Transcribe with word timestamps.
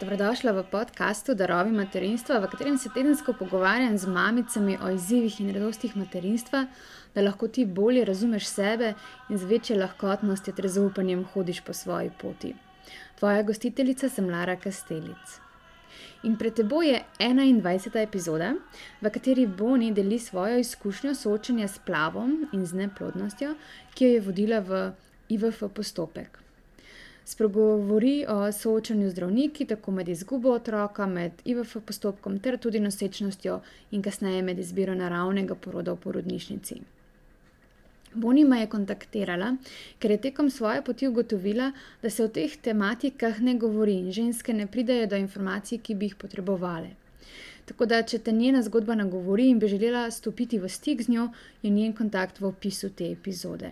Dobrodošla 0.00 0.52
v 0.52 0.62
podkastu 0.64 1.34
Darovi 1.36 1.68
materinstva, 1.76 2.38
v 2.40 2.48
katerem 2.48 2.78
se 2.78 2.88
tedensko 2.88 3.34
pogovarjam 3.36 3.98
z 3.98 4.08
mamicami 4.08 4.78
o 4.80 4.88
izzivih 4.88 5.40
in 5.40 5.52
radostih 5.52 5.96
materinstva, 5.96 6.62
da 7.14 7.20
lahko 7.20 7.48
ti 7.48 7.66
bolje 7.66 8.04
razumeš 8.04 8.46
sebe 8.48 8.94
in 9.28 9.38
z 9.38 9.44
večjo 9.44 9.76
lahkotnostjo 9.76 10.56
ter 10.56 10.68
zaupanjem 10.68 11.26
hodiš 11.34 11.60
po 11.60 11.76
svoji 11.76 12.10
poti. 12.22 12.54
Tvoja 13.18 13.42
gostiteljica 13.42 14.08
sem 14.08 14.30
Lara 14.30 14.56
Kastelic. 14.56 15.36
In 16.22 16.40
pred 16.40 16.56
teboj 16.56 16.88
je 16.88 17.04
21. 17.18 18.00
epizoda, 18.00 18.54
v 19.00 19.10
kateri 19.10 19.46
Boni 19.46 19.92
deli 19.92 20.18
svojo 20.18 20.58
izkušnjo 20.58 21.14
soočanja 21.14 21.68
s 21.68 21.78
plavom 21.78 22.46
in 22.52 22.66
z 22.66 22.86
neplodnostjo, 22.86 23.54
ki 23.94 24.04
jo 24.04 24.14
je 24.14 24.20
vodila 24.20 24.60
v 24.60 24.92
IVF 25.28 25.68
postopek. 25.74 26.40
Spregovori 27.30 28.24
o 28.28 28.52
soočanju 28.52 29.10
zdravniki, 29.10 29.64
tako 29.72 29.92
med 29.94 30.08
izgubo 30.08 30.50
otroka, 30.50 31.06
med 31.06 31.42
IVF 31.44 31.76
postopkom, 31.86 32.38
ter 32.42 32.56
tudi 32.58 32.80
nosečnostjo 32.82 33.60
in 33.90 34.02
kasneje 34.02 34.40
med 34.42 34.58
izbiro 34.58 34.94
naravnega 34.98 35.54
poroda 35.54 35.92
v 35.94 36.00
porodnišnici. 36.06 36.78
Boni 38.14 38.42
me 38.44 38.58
je 38.60 38.66
kontaktirala, 38.72 39.50
ker 40.02 40.10
je 40.10 40.16
tekom 40.24 40.50
svoje 40.50 40.82
poti 40.82 41.06
ugotovila, 41.08 41.68
da 42.02 42.10
se 42.10 42.24
o 42.24 42.28
teh 42.38 42.56
tematikah 42.64 43.38
ne 43.40 43.54
govori 43.54 43.94
in 44.00 44.10
ženske 44.12 44.52
ne 44.52 44.66
pridejo 44.66 45.06
do 45.12 45.20
informacij, 45.22 45.78
ki 45.78 45.94
bi 45.94 46.08
jih 46.10 46.16
potrebovali. 46.24 46.90
Tako 47.70 47.86
da, 47.86 48.00
če 48.02 48.18
te 48.18 48.34
njena 48.34 48.64
zgodba 48.66 48.98
nagovori 48.98 49.46
in 49.52 49.62
bi 49.62 49.70
želela 49.70 50.02
stopiti 50.10 50.58
v 50.58 50.68
stik 50.68 51.06
z 51.06 51.14
njo, 51.14 51.28
je 51.62 51.70
njen 51.70 51.94
kontakt 51.94 52.40
v 52.40 52.50
opisu 52.50 52.90
te 52.90 53.12
epizode. 53.12 53.70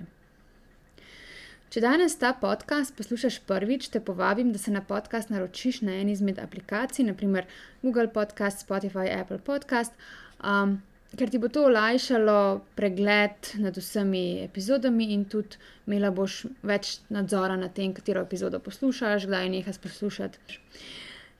Če 1.68 1.82
danes 1.84 2.14
ta 2.16 2.30
podcast 2.32 2.94
poslušaš 2.96 3.42
prvič, 3.44 3.90
te 3.92 4.00
povabim, 4.00 4.54
da 4.54 4.58
se 4.60 4.72
na 4.72 4.80
podcast 4.80 5.28
naročiš 5.28 5.82
na 5.84 5.98
eni 6.00 6.14
izmed 6.16 6.38
aplikacij, 6.40 7.04
naprimer 7.04 7.44
Google 7.82 8.08
Podcast, 8.08 8.64
Spotify, 8.64 9.10
Apple 9.12 9.36
Podcast, 9.44 9.92
um, 10.40 10.78
ker 11.12 11.28
ti 11.28 11.36
bo 11.36 11.50
to 11.52 11.66
olajšalo 11.68 12.38
pregled 12.78 13.52
nad 13.60 13.76
vsemi 13.76 14.46
epizodami 14.46 15.10
in 15.12 15.26
tudi 15.28 15.60
imela 15.84 16.08
boš 16.08 16.46
več 16.64 17.02
nadzora 17.12 17.60
nad 17.60 17.76
tem, 17.76 17.92
katero 17.92 18.24
epizodo 18.24 18.64
poslušaš, 18.64 19.28
kdaj 19.28 19.52
nehaš 19.52 19.84
poslušati. 19.84 20.60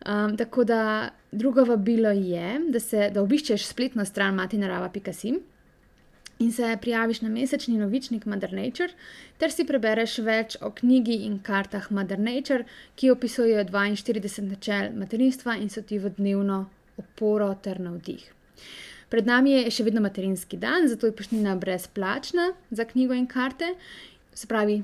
Um, 0.05 0.37
tako 0.37 0.69
da 0.69 0.83
drugo 1.33 1.65
vabilo 1.65 2.13
je, 2.13 2.59
da, 2.69 2.85
se, 2.85 3.09
da 3.15 3.25
obiščeš 3.25 3.65
spletno 3.73 4.05
stran 4.05 4.37
matinarava.com 4.37 5.41
in 6.39 6.53
se 6.53 6.77
prijaviš 6.81 7.21
na 7.21 7.29
mesečni 7.29 7.79
novičnik 7.79 8.27
Mother 8.27 8.53
Nature, 8.53 8.93
ter 9.39 9.53
si 9.53 9.67
prebereš 9.67 10.19
več 10.23 10.57
o 10.63 10.71
knjigi 10.71 11.23
in 11.27 11.39
kartah 11.43 11.91
Mother 11.91 12.19
Nature, 12.19 12.65
ki 12.95 13.11
opisujejo 13.11 13.65
42 13.65 14.45
načel 14.47 14.93
materinstva 14.95 15.57
in 15.59 15.71
so 15.71 15.83
ti 15.83 15.99
v 15.99 16.13
dnevno 16.17 16.67
oporo 16.99 17.51
ter 17.63 17.81
navdih. 17.81 18.23
Pred 19.09 19.27
nami 19.27 19.55
je 19.57 19.71
še 19.73 19.87
vedno 19.87 20.03
materinski 20.05 20.59
dan, 20.61 20.87
zato 20.89 21.09
je 21.09 21.17
poštnina 21.17 21.57
brezplačna 21.57 22.53
za 22.71 22.85
knjigo 22.85 23.17
in 23.17 23.27
karte. 23.27 23.73
Se 24.37 24.47
pravi, 24.47 24.83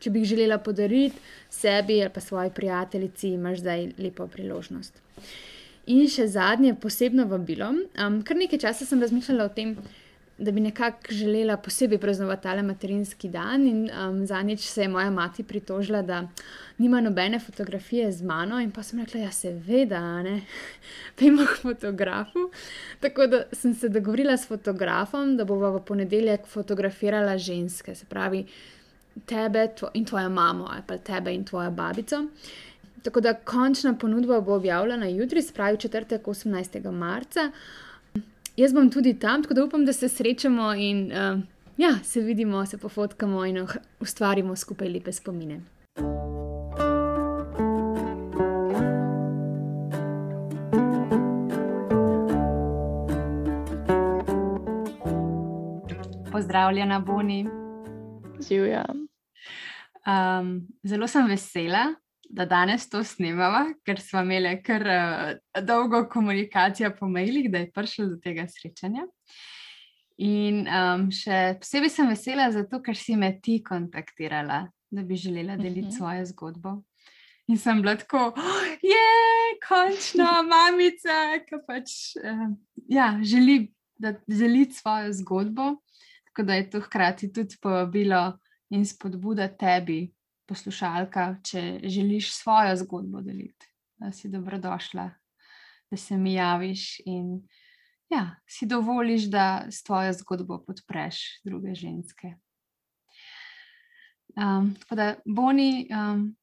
če 0.00 0.10
bi 0.10 0.22
jih 0.22 0.30
želela 0.32 0.58
podariti 0.58 1.20
sebi 1.52 2.00
ali 2.00 2.12
pa 2.12 2.20
svoji 2.20 2.50
prijateljici, 2.56 3.34
imaš 3.36 3.60
zdaj 3.60 3.90
lepo 3.98 4.26
priložnost. 4.32 4.96
In 5.92 6.08
še 6.10 6.26
zadnje 6.26 6.74
posebno 6.82 7.28
vabilo. 7.30 7.68
Um, 8.00 8.18
kar 8.26 8.40
nekaj 8.40 8.64
časa 8.64 8.88
sem 8.88 9.02
razmišljala 9.02 9.46
o 9.46 9.52
tem, 9.54 9.76
da 10.38 10.50
bi 10.50 10.60
nekako 10.60 10.98
želela 11.08 11.56
posebej 11.56 11.98
praznovati 11.98 12.42
tale 12.42 12.62
materinski 12.62 13.28
dan. 13.28 13.66
In 13.66 13.90
um, 13.90 14.26
zadnjič 14.26 14.60
se 14.60 14.82
je 14.82 14.88
moja 14.88 15.10
mati 15.10 15.42
pritožila, 15.42 16.02
da 16.02 16.28
nima 16.78 17.00
nobene 17.00 17.38
fotografije 17.38 18.12
z 18.12 18.22
mano, 18.22 18.60
in 18.60 18.70
pa 18.70 18.82
sem 18.82 19.00
rekla, 19.00 19.20
ja, 19.20 19.30
seveda, 19.30 20.22
ne, 20.22 20.40
pojmo 21.18 21.46
k 21.46 21.62
fotografu. 21.62 22.50
Tako 23.00 23.26
da 23.26 23.42
sem 23.52 23.74
se 23.74 23.88
dogovorila 23.88 24.36
s 24.36 24.48
fotografom, 24.48 25.36
da 25.36 25.44
bova 25.44 25.70
v 25.70 25.84
ponedeljek 25.84 26.46
fotografirala 26.46 27.38
ženske, 27.38 27.94
se 27.94 28.04
pravi 28.04 28.46
tebe 29.26 29.68
tvo 29.78 29.90
in 29.94 30.04
tvojo 30.04 30.28
mamo, 30.28 30.68
ali 30.70 30.82
pa 30.86 30.98
tebe 30.98 31.34
in 31.34 31.44
tvojo 31.44 31.70
babico. 31.70 32.24
Tako 33.02 33.20
da 33.20 33.34
končna 33.34 33.94
ponudba 33.94 34.40
bo 34.40 34.54
objavljena 34.54 35.06
jutri, 35.06 35.42
spravi 35.42 35.78
četrtek 35.78 36.22
18. 36.22 36.90
marca. 36.90 37.50
Jaz 38.56 38.72
bom 38.72 38.90
tudi 38.90 39.18
tam, 39.18 39.42
tako 39.42 39.54
da 39.54 39.64
upam, 39.64 39.84
da 39.84 39.92
se 39.92 40.08
srečamo 40.08 40.74
in 40.74 41.12
uh, 41.12 41.40
ja, 41.76 41.98
se 42.02 42.20
vidimo, 42.20 42.66
se 42.66 42.78
pofotkamo 42.78 43.44
in 43.44 43.58
uh, 43.62 43.70
ustvarimo 44.00 44.56
skupaj 44.56 44.88
lepe 44.88 45.12
spomine. 45.12 45.60
Pozdravljena, 56.32 57.00
Boni. 57.00 57.46
Živim. 58.48 59.08
Um, 60.06 60.68
zelo 60.84 61.06
sem 61.06 61.28
vesela, 61.28 61.94
da 62.28 62.46
danes 62.46 62.88
to 62.90 63.02
snemamo, 63.04 63.74
ker 63.86 64.00
smo 64.00 64.22
imeli 64.24 64.56
kar 64.64 64.82
uh, 64.82 65.62
dolgo 65.64 66.04
komunikacijo 66.10 66.90
po 66.98 67.08
mailih, 67.08 67.50
da 67.52 67.58
je 67.58 67.70
prišlo 67.72 68.06
do 68.06 68.16
tega 68.22 68.46
srečanja. 68.48 69.06
In 70.18 70.64
um, 70.64 71.08
še 71.12 71.58
posebej 71.60 71.92
sem 71.92 72.08
vesela 72.08 72.48
zato, 72.52 72.80
ker 72.82 72.96
si 72.96 73.16
me 73.20 73.34
ti 73.42 73.58
kontaktirala, 73.64 74.64
da 74.90 75.02
bi 75.04 75.16
želela 75.16 75.56
deliti 75.56 75.80
uh 75.80 75.86
mhm. 75.86 75.92
-huh. 75.92 75.98
svojo 75.98 76.26
zgodbo. 76.26 76.82
In 77.48 77.58
sem 77.58 77.82
bila 77.82 77.96
tako, 77.96 78.32
je, 78.82 79.04
končno, 79.68 80.26
mamica, 80.42 81.38
ki 81.46 81.60
pač 81.66 81.90
uh, 82.18 82.48
ja, 82.88 83.18
želi 83.22 83.72
deliti 84.26 84.74
svojo 84.74 85.12
zgodbo. 85.12 85.76
Tako 86.26 86.42
da 86.42 86.54
je 86.54 86.70
to 86.70 86.80
hkrati 86.80 87.32
tudi 87.32 87.56
povabilo 87.62 88.38
in 88.70 88.86
spodbuda 88.86 89.48
tebi, 89.48 90.10
poslušalka, 90.48 91.36
če 91.44 91.80
želiš 91.84 92.32
svojo 92.34 92.76
zgodbo 92.76 93.20
deliti, 93.20 93.70
da 93.98 94.12
si 94.12 94.28
dobrodošla, 94.28 95.10
da 95.90 95.96
se 95.96 96.16
mi 96.16 96.34
javiš 96.34 97.00
in 97.04 97.40
ja, 98.08 98.36
si 98.46 98.66
dovoliš, 98.66 99.30
da 99.30 99.66
s 99.70 99.82
tvojo 99.82 100.12
zgodbo 100.12 100.60
podpreš 100.66 101.20
druge 101.44 101.74
ženske. 101.74 102.34
Um, 104.36 104.74
tako 104.80 104.94
da, 104.94 105.14
Boni, 105.24 105.88
um, 105.90 106.36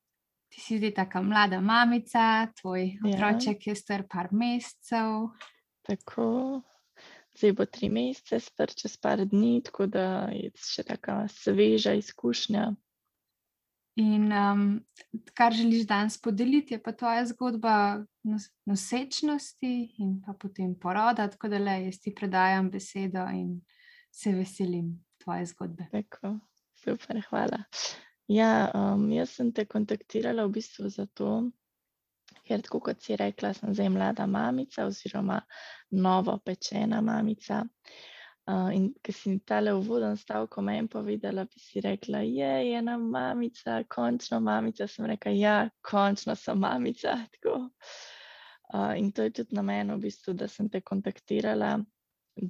ti 0.50 0.62
si 0.62 0.78
zdaj 0.78 0.94
tako 0.94 1.24
mlada 1.24 1.62
mamica, 1.62 2.48
tvoj 2.62 2.86
ja. 2.86 3.00
otroček 3.14 3.68
je 3.68 3.76
star 3.76 4.04
par 4.10 4.28
mesecev. 4.32 5.30
Tako. 5.82 6.62
Zdaj 7.38 7.52
bo 7.58 7.66
tri 7.66 7.90
mesece, 7.90 8.40
star 8.40 8.70
čez 8.70 8.98
par 8.98 9.26
dni, 9.26 9.62
tako 9.66 9.88
da 9.90 10.30
je 10.34 10.52
še 10.58 10.84
tako 10.86 11.24
sveža 11.30 11.96
izkušnja. 11.98 12.68
In 13.96 14.32
um, 14.32 14.86
kar 15.38 15.54
želiš 15.54 15.86
danes 15.88 16.22
podeliti, 16.22 16.74
je 16.74 16.84
pa 16.84 16.92
tvoja 16.92 17.26
zgodba 17.26 18.06
nosečnosti 18.66 19.74
in 19.98 20.22
pa 20.26 20.34
potem 20.34 20.76
poroda. 20.80 21.28
Tako 21.28 21.48
da 21.48 21.58
le 21.58 21.76
jaz 21.86 22.00
ti 22.02 22.16
predajam 22.16 22.72
besedo 22.72 23.28
in 23.34 23.62
se 24.12 24.34
veselim 24.34 24.96
tvoje 25.24 25.46
zgodbe. 25.46 25.86
Tako, 25.92 26.40
super, 26.84 27.22
hvala. 27.30 27.64
Ja, 28.28 28.72
um, 28.74 29.12
jaz 29.12 29.36
sem 29.38 29.52
te 29.54 29.66
kontaktirala 29.66 30.48
v 30.48 30.56
bistvu 30.58 30.90
zato, 30.90 31.52
ker 32.48 32.66
tako 32.66 32.80
kot 32.88 33.04
si 33.04 33.16
rekla, 33.20 33.54
sem 33.54 33.76
zdaj 33.76 33.92
mlada 33.94 34.26
mamica 34.26 34.88
oziroma 34.90 35.38
novo 35.92 36.40
pečena 36.46 37.02
mamica. 37.02 37.62
Uh, 37.62 38.13
in 38.48 38.90
ki 39.04 39.14
si 39.16 39.40
tale 39.48 39.72
uvoden 39.74 40.18
stavek 40.18 40.58
meni 40.62 40.88
povedala, 40.88 41.46
bi 41.46 41.60
si 41.60 41.82
rekla, 41.82 42.20
je 42.28 42.76
ena 42.76 42.98
mamica, 42.98 43.84
končno 43.88 44.40
mamica. 44.40 44.88
Sem 44.88 45.06
rekla, 45.06 45.32
ja, 45.32 45.70
končno 45.82 46.36
sem 46.36 46.60
mamica. 46.60 47.18
Uh, 48.74 48.98
in 48.98 49.12
to 49.12 49.22
je 49.24 49.30
tudi 49.30 49.56
na 49.56 49.62
meni, 49.62 49.94
v 49.94 50.02
bistvu, 50.02 50.34
da 50.34 50.48
sem 50.50 50.66
te 50.70 50.80
kontaktirala, 50.82 51.76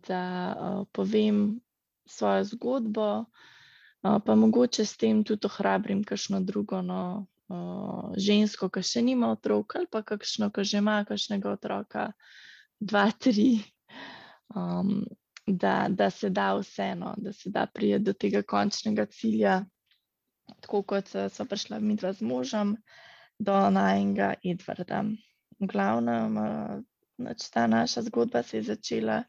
da 0.08 0.24
uh, 0.56 0.86
povem 0.96 1.60
svojo 2.08 2.46
zgodbo, 2.48 3.08
uh, 3.28 4.20
pa 4.24 4.36
mogoče 4.36 4.86
s 4.86 4.96
tem 4.98 5.24
tudi 5.28 5.50
ohrabrim 5.50 6.06
kakšno 6.08 6.40
drugo 6.48 6.80
no, 6.82 7.26
uh, 7.52 8.16
žensko, 8.16 8.70
ki 8.72 8.86
še 8.88 9.04
nima 9.04 9.34
otroka, 9.36 9.82
ali 9.82 9.92
pa 9.92 10.00
kakšno, 10.00 10.48
ki 10.56 10.64
že 10.64 10.80
ima 10.80 11.02
kakšnega 11.04 11.52
otroka, 11.58 12.06
dva, 12.80 13.10
tri. 13.12 13.60
Um, 14.56 15.04
da, 15.48 15.88
da 15.90 16.10
se 16.10 16.30
da 16.30 16.56
vseeno, 16.56 17.14
da 17.18 17.34
se 17.34 17.50
da 17.50 17.66
priti 17.74 18.00
do 18.00 18.14
tega 18.14 18.42
končnega 18.42 19.06
cilja, 19.06 19.66
tako 20.62 20.84
kot 20.84 21.10
so 21.30 21.46
prišla 21.46 21.80
mi 21.80 21.96
dva 21.96 22.14
z 22.14 22.22
možem, 22.22 22.78
do 23.40 23.70
najnega 23.70 24.34
Edvarda. 24.44 25.04
V 25.60 25.68
glavnem, 25.68 26.38
uh, 26.38 27.36
ta 27.54 27.68
naša 27.68 28.02
zgodba 28.02 28.44
se 28.44 28.58
je 28.58 28.64
začela 28.64 29.24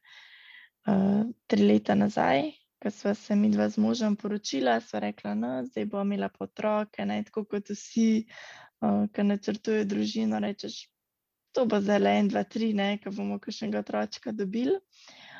uh, 0.87 1.25
tri 1.46 1.66
leta 1.66 1.94
nazaj. 1.94 2.50
Ko 2.82 2.90
smo 2.90 3.14
se 3.14 3.37
mi 3.37 3.50
dva 3.50 3.69
z 3.69 3.78
možem 3.78 4.17
poročila, 4.17 4.81
so 4.81 5.00
rekla, 5.00 5.34
da 5.34 5.34
no, 5.34 5.64
zdaj 5.64 5.87
bo 5.87 6.02
imela 6.02 6.28
otroke, 6.38 7.06
ne 7.06 7.22
tako 7.25 7.44
kot 7.44 7.70
vsi, 7.70 8.26
uh, 8.81 9.06
ki 9.12 9.22
načrtujejo 9.25 9.84
družino. 9.84 10.38
Rečeš, 10.38 10.84
to 11.52 11.67
bo 11.67 11.81
za 11.81 11.96
en, 11.96 12.28
dva, 12.28 12.44
tri, 12.44 12.75
ne, 12.75 12.99
ko 13.02 13.10
bomo 13.10 13.38
kakšnega 13.38 13.81
otročka 13.81 14.32
dobili. 14.32 14.76
Uh, 14.76 15.33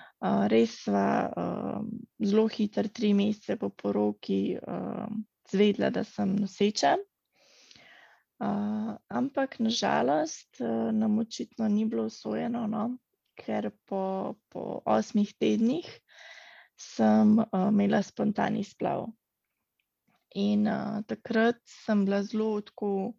res 0.49 0.79
sva 0.85 1.09
uh, 1.29 1.81
zelo 2.25 2.47
hitro, 2.49 2.89
tri 2.89 3.13
mesece 3.17 3.59
po 3.61 3.69
poroki, 3.71 4.57
uh, 4.57 5.09
zvedla, 5.51 5.91
da 5.91 6.05
sem 6.05 6.37
noseča. 6.39 6.97
Uh, 8.41 8.95
ampak 9.09 9.59
nažalost 9.63 10.61
uh, 10.61 10.91
nam 10.93 11.19
očitno 11.19 11.69
ni 11.69 11.85
bilo 11.85 12.07
usvojeno, 12.11 12.67
no? 12.67 12.87
ker 13.35 13.71
po, 13.91 14.37
po 14.49 14.81
osmih 14.87 15.33
tednih 15.39 15.87
sem 16.79 17.39
uh, 17.39 17.69
imela 17.69 18.03
spontani 18.03 18.65
splav. 18.65 19.09
In 20.35 20.67
uh, 20.67 21.03
takrat 21.07 21.61
sem 21.67 22.05
bila 22.07 22.23
zelo 22.23 22.61
tako 22.63 23.15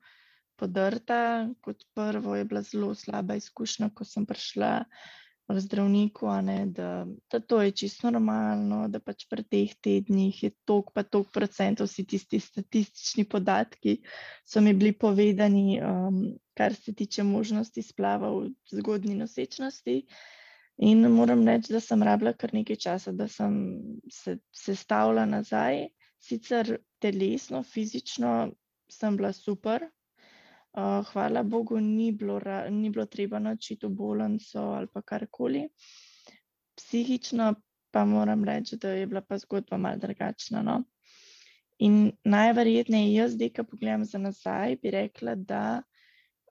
podrta. 0.60 1.48
Kot 1.62 1.86
prvo 1.94 2.36
je 2.36 2.46
bila 2.46 2.62
zelo 2.62 2.96
slaba 2.96 3.36
izkušnja, 3.36 3.92
ko 3.96 4.08
sem 4.08 4.26
prišla 4.26 4.72
k 4.84 5.25
zdravniku, 5.50 6.28
ne, 6.42 6.66
da, 6.66 7.06
da 7.32 7.40
to 7.40 7.62
je 7.62 7.72
čisto 7.72 8.10
normalno, 8.12 8.88
da 8.88 9.00
pač 9.00 9.28
pri 9.30 9.44
teh 9.44 9.74
tednih 9.82 10.44
je 10.44 10.52
tok 10.66 10.90
pa 10.94 11.04
tok 11.04 11.30
procentov, 11.34 11.88
vsi 11.88 12.06
tisti 12.06 12.40
statistični 12.40 13.28
podatki 13.30 14.00
so 14.46 14.62
mi 14.62 14.74
bili 14.74 14.94
povedani, 14.94 15.82
um, 15.82 16.24
kar 16.58 16.74
se 16.74 16.94
tiče 16.94 17.24
možnosti 17.24 17.82
splava 17.82 18.32
v 18.32 18.50
zgodni 18.74 19.16
nosečnosti. 19.16 20.02
In 20.78 21.06
moram 21.12 21.46
reči, 21.48 21.72
da 21.72 21.80
sem 21.80 22.04
rabila 22.04 22.34
kar 22.34 22.52
nekaj 22.54 22.76
časa, 22.76 23.12
da 23.12 23.28
sem 23.32 23.54
se 24.12 24.38
sestavila 24.52 25.24
nazaj 25.26 25.86
sicer 26.20 26.78
telesno, 27.00 27.64
fizično 27.64 28.52
sem 28.92 29.18
bila 29.18 29.32
super. 29.34 29.86
Uh, 30.76 31.06
hvala 31.08 31.44
Bogu, 31.44 31.80
ni 31.80 32.12
bilo, 32.12 32.42
ni 32.70 32.90
bilo 32.90 33.06
treba 33.06 33.40
naučiti 33.40 33.86
v 33.86 33.90
bolnico 33.90 34.60
ali 34.60 34.88
pa 34.94 35.02
karkoli. 35.02 35.70
Psihično 36.76 37.54
pa 37.92 38.06
moram 38.06 38.44
reči, 38.44 38.76
da 38.78 38.90
je 38.90 39.06
bila 39.08 39.22
pa 39.22 39.38
zgodba 39.38 39.78
malce 39.78 40.08
drugačna. 40.08 40.62
No? 40.62 40.84
In 41.80 42.12
najverjetneje, 42.24 43.14
jaz, 43.14 43.32
zdaj, 43.38 43.50
ko 43.56 43.64
pogledam 43.64 44.04
za 44.06 44.20
nazaj, 44.20 44.76
bi 44.82 44.92
rekla, 44.92 45.36
da 45.36 45.62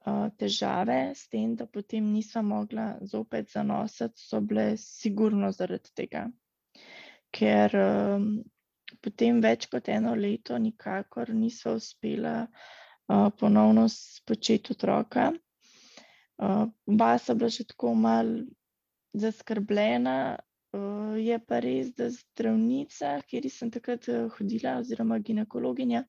uh, 0.07 0.29
težave 0.39 1.13
s 1.15 1.29
tem, 1.29 1.53
da 1.57 1.67
potem 1.67 2.07
nisem 2.13 2.49
mogla 2.49 2.95
zopet 3.03 3.53
zanositi, 3.53 4.25
so 4.25 4.41
bile 4.41 4.79
sigurno 4.81 5.51
zaradi 5.53 5.93
tega. 5.95 6.25
Ker 7.29 7.77
um, 7.77 8.31
potem 9.05 9.45
več 9.45 9.69
kot 9.69 9.93
eno 9.93 10.15
leto 10.15 10.57
nikakor 10.59 11.35
nisva 11.35 11.77
uspela 11.77 12.35
uh, 12.47 12.73
ponovno 13.07 13.89
spočeti 13.89 14.73
otroka. 14.73 15.33
Uh, 16.39 16.67
oba 16.91 17.15
sta 17.19 17.35
bila 17.39 17.51
še 17.51 17.67
tako 17.71 17.95
mal 17.95 18.31
zaskrbljena. 19.15 20.17
Uh, 20.75 21.15
je 21.21 21.39
pa 21.39 21.61
res, 21.63 21.93
da 21.95 22.09
zdravnica, 22.11 23.21
kjer 23.31 23.47
sem 23.53 23.71
takrat 23.71 24.09
hodila, 24.35 24.81
oziroma 24.81 25.21
ginekologinja, 25.23 26.03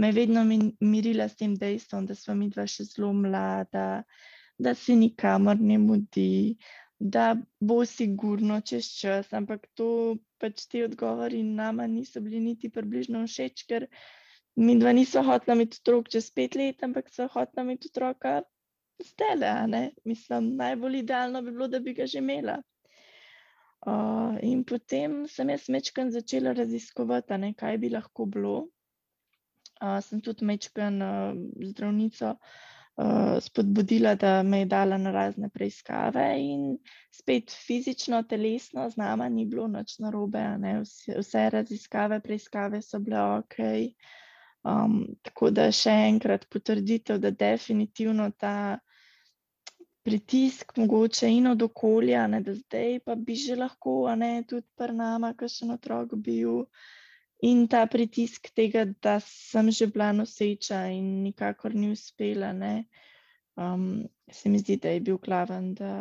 me 0.00 0.08
je 0.08 0.16
vedno 0.16 0.44
mirila 0.80 1.28
s 1.28 1.36
tem 1.36 1.56
dejstvom, 1.58 2.06
da 2.08 2.14
smo 2.16 2.38
mi 2.38 2.48
dva 2.48 2.64
še 2.70 2.86
zelo 2.88 3.12
mlada, 3.12 4.04
da 4.58 4.74
se 4.74 4.96
nikamor 4.96 5.60
ne 5.60 5.76
mudi, 5.78 6.56
da 6.98 7.36
bo 7.60 7.84
sigurno 7.84 8.60
čez 8.60 8.88
čas, 8.96 9.32
ampak 9.32 9.68
to 9.74 10.16
pač 10.40 10.64
ti 10.70 10.82
odgovori 10.82 11.42
nama 11.42 11.86
niso 11.86 12.20
bili 12.20 12.40
niti 12.40 12.70
približno 12.70 13.26
všeč, 13.26 13.66
ker 13.68 13.86
mi 14.58 14.76
dva 14.78 14.92
niso 14.96 15.22
hotela 15.22 15.56
imeti 15.56 15.78
otrok 15.80 16.08
čez 16.14 16.30
pet 16.34 16.56
let, 16.58 16.82
ampak 16.86 17.10
so 17.14 17.28
hotela 17.34 17.64
imeti 17.66 17.90
otroka 17.92 18.40
zdaj, 19.10 19.90
mislim, 20.04 20.56
najbolj 20.58 20.98
idealno 20.98 21.42
bi 21.42 21.52
bilo, 21.54 21.68
da 21.68 21.80
bi 21.80 21.94
ga 21.94 22.06
že 22.06 22.18
imela. 22.18 22.56
Uh, 23.86 24.34
in 24.42 24.64
potem 24.66 25.20
sem 25.30 25.50
jaz 25.54 25.68
mečken 25.70 26.10
začela 26.10 26.52
raziskovati, 26.52 27.38
ne, 27.38 27.52
kaj 27.54 27.78
bi 27.78 27.92
lahko 27.94 28.26
bilo. 28.26 28.56
Uh, 29.78 30.00
sem 30.02 30.20
tudi 30.20 30.44
mečken 30.44 30.98
uh, 31.02 31.36
zdravnico 31.70 32.32
uh, 32.34 32.58
uh, 32.98 33.40
spodbudila, 33.40 34.14
da 34.14 34.42
me 34.42 34.58
je 34.58 34.64
dala 34.64 34.98
na 34.98 35.10
razne 35.10 35.48
preiskave, 35.48 36.34
in 36.38 36.78
spet 37.14 37.50
fizično, 37.66 38.22
telesno, 38.22 38.90
z 38.90 38.96
nama 38.96 39.28
ni 39.28 39.46
bilo 39.46 39.68
noč 39.68 39.98
narobe, 39.98 40.42
vse, 40.82 41.18
vse 41.18 41.50
raziskave, 41.50 42.20
preiskave 42.20 42.82
so 42.82 42.98
bile 42.98 43.20
ok. 43.20 43.58
Um, 44.68 44.98
tako 45.24 45.48
da 45.54 45.70
še 45.72 45.92
enkrat 46.08 46.44
potrditev, 46.52 47.20
da 47.22 47.30
definitivno 47.30 48.28
ta 48.36 48.78
pritisk, 50.08 50.74
mogoče 50.76 51.28
in 51.32 51.46
od 51.52 51.62
okolja, 51.62 52.26
ne, 52.32 52.40
da 52.44 52.54
zdaj 52.56 52.98
pa 53.04 53.14
bi 53.14 53.36
že 53.36 53.56
lahko, 53.56 54.06
a 54.08 54.14
ne 54.16 54.42
tudi 54.48 54.66
pri 54.76 54.96
nama, 54.96 55.32
ki 55.36 55.48
še 55.52 55.68
otrok 55.74 56.16
bil. 56.24 56.64
In 57.48 57.66
ta 57.70 57.84
pritisk 57.86 58.50
tega, 58.56 58.84
da 59.04 59.18
sem 59.24 59.70
že 59.70 59.86
bila 59.92 60.10
noseča 60.12 60.80
in 60.90 61.22
nikakor 61.22 61.74
ni 61.74 61.92
uspela, 61.94 62.50
ne, 62.52 62.88
um, 63.56 64.02
se 64.32 64.50
mi 64.50 64.58
zdi, 64.58 64.76
da 64.82 64.96
je 64.96 65.04
bil 65.06 65.20
glaven, 65.22 65.70
da, 65.78 65.92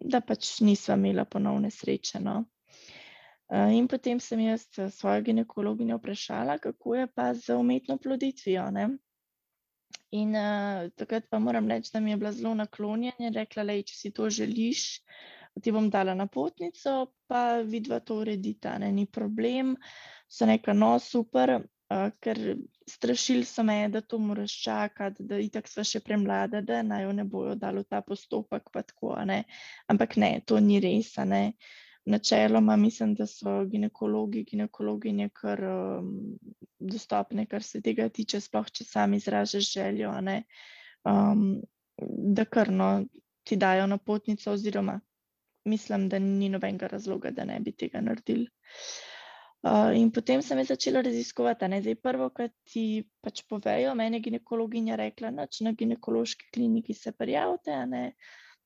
da 0.00 0.20
pač 0.20 0.56
nisva 0.64 0.96
imela 0.96 1.26
ponovne 1.28 1.70
sreče. 1.70 2.22
No. 2.24 2.38
Uh, 3.52 3.68
in 3.76 3.88
potem 3.88 4.20
sem 4.20 4.40
jaz 4.40 4.64
svojo 4.96 5.22
ginekologinjo 5.22 5.98
vprašala, 6.00 6.58
kako 6.58 6.94
je 6.96 7.06
pa 7.12 7.34
z 7.34 7.56
umetno 7.60 7.98
ploditvijo. 7.98 8.70
Ne. 8.70 8.88
In 10.16 10.32
uh, 10.38 10.88
takrat 10.96 11.28
pa 11.30 11.38
moram 11.38 11.68
reči, 11.68 11.90
da 11.92 12.00
mi 12.00 12.10
je 12.10 12.16
bila 12.16 12.32
zelo 12.32 12.54
naklonjena 12.54 13.32
rekla, 13.34 13.66
da 13.68 13.76
če 13.82 13.96
si 13.98 14.12
to 14.16 14.30
želiš, 14.30 14.86
ti 15.62 15.72
bom 15.74 15.90
dala 15.90 16.14
napotnico, 16.14 17.12
pa 17.26 17.60
vidva 17.66 18.00
to 18.00 18.20
uredita, 18.22 18.78
ne, 18.78 18.92
ni 18.92 19.06
problem. 19.06 19.76
So 20.28 20.46
neka 20.46 20.72
no, 20.72 20.94
super, 20.98 21.58
uh, 21.60 22.08
ker 22.24 22.40
strašili 22.88 23.44
so 23.44 23.62
me, 23.62 23.88
da 23.88 24.00
to 24.00 24.18
moraš 24.18 24.56
čakati, 24.62 25.26
da 25.28 25.38
itak 25.38 25.68
sva 25.68 25.84
še 25.84 26.00
premlada, 26.00 26.62
da 26.62 26.82
naj 26.82 27.04
jo 27.04 27.12
ne 27.12 27.24
bojo 27.28 27.54
dali 27.60 27.84
v 27.84 27.90
ta 27.90 28.00
postopek, 28.06 28.70
pa 28.72 28.82
tako, 28.82 29.16
ne. 29.28 29.44
Ampak 29.90 30.16
ne, 30.16 30.36
to 30.46 30.60
ni 30.60 30.80
res, 30.80 31.16
ne. 31.28 31.44
Načeloma 32.06 32.76
mislim, 32.76 33.14
da 33.14 33.26
so 33.26 33.62
ginekologi, 33.64 34.44
ginekologinje 34.50 35.28
kar 35.32 35.62
um, 35.64 36.10
dostopne, 36.78 37.46
kar 37.46 37.62
se 37.62 37.80
tega 37.82 38.08
tiče, 38.08 38.40
sploh 38.44 38.68
če 38.70 38.84
sam 38.84 39.14
izražaš 39.14 39.72
željo, 39.72 40.12
ne. 40.20 40.42
Um, 41.08 41.62
da 42.36 42.44
kar 42.44 42.72
no, 42.72 42.90
ti 43.44 43.56
dajo 43.56 43.86
napotnico 43.86 44.52
oziroma 44.52 45.00
mislim, 45.64 46.08
da 46.08 46.18
ni 46.18 46.48
nobenega 46.48 46.86
razloga, 46.86 47.30
da 47.30 47.44
ne 47.44 47.58
bi 47.60 47.72
tega 47.72 48.00
naredili. 48.00 48.48
Uh, 49.64 49.96
in 49.96 50.10
potem 50.12 50.42
sem 50.42 50.60
začela 50.64 51.00
raziskovati. 51.00 51.68
Ne? 51.68 51.80
Zdaj, 51.82 51.94
prvo, 52.04 52.28
kar 52.30 52.50
ti 52.68 53.04
pač 53.24 53.42
povejo, 53.48 53.94
meni 53.96 54.18
je 54.20 54.26
ginekologinja 54.28 54.96
rekla, 55.00 55.30
da 55.32 55.46
na 55.60 55.72
ginekološki 55.72 56.50
kliniki 56.52 56.94
se 56.94 57.12
prijavite, 57.12 57.78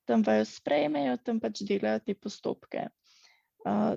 tam 0.05 0.23
vajo 0.27 0.45
sprejmejo, 0.45 1.17
tam 1.23 1.39
pač 1.39 1.61
delajo 1.63 1.99
te 2.03 2.15
postopke. 2.15 2.89
Uh, 3.67 3.95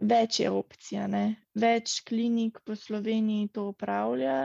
več 0.00 0.40
je 0.40 0.50
opcija, 0.50 1.06
ne? 1.06 1.24
več 1.54 2.00
klinik 2.06 2.58
po 2.64 2.74
Sloveniji 2.76 3.50
to 3.54 3.68
upravlja. 3.74 4.38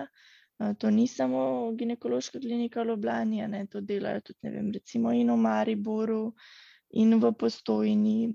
Uh, 0.60 0.74
to 0.78 0.90
ni 0.90 1.08
samo 1.08 1.72
ginekološka 1.78 2.42
klinika 2.44 2.84
v 2.84 2.94
Ljubljani, 2.94 3.42
ne? 3.48 3.66
to 3.72 3.82
delajo 3.82 4.22
tudi, 4.30 4.40
ne 4.46 4.54
vem, 4.58 4.70
recimo 4.76 5.14
in 5.16 5.34
v 5.34 5.40
Mariboru. 5.48 6.22
Uh, 6.28 6.54
in 6.94 7.18
v 7.20 7.34
postojni, 7.34 8.34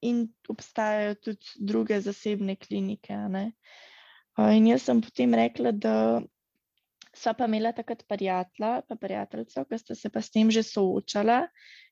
in 0.00 0.28
obstajajo 0.48 1.14
tudi 1.14 1.46
druge 1.60 2.00
zasebne 2.00 2.56
klinike. 2.56 3.14
In 4.38 4.66
jaz 4.70 4.86
sem 4.88 5.00
potem 5.04 5.34
rekla, 5.34 5.72
da 5.72 5.94
so 7.14 7.34
pa 7.34 7.46
imela 7.48 7.72
takrat 7.72 8.04
prijatelja, 8.08 8.82
pa 8.88 8.96
prijateljico, 8.96 9.64
ki 9.64 9.78
sta 9.78 9.94
se 9.94 10.10
pa 10.10 10.22
s 10.22 10.30
tem 10.34 10.50
že 10.50 10.62
soočala 10.62 11.46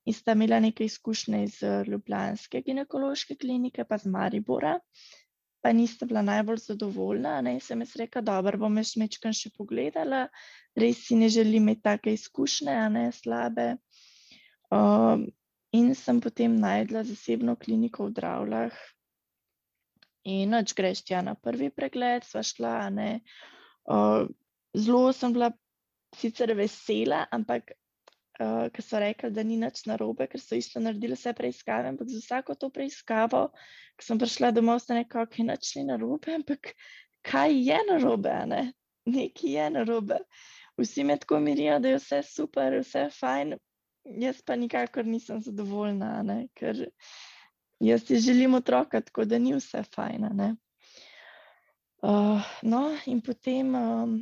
in 0.06 0.14
sta 0.14 0.36
imela 0.36 0.60
nekaj 0.60 0.86
izkušnje 0.86 1.42
iz 1.44 1.60
Ljubljanske 1.86 2.62
ginekološke 2.66 3.36
klinike, 3.36 3.84
pa 3.84 3.98
z 3.98 4.10
Maribora. 4.10 4.78
Pa 5.62 5.72
nista 5.72 6.06
bila 6.06 6.22
najbolj 6.22 6.60
zadovoljna. 6.62 7.40
Ne? 7.42 7.56
Sem 7.60 7.80
jaz 7.82 7.96
rekla, 7.96 8.20
da 8.22 8.42
bom 8.42 8.76
jaz 8.78 8.92
mečkam 8.96 9.32
še 9.34 9.50
pogledala, 9.56 10.28
res 10.78 11.00
si 11.08 11.16
ne 11.18 11.28
želim 11.28 11.64
imeti 11.64 11.82
take 11.82 12.12
izkušnje, 12.14 12.70
a 12.70 12.88
ne 12.88 13.08
slabe. 13.12 13.74
Um, 14.70 15.26
In 15.76 15.94
sem 15.94 16.20
potem 16.22 16.54
najdla 16.60 17.02
zasebno 17.04 17.56
kliniko 17.56 18.06
v 18.06 18.14
Dravlah. 18.16 18.76
In 20.26 20.54
noč 20.54 20.72
greš 20.78 21.02
tja 21.06 21.22
na 21.26 21.34
prvi 21.34 21.68
pregled, 21.74 22.24
sva 22.24 22.42
šla. 22.46 22.76
Uh, 23.84 24.30
zelo 24.76 25.12
sem 25.12 25.32
bila 25.32 25.50
sicer 26.16 26.52
vesela, 26.56 27.26
ampak 27.32 27.72
uh, 28.40 28.68
ker 28.72 28.84
so 28.84 29.00
rekli, 29.00 29.30
da 29.34 29.44
ni 29.44 29.58
nič 29.60 29.84
narobe, 29.88 30.28
ker 30.30 30.40
so 30.40 30.56
isto 30.58 30.80
naredili 30.80 31.16
vse 31.16 31.32
preiskave. 31.36 31.90
Ampak 31.92 32.10
za 32.12 32.20
vsako 32.22 32.56
to 32.60 32.70
preiskavo, 32.70 33.46
ko 33.96 34.08
sem 34.08 34.20
prišla 34.20 34.52
domov, 34.56 34.80
sta 34.84 34.98
rekla, 34.98 35.26
da 35.26 35.42
je 35.42 35.48
nič 35.50 35.72
ni 35.76 35.86
narobe, 35.90 36.34
ampak 36.40 36.74
kaj 37.26 37.56
je 37.68 37.78
narobe, 37.90 38.34
ne? 38.46 38.62
nekaj 39.06 39.50
je 39.50 39.70
narobe. 39.70 40.18
vsi 40.76 41.04
me 41.04 41.16
tako 41.16 41.40
mirijo, 41.40 41.78
da 41.80 41.88
je 41.88 41.96
vse 41.96 42.22
super, 42.22 42.78
vse 42.82 43.08
fajn, 43.10 43.54
jaz 44.20 44.42
pa 44.42 44.56
nikakor 44.56 45.06
nisem 45.06 45.40
zadovoljna, 45.40 46.22
ne? 46.22 46.48
ker 46.54 46.88
jaz 47.80 48.06
si 48.06 48.20
želim 48.20 48.54
otroka, 48.54 49.00
tako 49.00 49.24
da 49.24 49.38
ni 49.38 49.54
vse 49.56 49.82
fajn. 49.94 50.28
Uh, 52.02 52.42
no, 52.62 52.82
in 53.06 53.22
potem 53.24 53.74
um, 53.74 54.18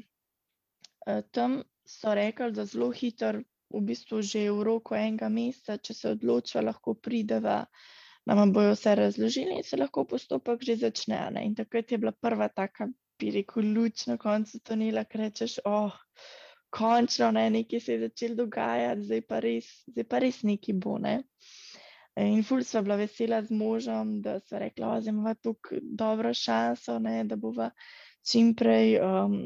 tam 1.30 1.62
so 1.86 2.14
rekli, 2.14 2.52
da 2.52 2.64
zelo 2.64 2.90
hitro, 2.90 3.42
v 3.74 3.80
bistvu 3.82 4.22
že 4.22 4.46
v 4.50 4.62
roku 4.62 4.94
enega 4.94 5.28
meseca, 5.28 5.78
če 5.78 5.94
se 5.94 6.14
odloča, 6.14 6.62
lahko 6.62 6.94
prideva. 6.94 7.64
Nam 8.24 8.52
bojo 8.52 8.72
vse 8.72 8.94
razložili 8.96 9.58
in 9.58 9.66
se 9.66 9.76
lahko 9.76 10.06
postopek 10.08 10.62
že 10.64 10.76
začne. 10.76 11.18
Ne? 11.34 11.44
In 11.44 11.54
takrat 11.54 11.92
je 11.92 11.98
bila 11.98 12.12
prva 12.12 12.48
taka, 12.48 12.88
bi 13.20 13.30
rekel, 13.34 13.68
luč 13.74 14.06
na 14.06 14.16
koncu 14.16 14.60
tunela, 14.64 15.04
ki 15.04 15.18
rečeš, 15.18 15.58
oh, 15.68 15.92
končno 16.74 17.30
ne, 17.30 17.50
nekaj 17.50 17.80
se 17.80 17.92
je 17.92 18.00
začelo 18.06 18.34
dogajati, 18.44 19.04
zdaj 19.10 19.22
pa 19.28 19.40
res, 19.44 19.68
zdaj 19.90 20.08
pa 20.08 20.22
res 20.24 20.40
nekaj 20.42 20.78
bo. 20.80 20.96
Ne? 20.98 21.18
In 22.16 22.42
ful 22.46 22.62
sva 22.62 22.82
bila 22.86 22.96
vesela 22.96 23.42
z 23.42 23.50
možem, 23.50 24.20
da 24.22 24.38
so 24.40 24.58
rekla, 24.58 25.00
da 25.02 25.10
imamo 25.10 25.34
tukaj 25.42 25.82
dobro 25.82 26.30
šanso, 26.34 26.98
ne, 27.02 27.24
da 27.26 27.36
bova 27.36 27.70
čim 28.24 28.54
prej, 28.56 28.98
um, 29.00 29.36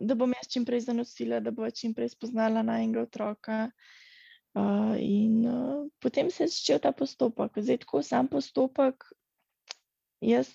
da 0.00 0.14
bom 0.14 0.32
jaz 0.32 0.48
čim 0.52 0.64
prej 0.64 0.86
zanosila, 0.88 1.40
da 1.40 1.52
bova 1.52 1.70
čim 1.70 1.94
prej 1.94 2.14
spoznala 2.14 2.62
najnega 2.62 3.04
otroka. 3.04 3.58
Uh, 4.54 4.94
in 5.02 5.42
uh, 5.50 5.86
potem 6.00 6.30
se 6.30 6.44
je 6.44 6.48
začel 6.54 6.78
ta 6.78 6.92
postopek. 6.92 7.58
Zdaj, 7.58 7.82
tako 7.84 8.02
sam 8.02 8.28
postopek, 8.30 9.04
jaz 10.22 10.50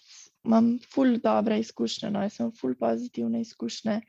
imam 0.45 0.77
ful 0.93 1.17
dobre 1.23 1.59
izkušnje, 1.59 2.11
no, 2.13 2.23
jaz 2.23 2.39
sem 2.39 2.51
ful 2.55 2.77
pozitivne 2.79 3.41
izkušnje. 3.41 3.99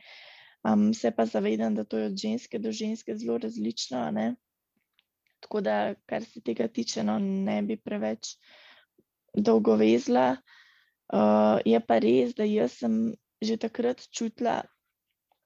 Um, 0.62 0.92
se 0.94 1.10
pa 1.10 1.26
zavedam, 1.26 1.74
da 1.74 1.84
to 1.84 1.98
je 1.98 2.06
od 2.06 2.16
ženske 2.16 2.58
do 2.58 2.72
ženske 2.72 3.16
zelo 3.16 3.38
različno. 3.38 4.10
Ne? 4.10 4.34
Tako 5.40 5.60
da, 5.60 5.94
kar 6.06 6.24
se 6.24 6.40
tega 6.40 6.68
tiče, 6.68 7.04
no, 7.04 7.18
ne 7.18 7.62
bi 7.62 7.76
preveč 7.76 8.36
dolgo 9.34 9.76
vezla. 9.76 10.36
Uh, 11.10 11.58
je 11.66 11.80
pa 11.82 11.98
res, 11.98 12.36
da 12.38 12.46
jaz 12.46 12.78
sem 12.78 13.16
že 13.42 13.56
takrat 13.56 14.04
čutila, 14.12 14.60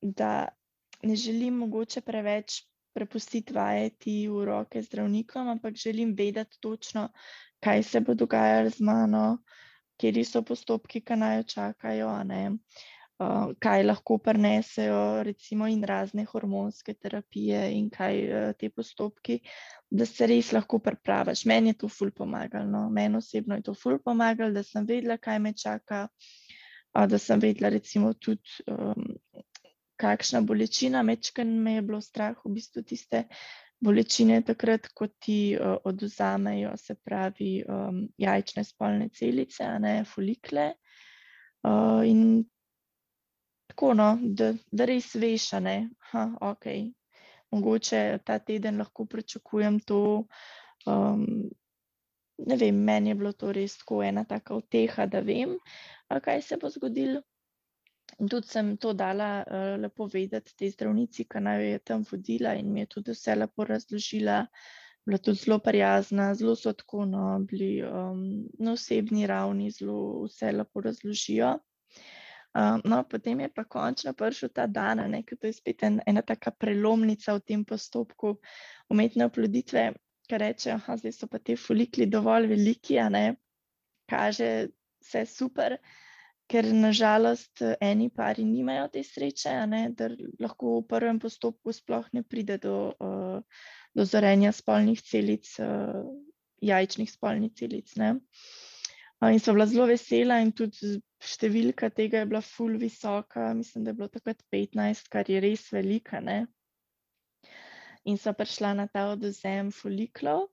da 0.03 0.49
ne 1.03 1.17
želim 1.17 1.55
mogoče 1.55 2.01
preveč 2.01 2.65
prepustiti 2.95 3.55
vajeti 3.55 4.29
v 4.29 4.45
roke 4.45 4.83
zdravnikom, 4.83 5.49
ampak 5.49 5.77
želim 5.77 6.15
vedeti 6.19 6.59
točno, 6.61 7.09
kaj 7.61 7.83
se 7.83 8.01
bo 8.01 8.15
dogajalo 8.15 8.71
z 8.71 8.81
mano, 8.81 9.39
kje 9.99 10.25
so 10.25 10.43
postopki, 10.43 11.01
ki 11.01 11.17
naj 11.17 11.37
jo 11.37 11.43
čakajo. 11.55 12.09
Uh, 12.09 12.59
uh, 13.19 13.53
kaj 13.59 13.83
lahko 13.83 14.19
prenesejo, 14.19 15.23
recimo, 15.23 15.67
in 15.67 15.83
razne 15.85 16.25
hormonske 16.25 16.95
terapije, 16.95 17.73
in 17.79 17.91
kaj 17.91 18.23
uh, 18.25 18.53
te 18.59 18.71
postopki, 18.71 19.41
da 19.91 20.07
se 20.07 20.27
res 20.27 20.53
lahko 20.53 20.79
pripraviš. 20.79 21.45
Meni 21.47 21.75
je 21.75 21.81
to 21.85 21.89
ful 21.89 22.11
pomagalo, 22.11 22.67
no? 22.71 22.89
meni 22.91 23.17
osebno 23.17 23.59
je 23.59 23.69
to 23.71 23.75
ful 23.75 23.99
pomagalo, 23.99 24.53
da 24.53 24.63
sem 24.63 24.87
vedela, 24.87 25.19
kaj 25.19 25.39
me 25.39 25.53
čaka, 25.53 26.07
uh, 26.09 26.44
da 26.95 27.19
sem 27.19 27.41
vedela, 27.43 27.73
recimo, 27.75 28.15
tudi. 28.15 28.63
Um, 28.71 29.15
Kakšna 29.95 30.41
bolečina, 30.43 31.05
mečken 31.07 31.53
me 31.63 31.77
je 31.77 31.83
bilo 31.87 32.01
strah, 32.03 32.35
v 32.43 32.51
bistvu 32.57 32.83
tiste 32.83 33.21
bolečine, 33.79 34.41
takrat, 34.43 34.89
ko 34.95 35.07
ti 35.07 35.55
uh, 35.55 35.77
oduzamejo, 35.87 36.73
se 36.77 36.97
pravi, 36.99 37.53
um, 37.69 38.01
jajčne 38.19 38.65
spolne 38.67 39.09
celice, 39.15 39.63
a 39.63 39.79
ne 39.79 39.95
folikle. 40.09 40.73
Uh, 41.63 42.03
in 42.03 42.43
tako, 43.71 43.95
no, 43.95 44.09
da, 44.21 44.53
da 44.73 44.87
res 44.91 45.15
veš, 45.15 45.51
da 45.63 45.79
okay. 46.51 46.89
mogoče 47.55 48.19
ta 48.25 48.39
teden 48.39 48.79
lahko 48.83 49.07
pričakujem 49.07 49.81
to. 49.81 50.25
Um, 50.87 51.27
ne 52.39 52.57
vem, 52.57 52.77
meni 52.85 53.11
je 53.11 53.15
bilo 53.15 53.33
to 53.33 53.53
res 53.53 53.79
tako 53.79 54.03
ena 54.03 54.25
taka 54.25 54.57
uteha, 54.59 55.07
da 55.07 55.21
vem, 55.21 55.55
kaj 56.09 56.43
se 56.43 56.57
bo 56.61 56.71
zgodilo. 56.71 57.23
In 58.21 58.29
tudi 58.29 58.47
sem 58.47 58.77
to 58.77 58.93
dala 58.93 59.29
uh, 59.43 59.75
lepo 59.81 60.07
vedeti 60.07 60.55
tej 60.57 60.71
zdravnici, 60.77 61.27
ki 61.31 61.41
naj 61.43 61.61
jo 61.61 61.69
je 61.73 61.79
tam 61.91 62.05
vodila 62.11 62.55
in 62.55 62.73
mi 62.73 62.85
je 62.85 62.91
tudi 62.97 63.15
vse 63.17 63.35
lepo 63.35 63.65
razložila. 63.65 64.45
Bila 65.07 65.19
tudi 65.19 65.41
zelo 65.41 65.59
prijazna, 65.59 66.35
zelo 66.35 66.55
so 66.57 66.73
tako 66.73 67.05
no, 67.05 67.25
bili 67.49 67.83
um, 67.83 68.23
na 68.59 68.73
osebni 68.73 69.27
ravni, 69.27 69.71
zelo 69.71 70.25
vse 70.25 70.53
lepo 70.53 70.81
razložijo. 70.81 71.57
Um, 72.55 72.81
no, 72.85 73.03
potem 73.11 73.41
je 73.41 73.51
pa 73.55 73.65
končno 73.65 74.13
prišel 74.15 74.53
ta 74.55 74.67
dan, 74.67 75.03
ki 75.27 75.37
je 75.43 75.53
spet 75.53 75.83
en, 75.83 76.01
ena 76.07 76.23
taka 76.23 76.53
prelomnica 76.55 77.35
v 77.35 77.43
tem 77.43 77.65
postopku 77.65 78.37
umetne 78.95 79.27
oploditve, 79.27 79.89
ki 80.29 80.39
reče, 80.39 80.79
da 81.03 81.13
so 81.13 81.27
pa 81.27 81.39
ti 81.39 81.57
folikli 81.57 82.07
dovolj 82.07 82.47
veliki, 82.55 82.99
a 82.99 83.09
ne 83.09 83.25
kaže 84.07 84.69
vse 85.05 85.25
super, 85.31 85.77
ker 86.51 86.67
nažalost 86.73 87.63
eni 87.81 88.11
pari 88.13 88.45
nimajo 88.45 88.89
te 88.97 89.05
sreče, 89.07 89.55
ne, 89.71 89.87
da 89.97 90.11
lahko 90.41 90.79
v 90.81 90.85
prvem 90.91 91.21
postopku 91.21 91.73
sploh 91.73 92.09
ne 92.13 92.23
pride 92.23 92.59
do, 92.61 92.77
uh, 93.01 93.65
do 93.95 94.05
zorenja 94.05 94.53
spolnih 94.53 95.01
celic, 95.01 95.49
uh, 95.63 96.05
jajčnih 96.65 97.11
spolnih 97.11 97.55
celic. 97.57 97.97
Ne. 98.01 98.17
In 99.25 99.41
so 99.41 99.55
bila 99.55 99.65
zelo 99.67 99.87
vesela, 99.89 100.41
in 100.45 100.51
tudi 100.53 100.99
številka 101.25 101.89
tega 101.95 102.21
je 102.21 102.29
bila 102.29 102.43
ful 102.45 102.75
visoka, 102.81 103.47
mislim, 103.57 103.87
da 103.87 103.93
je 103.93 103.99
bilo 104.01 104.11
takrat 104.13 104.43
15, 104.53 105.09
kar 105.09 105.31
je 105.31 105.41
res 105.41 105.71
velika. 105.73 106.21
Ne? 106.21 106.43
In 108.05 108.21
so 108.21 108.35
prišla 108.37 108.75
na 108.77 108.85
ta 108.93 109.07
odozem 109.15 109.71
foliklov. 109.73 110.51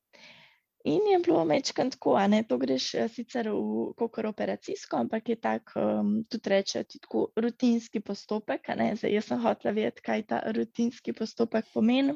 In 0.84 1.02
je 1.12 1.20
bilo 1.22 1.44
mečkan 1.46 1.92
tako, 1.94 2.16
ne 2.28 2.42
to 2.48 2.58
greš 2.58 2.94
eh, 2.96 3.10
sicer 3.10 3.50
v 3.54 3.92
kokor 3.98 4.32
operacijsko, 4.32 4.98
ampak 4.98 5.30
je 5.30 5.36
tak, 5.38 5.74
um, 5.78 6.24
tudi 6.30 6.50
reče, 6.50 6.84
ti 6.84 7.00
tako 7.00 7.28
rutinski 7.36 8.02
postopek, 8.02 8.72
ne, 8.78 8.96
zdaj 8.98 9.14
jaz 9.14 9.28
sem 9.30 9.42
hotela 9.44 9.76
vedeti, 9.78 10.02
kaj 10.06 10.24
ta 10.30 10.40
rutinski 10.56 11.14
postopek 11.14 11.70
pomeni. 11.74 12.16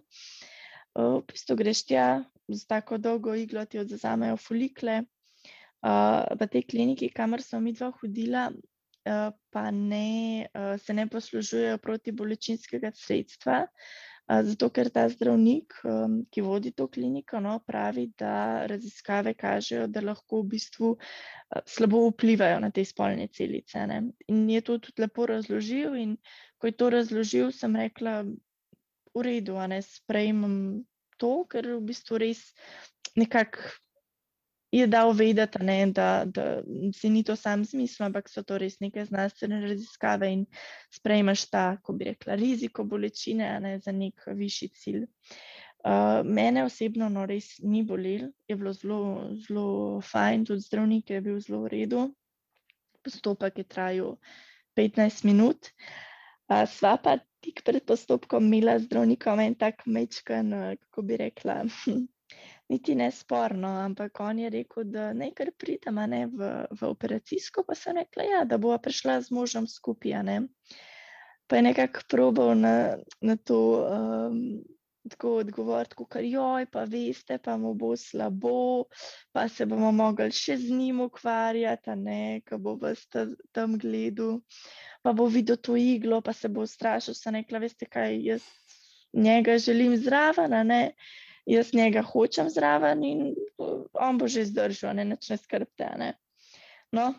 Uh, 0.95 1.19
v 1.19 1.25
bistvu 1.29 1.59
greš 1.59 1.83
tja, 1.91 2.07
z 2.47 2.65
tako 2.65 2.97
dolgo 2.97 3.35
iglo 3.35 3.65
ti 3.65 3.81
odzamejo 3.81 4.37
folikle, 4.41 5.03
v 5.85 6.45
tej 6.49 6.63
kliniki, 6.65 7.11
kamor 7.13 7.43
sem 7.45 7.61
mi 7.61 7.75
dva 7.75 7.91
hodila, 7.99 8.47
uh, 8.49 9.29
pa 9.53 9.69
ne, 9.69 10.47
uh, 10.49 10.73
se 10.81 10.95
ne 10.97 11.05
poslužujejo 11.05 11.77
protibolečinskega 11.83 12.89
sredstva, 12.97 13.59
uh, 13.67 14.14
zato 14.27 14.69
ker 14.73 14.89
ta 14.89 15.05
zdravnik, 15.09 15.75
um, 15.85 16.17
ki 16.33 16.41
vodi 16.41 16.71
to 16.73 16.87
kliniko, 16.89 17.39
no, 17.39 17.59
pravi, 17.67 18.07
da 18.17 18.65
raziskave 18.67 19.35
kažejo, 19.37 19.85
da 19.87 20.01
lahko 20.01 20.41
v 20.41 20.49
bistvu 20.55 20.89
uh, 20.95 21.61
slabo 21.69 22.07
vplivajo 22.09 22.59
na 22.63 22.71
te 22.73 22.85
spolne 22.85 23.27
celice. 23.27 23.85
Ne. 23.87 24.01
In 24.33 24.49
je 24.49 24.63
to 24.65 24.79
tudi 24.81 25.05
lepo 25.05 25.29
razložil, 25.29 25.95
in 26.01 26.17
ko 26.57 26.71
je 26.71 26.77
to 26.79 26.89
razložil, 26.89 27.53
sem 27.53 27.77
rekla, 27.77 28.23
v 29.15 29.23
redu, 29.23 29.55
a 29.61 29.67
ne 29.71 29.79
sprejmem 29.85 30.83
to, 31.21 31.45
ker 31.47 31.77
v 31.77 31.81
bistvu 31.87 32.19
res 32.19 32.41
nekako 33.15 33.69
je 34.75 34.87
dal 34.87 35.11
vedeti, 35.15 35.59
ne, 35.63 35.77
da, 35.95 36.25
da 36.25 36.45
si 36.93 37.09
ni 37.09 37.23
to 37.23 37.35
sam 37.39 37.65
smisel, 37.65 38.07
ampak 38.09 38.29
so 38.29 38.43
to 38.43 38.57
res 38.59 38.79
neke 38.83 39.05
znanstvene 39.07 39.61
raziskave 39.63 40.31
in 40.33 40.45
sprejmaš 40.93 41.45
ta, 41.51 41.65
ko 41.83 41.95
bi 41.95 42.09
rekla, 42.09 42.35
riziko 42.39 42.83
bolečine 42.83 43.53
ne, 43.63 43.77
za 43.79 43.93
nek 43.95 44.25
višji 44.27 44.69
cilj. 44.75 45.05
Uh, 45.85 46.25
mene 46.25 46.63
osebno 46.65 47.07
no, 47.13 47.27
res 47.29 47.59
ni 47.61 47.83
bolel, 47.85 48.31
je 48.49 48.57
bilo 48.57 48.73
zelo, 48.73 48.99
zelo 49.45 49.67
fajn, 50.01 50.47
tudi 50.49 50.65
zdravnik 50.65 51.13
je 51.13 51.21
bil 51.21 51.37
zelo 51.45 51.61
v 51.67 51.71
redu. 51.75 52.07
Postopek 53.05 53.61
je 53.61 53.67
trajal 53.69 54.15
15 54.75 55.27
minut. 55.29 55.69
Uh, 56.49 56.65
sva 56.67 56.95
pa 56.97 57.19
tik 57.45 57.61
pred 57.63 57.85
postopkom 57.85 58.49
imela 58.49 58.79
zdravnikom 58.81 59.39
en 59.45 59.55
tak 59.55 59.85
mečken, 59.85 60.51
kako 60.81 61.05
bi 61.05 61.21
rekla, 61.21 61.61
niti 62.69 62.95
ne 62.95 63.11
sporno, 63.11 63.67
ampak 63.67 64.19
on 64.19 64.39
je 64.39 64.49
rekel, 64.49 64.83
da 64.83 65.13
naj 65.13 65.31
kar 65.37 65.51
pridemo 65.57 66.05
v, 66.09 66.51
v 66.71 66.89
operacijsko, 66.89 67.63
pa 67.67 67.75
sem 67.75 67.97
rekla, 67.97 68.23
ja, 68.23 68.43
da 68.45 68.57
bo 68.57 68.77
prišla 68.77 69.21
z 69.21 69.31
možem 69.31 69.67
skupaj. 69.67 70.41
Pa 71.47 71.55
je 71.55 71.61
nekako 71.61 71.99
probal 72.09 72.55
na, 72.57 72.97
na 73.21 73.35
to 73.37 73.85
um, 73.85 74.63
odgovoriti, 75.13 75.95
kot 75.95 76.17
joj, 76.21 76.65
pa 76.71 76.83
veste, 76.89 77.37
pa 77.37 77.57
mu 77.57 77.75
bo 77.77 77.93
slabo, 77.95 78.85
pa 79.31 79.45
se 79.49 79.65
bomo 79.69 79.91
mogli 79.93 80.31
še 80.33 80.57
z 80.57 80.73
njim 80.73 81.03
ukvarjati, 81.05 81.93
ne, 82.01 82.41
ko 82.49 82.57
bo 82.57 82.73
vas 82.81 83.05
ta, 83.13 83.27
tam 83.53 83.77
gledal, 83.77 84.39
pa 85.05 85.13
bo 85.13 85.29
videl 85.29 85.61
to 85.61 85.77
iglo, 85.77 86.21
pa 86.25 86.33
se 86.33 86.49
bo 86.49 86.65
strašil, 86.65 87.13
sem 87.13 87.37
rekla, 87.37 87.61
veste 87.61 87.85
kaj, 87.85 88.17
jaz 88.25 88.49
njega 89.13 89.59
želim 89.61 89.93
zraven, 90.01 90.57
ne 90.67 90.81
jaz 91.45 91.73
njega 91.73 92.01
hočem 92.01 92.49
zraven 92.49 93.03
in 93.03 93.35
on 93.93 94.17
bo 94.17 94.27
že 94.27 94.45
zdržal, 94.45 94.95
ne 94.95 95.05
neč 95.05 95.29
ne 95.29 95.37
skrbte. 95.37 95.89
Ne? 95.97 96.13
No, 96.91 97.13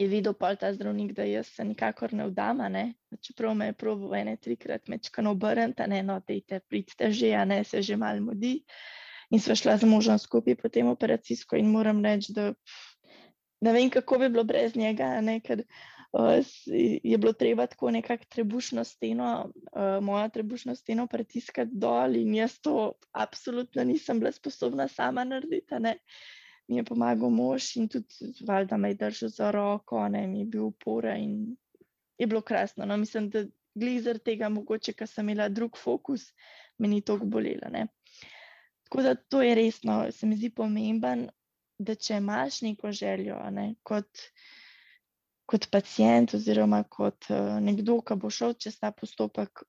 je 0.00 0.08
videl 0.08 0.34
pa 0.34 0.54
ta 0.56 0.72
zdravnik, 0.74 1.12
da 1.12 1.24
jaz 1.24 1.46
se 1.54 1.64
nikakor 1.64 2.12
ne 2.12 2.26
vdama, 2.26 2.68
ne? 2.68 2.94
čeprav 3.22 3.54
me 3.54 3.70
je 3.70 3.72
probil 3.72 4.14
ene 4.14 4.36
trikrat 4.36 4.88
mečkano 4.88 5.30
obrniti, 5.30 5.86
ne, 5.86 6.02
no, 6.02 6.20
dejte, 6.26 6.60
pridite 6.68 7.10
že, 7.12 7.32
a 7.34 7.44
ne, 7.44 7.64
se 7.64 7.82
že 7.82 7.96
mal 7.96 8.20
mudi. 8.20 8.60
In 9.30 9.40
sva 9.42 9.54
šla 9.58 9.76
z 9.78 9.88
možem 9.90 10.18
skupaj 10.18 10.54
po 10.58 10.68
tem 10.68 10.86
operacijsko 10.86 11.56
in 11.58 11.70
moram 11.70 12.04
reči, 12.04 12.32
da 12.32 12.52
ne 13.60 13.72
vem, 13.72 13.90
kako 13.90 14.18
bi 14.18 14.28
bilo 14.28 14.44
brez 14.44 14.76
njega, 14.76 15.20
ne, 15.20 15.40
ker 15.40 15.64
je 17.02 17.18
bilo 17.18 17.32
treba 17.32 17.66
tako 17.66 17.90
nekako 17.90 18.24
trebušno 18.28 18.84
steno, 18.84 19.52
uh, 19.72 20.04
mojo 20.04 20.28
trebušno 20.28 20.74
steno 20.74 21.06
pritiskati 21.06 21.70
dol 21.74 22.16
in 22.16 22.34
jaz 22.34 22.58
to 22.60 22.92
absolutno 23.12 23.84
nisem 23.84 24.18
bila 24.18 24.32
sposobna 24.32 24.88
sama 24.88 25.24
narediti, 25.24 25.74
ne. 25.80 25.98
Mi 26.68 26.76
je 26.76 26.84
pomagal 26.84 27.30
mož 27.30 27.76
in 27.76 27.88
tudi 27.88 28.32
valjda 28.48 28.76
me 28.76 28.90
je 28.90 28.94
držal 28.94 29.28
za 29.28 29.50
roko, 29.50 30.08
ne, 30.08 30.26
mi 30.26 30.40
je 30.40 30.46
bil 30.46 30.64
upora 30.64 31.16
in 31.16 31.56
je 32.18 32.26
bilo 32.26 32.40
krasno, 32.40 32.86
no, 32.86 32.96
mislim, 32.96 33.30
da 33.30 33.44
glizer 33.74 34.18
tega 34.18 34.48
mogoče, 34.48 34.92
ker 34.92 35.08
sem 35.08 35.28
imela 35.28 35.48
drug 35.48 35.76
fokus, 35.78 36.32
me 36.78 36.88
ni 36.88 37.00
toliko 37.00 37.26
bolela, 37.26 37.68
ne. 37.70 37.86
Tako 38.88 39.02
da 39.02 39.14
to 39.14 39.42
je 39.42 39.54
resno, 39.54 40.06
se 40.10 40.26
mi 40.26 40.36
zdi 40.36 40.50
pomemben, 40.50 41.28
da 41.78 41.94
če 41.94 42.16
imaš 42.16 42.62
neko 42.62 42.92
željo, 42.92 43.36
ne, 43.50 43.74
kot, 43.82 44.08
kot 45.46 45.68
pacijent 45.70 46.34
oziroma 46.34 46.82
kot 46.90 47.30
uh, 47.30 47.56
nekdo, 47.62 48.00
ki 48.02 48.18
bo 48.20 48.30
šel 48.30 48.54
čez 48.58 48.78
ta 48.80 48.90
postopek, 48.90 49.62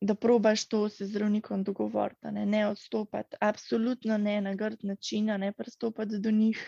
da 0.00 0.14
probaš 0.14 0.64
to 0.68 0.88
se 0.88 1.06
zdravnikom 1.06 1.64
dogovoriti, 1.64 2.32
ne, 2.32 2.46
ne 2.46 2.66
odstopati, 2.68 3.36
absolutno 3.40 4.18
ne 4.18 4.40
na 4.40 4.54
grd 4.54 4.84
način, 4.84 5.26
ne 5.26 5.52
pristopati 5.52 6.18
do 6.18 6.30
njih, 6.30 6.62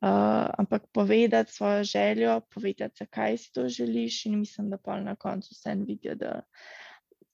uh, 0.00 0.46
ampak 0.58 0.86
povedati 0.92 1.52
svojo 1.52 1.84
željo, 1.84 2.40
povedati, 2.54 2.94
zakaj 2.98 3.38
si 3.38 3.52
to 3.52 3.68
želiš 3.68 4.26
in 4.26 4.38
mislim, 4.38 4.70
da 4.70 4.78
pa 4.78 5.00
na 5.00 5.16
koncu 5.16 5.48
vse 5.52 5.74
vidijo, 5.74 6.14
da 6.14 6.40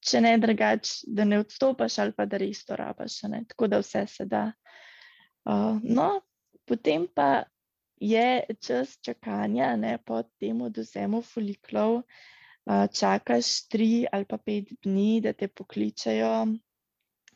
če 0.00 0.20
ne 0.20 0.38
drugače, 0.38 0.92
da 1.06 1.24
ne 1.24 1.38
odstopaš 1.38 1.98
ali 1.98 2.12
pa 2.16 2.24
da 2.26 2.40
res 2.40 2.64
to 2.64 2.76
rabaš, 2.76 3.22
ne, 3.22 3.44
tako 3.48 3.68
da 3.68 3.78
vse 3.84 4.06
se 4.06 4.24
da. 4.24 4.52
Uh, 5.44 5.78
no, 5.82 6.20
potem 6.66 7.06
pa 7.14 7.42
je 8.00 8.42
čas 8.60 8.98
čakanja 9.04 9.76
ne, 9.76 9.98
po 10.06 10.22
tem 10.40 10.62
odvzemu 10.62 11.22
foliklov, 11.22 12.02
čakaš 12.92 13.68
tri 13.68 14.06
ali 14.12 14.24
pa 14.24 14.38
pet 14.38 14.72
dni, 14.82 15.20
da 15.20 15.32
te 15.32 15.48
pokličajo, 15.48 16.46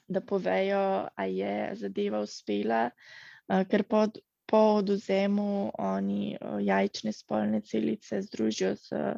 da 0.08 0.20
povejo, 0.20 1.08
a 1.16 1.24
je 1.24 1.70
zadeva 1.76 2.20
uspela, 2.20 2.90
ker 3.70 3.84
po, 3.88 4.06
po 4.46 4.62
odvzemu 4.80 5.72
oni 5.78 6.36
jajčne 6.60 7.12
spolne 7.12 7.60
celice 7.60 8.22
združijo 8.22 8.74
z 8.76 9.16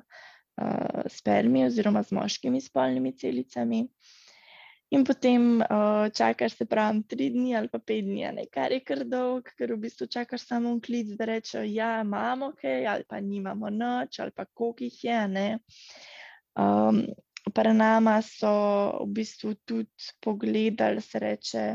spermi 1.12 1.66
oziroma 1.66 2.02
z 2.02 2.12
moškimi 2.12 2.60
spolnimi 2.60 3.12
celicami. 3.18 3.86
In 4.94 5.02
potem 5.02 5.58
uh, 5.60 6.06
čakaš, 6.14 6.54
se 6.60 6.64
pravi, 6.66 7.02
tri 7.10 7.30
dni 7.34 7.56
ali 7.58 7.68
pa 7.68 7.80
pet 7.82 8.04
dni, 8.06 8.22
ne, 8.36 8.44
kar 8.52 8.70
je 8.70 8.84
kar 8.86 9.02
dolg, 9.02 9.48
ker 9.58 9.72
v 9.74 9.80
bistvu 9.82 10.06
čakaš 10.06 10.44
samo 10.46 10.70
en 10.76 10.80
klic, 10.80 11.10
da 11.18 11.26
rečejo, 11.26 11.64
ja, 11.66 11.88
imamo 12.04 12.52
kaj, 12.60 12.86
ali 12.86 13.06
pa 13.08 13.18
nimamo 13.20 13.70
noč, 13.74 14.20
ali 14.22 14.30
pa 14.30 14.44
koliko 14.46 14.86
jih 14.86 15.04
je. 15.08 15.58
Um, 16.54 17.06
Para 17.54 17.70
nama 17.72 18.16
so 18.26 18.50
v 19.06 19.12
bistvu 19.20 19.52
tudi 19.64 20.10
pogledali, 20.22 21.02
se 21.02 21.18
reče, 21.22 21.66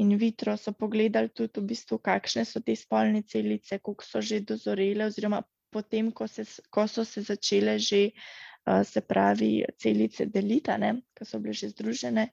in 0.00 0.14
vitro 0.16 0.56
so 0.56 0.72
pogledali 0.72 1.28
tudi, 1.28 1.60
v 1.60 1.72
bistvu, 1.72 1.98
kakšne 2.00 2.46
so 2.48 2.60
te 2.64 2.76
spolne 2.76 3.20
celice, 3.28 3.78
koliko 3.78 4.04
so 4.08 4.20
že 4.24 4.40
dozorele, 4.40 5.08
oziroma 5.08 5.42
potem, 5.72 6.08
ko, 6.12 6.28
se, 6.28 6.44
ko 6.72 6.88
so 6.88 7.04
se 7.04 7.24
začele 7.28 7.78
že 7.78 8.06
uh, 8.08 8.51
se 8.84 9.00
pravi, 9.00 9.64
celice 9.78 10.26
delita, 10.26 10.78
ki 11.14 11.26
so 11.26 11.40
bile 11.42 11.54
že 11.54 11.72
združene, 11.72 12.28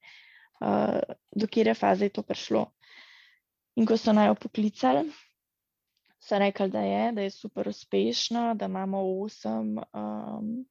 do 1.35 1.47
kere 1.47 1.73
faze 1.73 2.09
je 2.09 2.13
to 2.13 2.23
prišlo. 2.23 2.67
In 3.79 3.85
ko 3.87 3.97
so 3.97 4.13
naj 4.13 4.33
poklicali, 4.35 5.07
so 6.19 6.39
rekli, 6.39 6.69
da 6.69 6.81
je, 6.81 7.11
da 7.11 7.21
je 7.21 7.31
super 7.31 7.67
uspešno, 7.67 8.55
da 8.55 8.65
imamo 8.65 9.01
osem 9.23 9.77
um, 9.77 10.65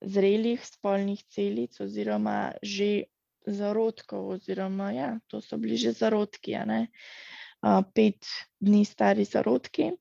zrelih 0.00 0.66
spolnih 0.66 1.22
celic, 1.28 1.80
oziroma 1.80 2.52
že 2.62 3.04
zarodkov, 3.46 4.28
oziroma 4.28 4.90
ja, 4.92 5.18
to 5.26 5.40
so 5.40 5.56
bili 5.56 5.76
že 5.76 5.92
zarodki, 5.92 6.56
uh, 6.56 7.82
pet 7.94 8.26
dni 8.60 8.84
stari 8.84 9.24
zarodki. 9.24 9.92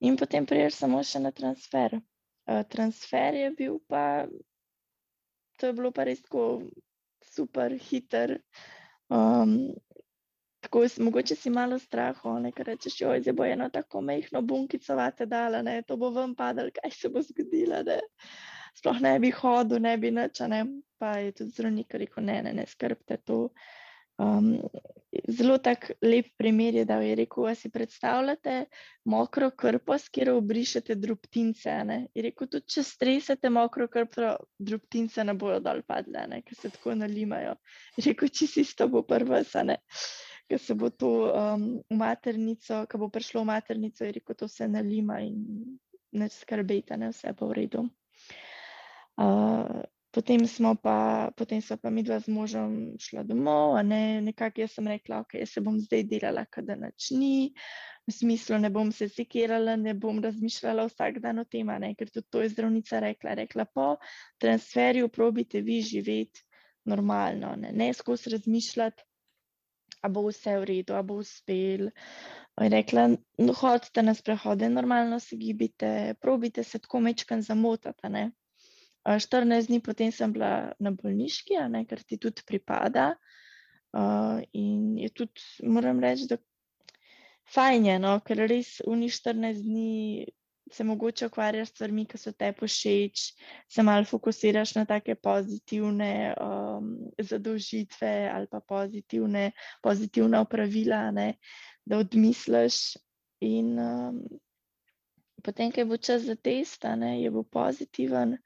In 0.00 0.16
potem 0.16 0.46
priješ 0.46 0.74
samo 0.74 1.02
še 1.02 1.20
na 1.24 1.32
transfer. 1.32 1.98
Eh, 2.46 2.64
transfer 2.70 3.34
je 3.34 3.50
bil 3.50 3.78
pa, 3.88 4.26
to 5.58 5.66
je 5.66 5.72
bilo 5.72 5.90
pa 5.90 6.04
res 6.06 6.22
tako 6.22 6.62
super, 7.26 7.74
hiter. 7.74 8.36
Um, 9.10 9.74
tako, 10.62 10.84
mogoče 11.02 11.34
si 11.34 11.50
malo 11.50 11.78
strah, 11.78 12.20
nekaj 12.40 12.64
rečeš, 12.64 13.00
oj, 13.02 13.24
zdaj 13.24 13.34
bo 13.34 13.44
eno 13.44 13.66
tako 13.70 14.00
mehko 14.00 14.42
bunkico 14.42 14.94
vate 14.94 15.26
dala, 15.26 15.62
ne, 15.62 15.80
to 15.82 15.96
bo 15.96 16.10
ven 16.14 16.34
padalo, 16.38 16.70
kaj 16.74 16.90
se 16.90 17.10
bo 17.10 17.22
zgodilo, 17.22 17.82
da 17.82 17.98
sploh 18.78 19.00
ne 19.02 19.16
bi 19.18 19.30
hodil, 19.34 19.82
ne 19.82 19.96
bi 19.98 20.14
nič, 20.14 20.40
ne. 20.46 20.62
Pa 20.98 21.16
je 21.18 21.32
tudi 21.40 21.50
zdravnik 21.50 21.98
rekel, 21.98 22.24
ne, 22.24 22.40
ne, 22.46 22.54
ne 22.60 22.66
skrbte 22.66 23.18
to. 23.26 23.48
Um, 24.18 24.54
zelo 25.28 25.58
tak 25.58 25.90
lep 26.02 26.26
primer 26.36 26.74
je, 26.74 26.84
da 26.84 26.96
je 27.00 27.14
rekel, 27.14 27.44
da 27.44 27.54
si 27.54 27.70
predstavljate 27.70 28.64
mokro 29.04 29.50
krpo, 29.50 29.98
s 29.98 30.08
katero 30.08 30.36
obrišete 30.38 30.94
drobtince. 30.94 31.74
Je 32.14 32.22
rekel, 32.22 32.48
tudi 32.48 32.72
če 32.76 32.82
stresete 32.82 33.50
mokro 33.50 33.88
krpo, 33.92 34.36
drobtince 34.58 35.24
ne 35.24 35.34
bojo 35.34 35.60
dol 35.60 35.82
padle, 35.86 36.26
ker 36.46 36.58
se 36.58 36.70
tako 36.70 36.94
nalimajo. 36.94 37.56
Je 37.96 38.08
rekel, 38.10 38.32
če 38.32 38.48
si 38.54 38.64
to 38.76 38.88
bo 38.88 39.02
prva, 39.02 39.42
ker 40.46 40.62
se 40.62 40.74
bo 40.78 40.90
to 40.90 41.12
um, 41.32 41.66
v 41.90 41.98
maternico, 41.98 42.84
ko 42.90 43.02
bo 43.02 43.10
prišlo 43.12 43.42
v 43.42 43.50
maternico, 43.50 44.04
je 44.04 44.16
rekel, 44.20 44.38
to 44.38 44.48
se 44.48 44.68
nalima 44.68 45.20
in 45.20 45.76
ne 46.16 46.28
skrbite, 46.32 46.96
ne 46.96 47.10
vse 47.12 47.34
bo 47.36 47.50
v 47.50 47.60
redu. 47.60 47.84
Uh, 49.16 49.82
Potem, 50.16 50.40
pa, 50.80 51.28
potem 51.36 51.60
so 51.60 51.76
pa 51.76 51.90
mi 51.92 52.00
dva 52.02 52.16
z 52.24 52.32
možem 52.32 52.96
šla 52.96 53.20
domov, 53.28 53.76
ne, 53.84 54.22
nekako 54.24 54.62
jaz 54.62 54.72
sem 54.78 54.86
rekla, 54.88 55.18
ok, 55.20 55.34
jaz 55.36 55.50
se 55.52 55.60
bom 55.60 55.76
zdaj 55.76 56.06
delala, 56.08 56.46
da 56.64 56.76
nič 56.80 57.10
ni, 57.12 57.52
v 58.08 58.14
smislu 58.16 58.56
ne 58.62 58.70
bom 58.72 58.88
se 58.96 59.10
sekirala, 59.12 59.74
ne 59.76 59.92
bom 59.92 60.22
razmišljala 60.24 60.86
vsak 60.88 61.18
dan 61.20 61.42
o 61.42 61.44
tem, 61.44 61.68
ne, 61.68 61.92
ker 61.98 62.08
tudi 62.08 62.30
to 62.32 62.40
je 62.40 62.48
zdravnica 62.54 63.02
rekla. 63.04 63.34
Rekla, 63.42 63.66
po 63.68 63.88
transferju 64.40 65.10
probite 65.12 65.60
vi 65.60 65.82
živeti 65.84 66.46
normalno, 66.88 67.52
ne, 67.60 67.74
ne 67.76 67.92
skozi 67.92 68.32
razmišljati, 68.38 69.04
a 70.00 70.08
bo 70.08 70.24
vse 70.30 70.56
v 70.62 70.64
redu, 70.72 70.96
a 70.96 71.02
bo 71.04 71.20
uspel. 71.20 71.90
Je 72.56 72.72
rekla, 72.72 73.10
no, 73.44 73.52
hodite 73.60 74.00
na 74.00 74.16
sprehode, 74.16 74.72
normalno 74.72 75.20
se 75.20 75.36
gibite, 75.36 76.14
probite 76.24 76.64
se 76.64 76.80
tako 76.80 77.04
mečkan 77.04 77.44
zamotati. 77.44 78.30
14 79.06 79.70
dni 79.70 79.80
potem 79.80 80.10
sem 80.12 80.32
bila 80.34 80.72
na 80.82 80.90
bolniški, 80.90 81.58
ne, 81.70 81.84
ker 81.86 82.02
ti 82.02 82.18
tudi 82.18 82.42
pripada. 82.46 83.14
Uh, 83.96 84.42
in 84.52 84.98
je 84.98 85.08
tudi, 85.14 85.42
moram 85.62 86.02
reči, 86.02 86.26
da 86.28 86.36
fajn 87.54 87.86
je, 87.86 87.98
no, 88.02 88.16
ker 88.26 88.42
res 88.50 88.80
njih 88.84 89.14
14 89.14 89.62
dni 89.62 90.26
se 90.72 90.84
mogoče 90.84 91.26
ukvarjaš 91.26 91.68
s 91.68 91.70
stvarmi, 91.70 92.04
ki 92.10 92.18
so 92.18 92.32
te 92.32 92.50
pošeč, 92.52 93.22
se 93.70 93.82
malo 93.86 94.04
fokusiraš 94.04 94.74
na 94.74 94.84
take 94.84 95.14
pozitivne 95.14 96.34
um, 96.40 96.88
zadolžitve 97.18 98.30
ali 98.32 98.50
pa 98.50 98.60
pozitivne, 98.60 99.52
pozitivna 99.82 100.40
opravila, 100.42 101.10
ne, 101.10 101.34
da 101.86 102.02
odmisliš. 102.02 102.96
In 103.46 103.78
um, 103.78 104.20
potem, 105.44 105.70
je 105.76 105.84
bo 105.84 105.96
čas 105.96 106.26
za 106.26 106.34
testa, 106.34 106.96
ne, 106.96 107.20
je 107.22 107.30
bo 107.30 107.42
pozitiven. 107.42 108.36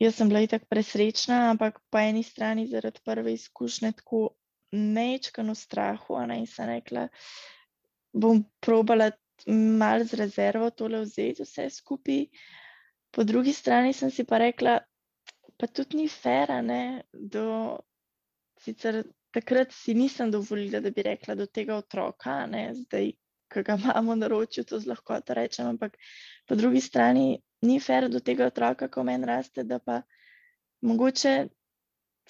Jaz 0.00 0.14
sem 0.16 0.28
bila 0.28 0.40
tako 0.48 0.64
presrečna, 0.70 1.50
ampak 1.50 1.80
po 1.92 1.98
eni 2.00 2.22
strani 2.24 2.66
zaradi 2.66 3.02
prve 3.04 3.34
izkušnje 3.36 3.92
tako 3.98 4.30
nečkano 4.72 5.54
strahu. 5.54 6.16
Ne, 6.26 6.38
in 6.40 6.46
sem 6.46 6.68
rekla, 6.70 7.08
bom 8.12 8.40
probala 8.60 9.10
malo 9.46 10.04
z 10.04 10.16
rezervo 10.22 10.70
tole 10.70 11.02
vzeti, 11.04 11.44
vse 11.44 11.68
skupaj. 11.70 12.24
Po 13.10 13.24
drugi 13.24 13.52
strani 13.52 13.92
sem 13.92 14.10
si 14.10 14.24
pa 14.24 14.38
rekla, 14.38 14.78
pa 15.58 15.66
tudi 15.66 16.00
ni 16.00 16.08
fera, 16.08 16.62
ne, 16.62 17.02
do 17.12 17.78
sicer. 18.60 19.02
Takrat 19.30 19.70
si 19.70 19.94
nisem 19.94 20.30
dovolila, 20.30 20.80
da 20.80 20.90
bi 20.90 21.04
rekla 21.06 21.36
do 21.38 21.44
tega 21.46 21.76
otroka, 21.76 22.46
ne, 22.50 22.64
zdaj, 22.74 23.12
ki 23.52 23.62
ga 23.62 23.76
imamo 23.78 24.16
na 24.18 24.26
ročju, 24.32 24.64
to 24.64 24.80
z 24.80 24.90
lahkoto 24.90 25.36
rečem, 25.38 25.68
ampak 25.70 25.94
po 26.48 26.56
drugi 26.58 26.80
strani 26.80 27.36
ni 27.62 27.80
fair 27.80 28.08
do 28.08 28.20
tega 28.20 28.46
otroka, 28.46 28.88
ko 28.88 29.04
meni 29.04 29.26
raste, 29.28 29.64
da 29.64 29.78
pa 29.78 30.02
mogoče 30.82 31.34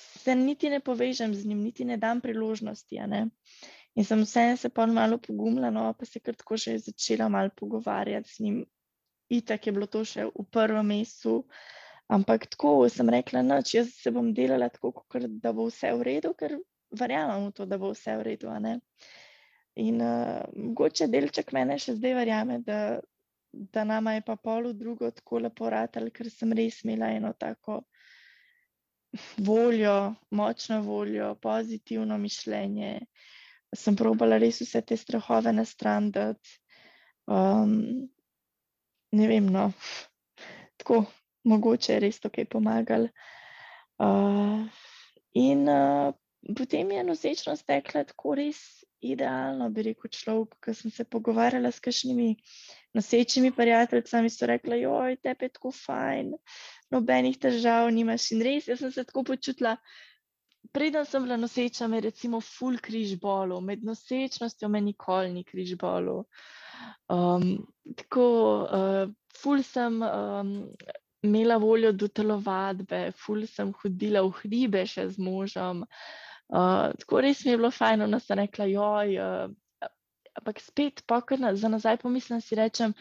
se 0.00 0.34
niti 0.34 0.70
ne 0.70 0.80
povežem 0.80 1.34
z 1.34 1.46
njim, 1.46 1.62
niti 1.62 1.84
ne 1.84 1.96
dam 1.96 2.20
priložnosti. 2.20 2.98
In 3.94 4.04
sem 4.04 4.22
vseeno 4.22 4.56
se 4.56 4.68
pa 4.68 4.86
malo 4.86 5.18
pogumila, 5.18 5.70
no, 5.70 5.92
pa 5.98 6.06
se 6.06 6.20
kar 6.20 6.34
tako 6.34 6.56
že 6.56 6.78
začela 6.78 7.28
malo 7.28 7.50
pogovarjati 7.56 8.34
z 8.34 8.40
njim. 8.40 8.64
itak 9.30 9.66
je 9.66 9.72
bilo 9.72 9.86
to 9.86 10.02
še 10.04 10.24
v 10.26 10.44
prvem 10.50 10.86
mestu. 10.86 11.44
Ampak 12.10 12.48
tako 12.50 12.88
sem 12.90 13.08
rekla, 13.08 13.42
da 13.46 13.60
jaz 13.62 13.92
se 13.94 14.10
bom 14.10 14.32
delala 14.34 14.68
tako, 14.68 14.90
kot 15.06 15.28
da 15.42 15.52
bo 15.54 15.68
vse 15.68 15.92
v 15.94 16.02
redu, 16.02 16.32
ker 16.34 16.56
verjamem 16.90 17.44
v 17.46 17.52
to, 17.54 17.66
da 17.70 17.78
bo 17.78 17.92
vse 17.92 18.16
v 18.18 18.24
redu. 18.26 18.50
In 19.78 20.02
uh, 20.02 20.42
mogoče 20.56 21.06
delček 21.06 21.52
mene 21.54 21.78
še 21.78 21.94
zdaj 22.00 22.16
verjame, 22.18 22.58
da, 22.66 22.98
da 23.52 23.84
nama 23.84 24.14
je 24.14 24.22
pa 24.22 24.36
polu 24.36 24.72
drugo 24.72 25.10
tako 25.10 25.38
lepo 25.38 25.70
ratelj, 25.70 26.10
ker 26.10 26.30
sem 26.30 26.52
res 26.52 26.82
imela 26.84 27.10
eno 27.10 27.32
tako 27.32 27.82
voljo, 29.36 30.14
močno 30.30 30.80
voljo, 30.82 31.34
pozitivno 31.34 32.18
mišljenje. 32.18 32.98
Sem 33.76 33.96
probala 33.96 34.38
res 34.38 34.60
vse 34.62 34.82
te 34.82 34.96
strahove 34.96 35.52
na 35.52 35.64
stran, 35.64 36.10
da 36.10 36.32
um, 37.26 37.74
ne 39.12 39.28
vem, 39.30 39.46
no, 39.46 39.70
tako 40.78 41.04
mogoče 41.44 41.92
je 41.92 42.00
res 42.06 42.20
to 42.20 42.30
kaj 42.30 42.48
pomagal. 42.50 43.08
Uh, 44.00 44.66
in 45.34 45.68
uh, 45.68 46.14
potem 46.56 46.90
je 46.90 47.04
nosečnost 47.04 47.66
tekla 47.66 48.04
tako 48.08 48.34
res 48.38 48.62
idealno, 49.00 49.68
bi 49.70 49.84
rekel 49.90 50.10
človek, 50.12 50.58
ki 50.64 50.74
sem 50.76 50.92
se 50.92 51.04
pogovarjala 51.04 51.72
s 51.72 51.80
kakšnimi 51.80 52.34
nosečimi 52.94 53.52
prijateljicami, 53.56 54.30
so 54.30 54.46
rekla, 54.46 54.76
joj, 54.76 55.16
tebi 55.22 55.48
je 55.48 55.54
tako 55.56 55.72
fajn, 55.74 56.32
nobenih 56.90 57.38
težav 57.38 57.90
nimaš. 57.94 58.30
In 58.34 58.44
res, 58.44 58.68
jaz 58.68 58.82
sem 58.84 58.92
se 58.92 59.04
tako 59.08 59.24
počutila. 59.32 59.76
Preden 60.74 61.06
sem 61.08 61.24
bila 61.24 61.38
noseča, 61.40 61.88
me 61.88 61.98
je 61.98 62.08
recimo 62.10 62.40
full 62.44 62.78
križ 62.82 63.16
bolo, 63.20 63.60
med 63.64 63.84
nosečnostjo 63.84 64.68
me 64.68 64.80
nikoli 64.84 65.32
ni 65.32 65.44
križ 65.44 65.74
bolo. 65.80 66.24
Um, 67.08 67.66
tako, 67.96 68.26
uh, 68.64 69.12
ful 69.40 69.62
sem 69.66 70.02
um, 70.02 70.52
imela 71.24 71.56
voljo 71.60 71.92
do 71.92 72.08
telovadbe, 72.08 73.10
ful 73.16 73.46
sem 73.48 73.72
hodila 73.82 74.22
v 74.28 74.34
hribe 74.42 74.84
še 74.86 75.08
z 75.08 75.24
možem. 75.24 75.82
Uh, 75.82 76.29
tako 76.50 77.22
res 77.24 77.44
mi 77.44 77.52
je 77.52 77.58
bilo 77.60 77.70
fajn, 77.70 78.06
da 78.10 78.20
sem 78.20 78.38
rekla, 78.42 78.68
joj. 78.70 79.18
Uh, 79.22 79.90
ampak 80.38 80.60
spet, 80.62 81.02
pa 81.06 81.20
kar 81.26 81.40
na, 81.42 81.54
za 81.58 81.68
nazaj 81.68 81.98
pomislim, 82.02 82.40
si 82.40 82.58
rečem, 82.58 82.94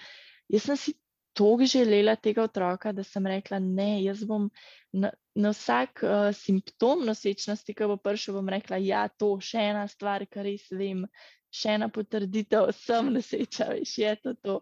jaz 0.49 0.65
sem 0.65 0.77
si 0.77 0.93
tako 1.37 1.65
želela 1.65 2.15
tega 2.15 2.43
otroka, 2.43 2.91
da 2.91 3.03
sem 3.03 3.25
rekla, 3.27 3.59
ne, 3.59 4.03
jaz 4.03 4.23
bom 4.27 4.49
na, 4.91 5.11
na 5.35 5.53
vsak 5.53 6.03
uh, 6.03 6.29
simptom 6.35 7.05
nosečnosti, 7.07 7.73
ki 7.73 7.89
bo 7.89 7.97
prišel, 8.01 8.35
bom 8.39 8.49
rekla, 8.49 8.81
ja, 8.83 9.07
to 9.07 9.35
je 9.37 9.51
še 9.51 9.67
ena 9.71 9.85
stvar, 9.87 10.25
kar 10.27 10.47
res 10.49 10.65
vem, 10.73 11.05
še 11.53 11.77
ena 11.77 11.87
potrditev, 11.93 12.69
sem 12.77 13.13
noseča, 13.13 13.69
veš, 13.77 13.95
je 14.03 14.15
to. 14.23 14.33
to. 14.43 14.57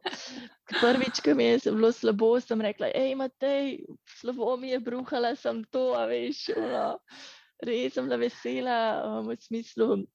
Prvič, 0.77 1.23
ko 1.23 1.33
mi 1.35 1.47
je 1.49 1.71
bilo 1.71 1.91
slabo, 1.95 2.35
sem 2.43 2.61
rekla, 2.63 2.91
hej, 2.93 3.15
Matej, 3.19 3.79
slabo 4.19 4.55
mi 4.59 4.75
je 4.75 4.83
bruhala, 4.83 5.33
sem 5.39 5.63
to, 5.71 5.89
veš, 6.11 6.49
no, 6.55 6.85
res 7.65 7.93
sem 7.93 8.05
bila 8.05 8.17
vesela 8.21 8.77
um, 9.05 9.27
v 9.27 9.37
smislu. 9.41 10.05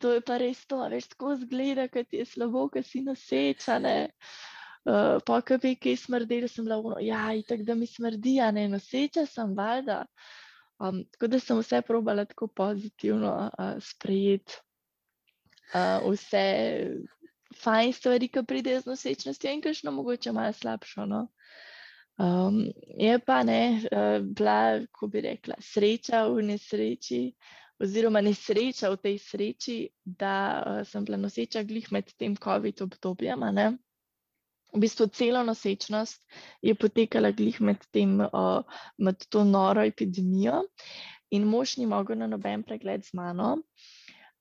To 0.00 0.10
je 0.12 0.20
pa 0.20 0.36
res 0.38 0.60
to, 0.68 0.82
veš, 0.92 1.08
tako 1.14 1.34
zgleda, 1.40 1.88
kad 1.88 2.06
je 2.12 2.24
slabo, 2.28 2.68
kad 2.68 2.84
si 2.86 3.00
noseča. 3.02 3.80
Uh, 4.84 5.16
pa, 5.24 5.40
ko 5.40 5.56
bi 5.56 5.72
kaj 5.80 5.96
smrdeli, 6.02 6.48
sem 6.48 6.66
bila 6.66 6.76
uno, 6.76 6.98
ja, 7.00 7.30
tako 7.48 7.64
da 7.64 7.74
mi 7.74 7.88
smrdi, 7.88 8.36
a 8.44 8.50
ne 8.52 8.66
noseča 8.68 9.24
sem, 9.26 9.54
valjda. 9.56 10.02
Um, 10.78 11.04
tako 11.14 11.30
da 11.32 11.40
sem 11.40 11.58
vse 11.58 11.80
probala 11.86 12.26
tako 12.28 12.50
pozitivno 12.52 13.32
uh, 13.48 13.74
sprejeti. 13.80 14.60
Uh, 15.72 16.04
vse 16.12 16.44
fajn 17.62 17.92
stvari, 17.96 18.28
ki 18.28 18.44
pridejo 18.46 18.82
z 18.82 18.92
nosečnostjo 18.92 19.52
in 19.54 19.62
kakšno 19.64 19.94
mogoče 19.96 20.32
malo 20.36 20.52
slabšo. 20.52 21.06
No? 21.08 21.28
Um, 22.18 22.60
je 22.98 23.18
pa 23.26 23.42
ne, 23.42 23.80
uh, 23.90 24.20
bila, 24.22 24.80
ko 24.92 25.08
bi 25.10 25.24
rekla, 25.24 25.58
sreča 25.58 26.26
v 26.30 26.44
nesreči, 26.46 27.22
oziroma 27.82 28.22
nesreča 28.22 28.92
v 28.92 29.00
tej 29.02 29.16
sreči, 29.18 29.78
da 30.04 30.36
uh, 30.60 30.84
sem 30.86 31.04
bila 31.04 31.18
noseča 31.18 31.64
glih 31.66 31.90
med 31.92 32.12
tem 32.18 32.36
COVID 32.38 32.86
obdobjem 32.86 33.42
v 34.74 34.80
bistvu 34.82 35.06
celo 35.06 35.42
nosečnost 35.46 36.26
je 36.62 36.74
potekala 36.74 37.30
glih 37.30 37.60
med, 37.60 37.82
tem, 37.94 38.18
uh, 38.20 38.62
med 38.98 39.22
to 39.30 39.44
noro 39.44 39.84
epidemijo, 39.86 40.64
in 41.30 41.46
mož 41.46 41.76
ni 41.78 41.86
mogel 41.86 42.18
na 42.18 42.26
noben 42.26 42.62
pregled 42.62 43.06
z 43.06 43.14
mano. 43.14 43.58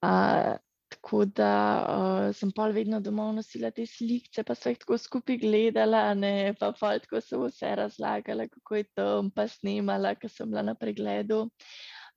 Uh, 0.04 0.58
tako 0.94 1.24
da 1.26 1.52
uh, 1.84 2.36
sem 2.36 2.52
pa 2.56 2.68
vedno 2.74 3.00
domov 3.04 3.34
nosila 3.36 3.72
te 3.72 3.86
slike, 3.90 4.46
pa 4.48 4.56
so 4.56 4.72
jih 4.72 4.80
tako 4.82 4.98
skupaj 5.02 5.40
gledala, 5.42 6.06
ne, 6.18 6.54
pa 6.60 6.72
pa 6.80 6.96
tako 7.04 7.22
so 7.22 7.44
vse 7.44 7.76
razlagala, 7.80 8.48
kako 8.52 8.80
je 8.80 8.88
to, 8.96 9.08
pa 9.36 9.48
snimala, 9.48 10.16
ker 10.16 10.32
sem 10.32 10.50
bila 10.50 10.64
na 10.70 10.76
pregledu. 10.80 11.48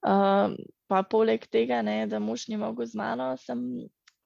Uh, 0.07 0.55
pa 0.87 1.03
poleg 1.03 1.47
tega, 1.51 1.83
ne, 1.83 2.05
da 2.07 2.21
mož 2.23 2.47
ni 2.53 2.61
mogel 2.61 2.87
z 2.87 2.99
mano, 3.01 3.33
sem 3.41 3.63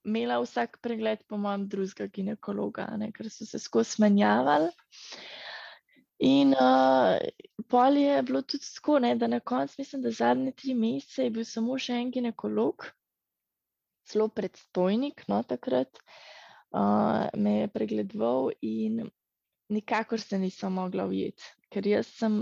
imela 0.04 0.40
vsak 0.42 0.80
pregled, 0.82 1.24
po 1.28 1.38
mojem, 1.40 1.68
drugega 1.68 2.08
ginekologa, 2.12 2.86
ne, 3.00 3.10
ker 3.12 3.30
so 3.30 3.46
se 3.46 3.58
skozi 3.58 4.02
menjavali. 4.04 4.70
In 6.20 6.52
uh, 6.52 7.16
pol 7.72 7.96
je 7.96 8.22
bilo 8.28 8.42
tudi 8.42 8.66
tako, 8.74 8.98
ne, 9.00 9.14
da 9.16 9.26
na 9.26 9.40
koncu, 9.40 9.78
mislim, 9.78 10.02
da 10.02 10.10
zadnje 10.10 10.52
tri 10.52 10.74
mesece 10.74 11.24
je 11.24 11.30
bil 11.36 11.46
samo 11.48 11.78
še 11.80 11.96
en 11.96 12.10
ginekolog, 12.12 12.90
zelo 14.12 14.28
predstojnik, 14.28 15.24
no, 15.28 15.42
takrat 15.42 16.00
uh, 16.00 17.26
me 17.34 17.60
je 17.60 17.68
pregledoval 17.68 18.50
in 18.62 19.04
nikakor 19.70 20.20
se 20.20 20.38
nisem 20.38 20.72
mogla 20.72 21.06
ujeti, 21.06 21.44
ker 21.70 21.86
jaz 21.86 22.10
sem 22.18 22.40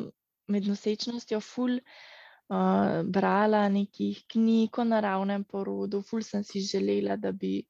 med 0.49 0.67
nosečnostjo 0.69 1.41
full 1.45 1.77
uh, 1.79 3.03
brala 3.05 3.67
nekih 3.69 4.25
knjig 4.33 4.79
o 4.79 4.85
naravnem 4.89 5.45
porodu, 5.45 6.03
ful 6.03 6.25
sem 6.25 6.45
si 6.45 6.65
želela, 6.65 7.17
da 7.17 7.33
bi 7.33 7.61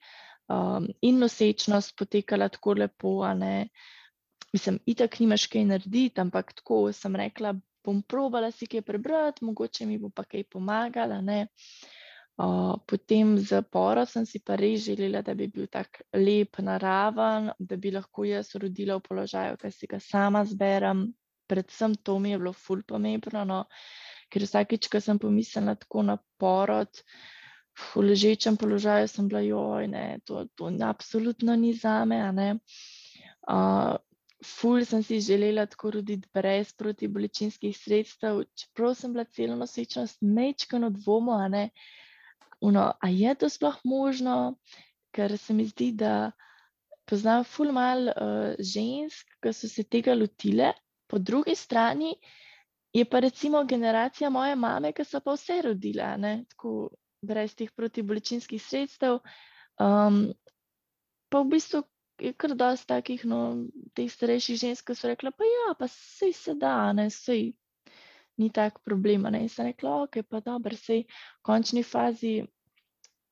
um, 0.48 0.86
in 1.02 1.18
nosečnost 1.18 1.96
potekala 1.98 2.48
tako 2.48 2.78
lepo. 2.78 3.20
Mislim, 4.52 4.78
itak 4.86 5.18
nimaš 5.20 5.46
kaj 5.52 5.64
narediti, 5.64 6.20
ampak 6.20 6.54
tako 6.62 6.92
sem 6.92 7.16
rekla, 7.16 7.52
bom 7.84 8.02
probala 8.02 8.50
si 8.50 8.66
kaj 8.66 8.82
prebrati, 8.82 9.44
mogoče 9.44 9.86
mi 9.86 9.98
bo 9.98 10.08
pa 10.14 10.24
kaj 10.24 10.46
pomagala. 10.52 11.18
Uh, 11.18 11.97
potem 12.86 13.36
za 13.42 13.62
porod 13.62 14.08
sem 14.08 14.26
si 14.26 14.38
pa 14.38 14.56
res 14.56 14.84
želela, 14.86 15.22
da 15.26 15.34
bi 15.34 15.48
bil 15.50 15.66
tako 15.66 16.04
lep, 16.14 16.60
naraven, 16.62 17.50
da 17.58 17.76
bi 17.76 17.90
lahko 17.90 18.24
jaz 18.24 18.54
rodila 18.54 18.98
v 18.98 19.06
položaju, 19.08 19.56
ki 19.58 19.70
si 19.74 19.90
ga 19.90 19.98
sama 20.00 20.44
zberem. 20.46 21.08
Predvsem 21.48 21.94
to 22.04 22.18
mi 22.18 22.30
je 22.30 22.38
bilo 22.38 22.52
ful 22.52 22.82
pomembno. 22.86 23.44
No 23.44 23.64
ker 24.32 24.44
vsakeč, 24.44 24.88
ko 24.92 25.00
sem 25.00 25.18
pomislila 25.20 25.74
tako 25.80 26.04
na 26.10 26.18
porod, 26.40 27.02
v 27.78 28.02
ležečem 28.08 28.58
položaju, 28.58 29.08
sem 29.08 29.28
bila, 29.30 29.42
joj, 29.44 29.86
ne, 29.90 30.18
to, 30.26 30.44
to 30.58 30.70
absolutno 30.84 31.54
ni 31.56 31.72
za 31.78 32.02
me. 32.04 32.18
Uh, 33.48 33.94
ful 34.44 34.84
sem 34.84 35.02
si 35.02 35.20
želela 35.24 35.66
tako 35.66 35.94
roditi 35.98 36.28
brez 36.34 36.72
protibolečinskih 36.74 37.76
sredstev, 37.76 38.42
čeprav 38.54 38.94
sem 38.98 39.14
bila 39.14 39.24
celo 39.24 39.56
nosečnost 39.56 40.22
mečkano 40.22 40.90
dvomo, 40.90 41.38
a 41.38 41.48
ne. 41.48 41.70
Uno, 42.60 42.90
a 43.00 43.08
je 43.08 43.34
to 43.38 43.48
sploh 43.48 43.78
možno, 43.84 44.58
ker 45.14 45.38
se 45.38 45.54
mi 45.54 45.64
zdi, 45.68 45.92
da 45.92 46.32
poznam 47.08 47.44
ful 47.44 47.72
mal 47.72 48.10
uh, 48.10 48.58
žensk, 48.58 49.38
ki 49.42 49.54
so 49.54 49.70
se 49.70 49.84
tega 49.84 50.16
lotile, 50.18 50.72
po 51.08 51.18
drugi 51.18 51.54
strani 51.56 52.16
Je 52.92 53.04
pa 53.04 53.20
recimo 53.20 53.64
generacija 53.64 54.30
moje 54.30 54.56
mame, 54.56 54.92
ki 54.92 55.04
so 55.04 55.20
pa 55.20 55.34
vse 55.36 55.60
rodile, 55.62 56.08
ne, 56.18 56.32
tako 56.48 56.88
brez 57.22 57.54
teh 57.54 57.70
protibolečinskih 57.76 58.62
sredstev. 58.62 59.18
Um, 59.78 60.22
pa 61.28 61.42
v 61.42 61.50
bistvu 61.52 61.82
je 62.18 62.32
kar 62.32 62.54
dosti 62.56 62.88
takih, 62.88 63.26
no, 63.28 63.40
teh 63.94 64.08
starejših 64.10 64.60
žensk, 64.64 64.88
ki 64.88 64.96
so 64.96 65.10
rekla, 65.12 65.30
pa 65.36 65.44
ja, 65.44 65.74
pa 65.78 65.90
sej 65.92 66.32
se 66.32 66.54
da, 66.56 66.92
ne, 66.96 67.10
sej 67.12 67.52
ni 68.38 68.50
tak 68.54 68.80
problem. 68.84 69.26
Ne. 69.32 69.42
In 69.42 69.52
sem 69.52 69.66
rekla, 69.70 70.02
ok, 70.06 70.22
pa 70.28 70.40
dobro, 70.44 70.76
sej 70.76 71.04
v 71.04 71.42
končni 71.42 71.82
fazi 71.82 72.40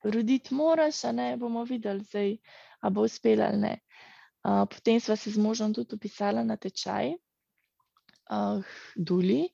roditi 0.05 0.55
moraš, 0.55 1.05
a 1.05 1.13
ne, 1.13 1.37
bomo 1.41 1.65
videli, 1.65 2.05
zdaj, 2.05 2.37
a 2.81 2.91
bo 2.91 3.07
uspela 3.07 3.51
ali 3.51 3.63
ne. 3.63 3.75
Uh, 4.47 4.63
potem 4.71 5.01
sva 5.03 5.17
se 5.17 5.31
z 5.31 5.43
možem 5.43 5.75
tudi 5.75 5.97
upisala 5.97 6.45
na 6.47 6.55
tečaj 6.57 7.17
uh, 8.31 8.63
duli, 8.95 9.49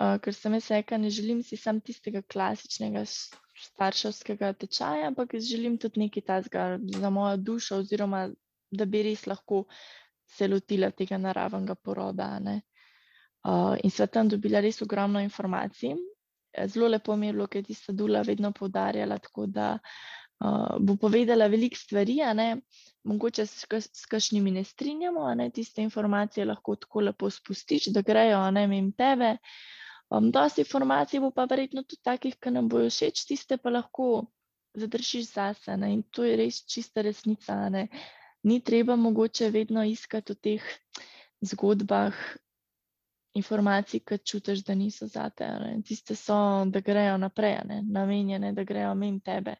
uh, 0.00 0.16
ker 0.16 0.32
sem 0.32 0.56
jaz 0.56 0.70
rekla, 0.72 0.98
ne 1.02 1.10
želim 1.12 1.42
si 1.44 1.58
sam 1.60 1.80
tistega 1.84 2.22
klasičnega 2.22 3.04
starševskega 3.04 4.54
tečaja, 4.56 5.10
ampak 5.10 5.36
želim 5.36 5.76
tudi 5.78 6.06
nekaj 6.06 6.24
tazga 6.24 6.78
za 6.80 7.10
mojo 7.10 7.36
dušo, 7.36 7.82
oziroma 7.84 8.28
da 8.70 8.84
bi 8.88 9.02
res 9.04 9.26
lahko 9.26 9.64
se 10.24 10.48
lotila 10.48 10.90
tega 10.90 11.18
naravnega 11.20 11.74
poroda. 11.74 12.40
Uh, 13.44 13.76
in 13.84 13.90
sva 13.92 14.06
tam 14.06 14.28
dobila 14.28 14.60
res 14.64 14.80
ogromno 14.82 15.20
informacij. 15.20 15.96
Zelo 16.66 16.88
lepo 16.88 17.16
mi 17.16 17.26
je 17.26 17.32
bilo, 17.32 17.46
ker 17.46 17.60
je 17.60 17.74
tista 17.74 17.92
dula 17.92 18.22
vedno 18.22 18.52
poudarjala, 18.52 19.18
tako 19.18 19.46
da 19.46 19.74
uh, 19.74 20.76
bo 20.80 20.96
povedala 20.96 21.46
veliko 21.46 21.76
stvari, 21.76 22.20
mogoče 23.04 23.46
s, 23.46 23.66
s 23.68 24.06
kakšnimi 24.06 24.50
ne 24.50 24.64
strinjamo, 24.64 25.34
ne? 25.34 25.50
tiste 25.50 25.82
informacije 25.82 26.46
lahko 26.46 26.76
tako 26.76 27.00
lepo 27.00 27.30
spustiš, 27.30 27.86
da 27.86 28.02
grejo 28.02 28.50
ne 28.50 28.66
vem 28.66 28.92
tebe. 28.92 29.36
Um, 30.10 30.30
dosti 30.30 30.60
informacij 30.60 31.20
bo 31.20 31.30
pa 31.30 31.44
verjetno 31.50 31.82
tudi 31.82 32.02
takih, 32.02 32.36
ki 32.40 32.50
nam 32.50 32.68
bojo 32.68 32.88
všeč, 32.90 33.26
tiste 33.28 33.56
pa 33.56 33.70
lahko 33.70 34.26
zadržiš 34.74 35.32
zase 35.34 35.76
ne? 35.76 35.92
in 35.92 36.02
to 36.02 36.24
je 36.24 36.36
res 36.36 36.62
čista 36.66 37.02
resnica. 37.02 37.68
Ne? 37.68 37.88
Ni 38.42 38.60
treba 38.60 38.96
mogoče 38.96 39.50
vedno 39.50 39.84
iskati 39.84 40.32
v 40.32 40.36
teh 40.36 40.72
zgodbah 41.44 42.14
informacij, 43.34 44.00
ki 44.00 44.18
čutiš, 44.18 44.62
da 44.64 44.74
niso 44.74 45.06
zate. 45.06 45.46
Ne? 45.60 45.78
Tiste 45.86 46.14
so, 46.16 46.36
da 46.70 46.80
grejo 46.80 47.16
naprej, 47.18 47.58
ne? 47.68 47.82
namenjene, 47.82 48.52
da 48.52 48.64
grejo 48.64 48.94
mimo 48.94 49.20
tebe. 49.24 49.56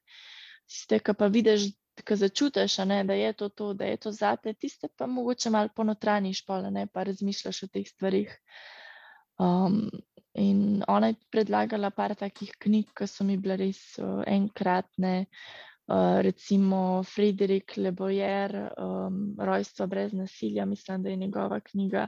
Tiste, 0.71 1.01
ki 1.03 1.15
pa 1.19 1.27
vidiš, 1.27 1.73
ki 2.07 2.17
začutiš, 2.17 2.79
ne? 2.89 3.03
da 3.05 3.19
je 3.19 3.33
to, 3.33 3.49
to, 3.49 3.73
da 3.75 3.91
je 3.91 3.97
to 4.07 4.13
zate, 4.13 4.55
tiste 4.55 4.89
pa 4.97 5.07
mogoče 5.07 5.51
malo 5.51 5.75
ponotraniš, 5.77 6.45
pa, 6.47 6.63
pa 6.93 7.03
razmišljaš 7.11 7.63
o 7.63 7.71
teh 7.75 7.87
stvarih. 7.89 8.39
Um, 9.39 9.91
in 10.39 10.83
ona 10.89 11.11
je 11.11 11.19
predlagala 11.31 11.91
par 11.91 12.15
takih 12.15 12.55
knjig, 12.59 12.95
ki 12.95 13.07
so 13.11 13.27
mi 13.27 13.37
bile 13.37 13.59
res 13.59 13.83
uh, 13.99 14.23
enkratne. 14.27 15.27
Uh, 15.85 16.23
recimo 16.25 17.03
Frederik 17.05 17.75
Leboyer, 17.77 18.55
um, 18.81 19.35
Rojstvo 19.37 19.87
brez 19.87 20.15
nasilja, 20.17 20.65
mislim, 20.65 21.03
da 21.03 21.11
je 21.11 21.17
njegova 21.17 21.61
knjiga 21.61 22.07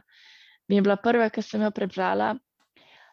mi 0.69 0.77
je 0.77 0.83
bila 0.83 0.97
prva, 0.97 1.31
ki 1.31 1.43
sem 1.43 1.63
jo 1.63 1.71
prebrala. 1.71 2.35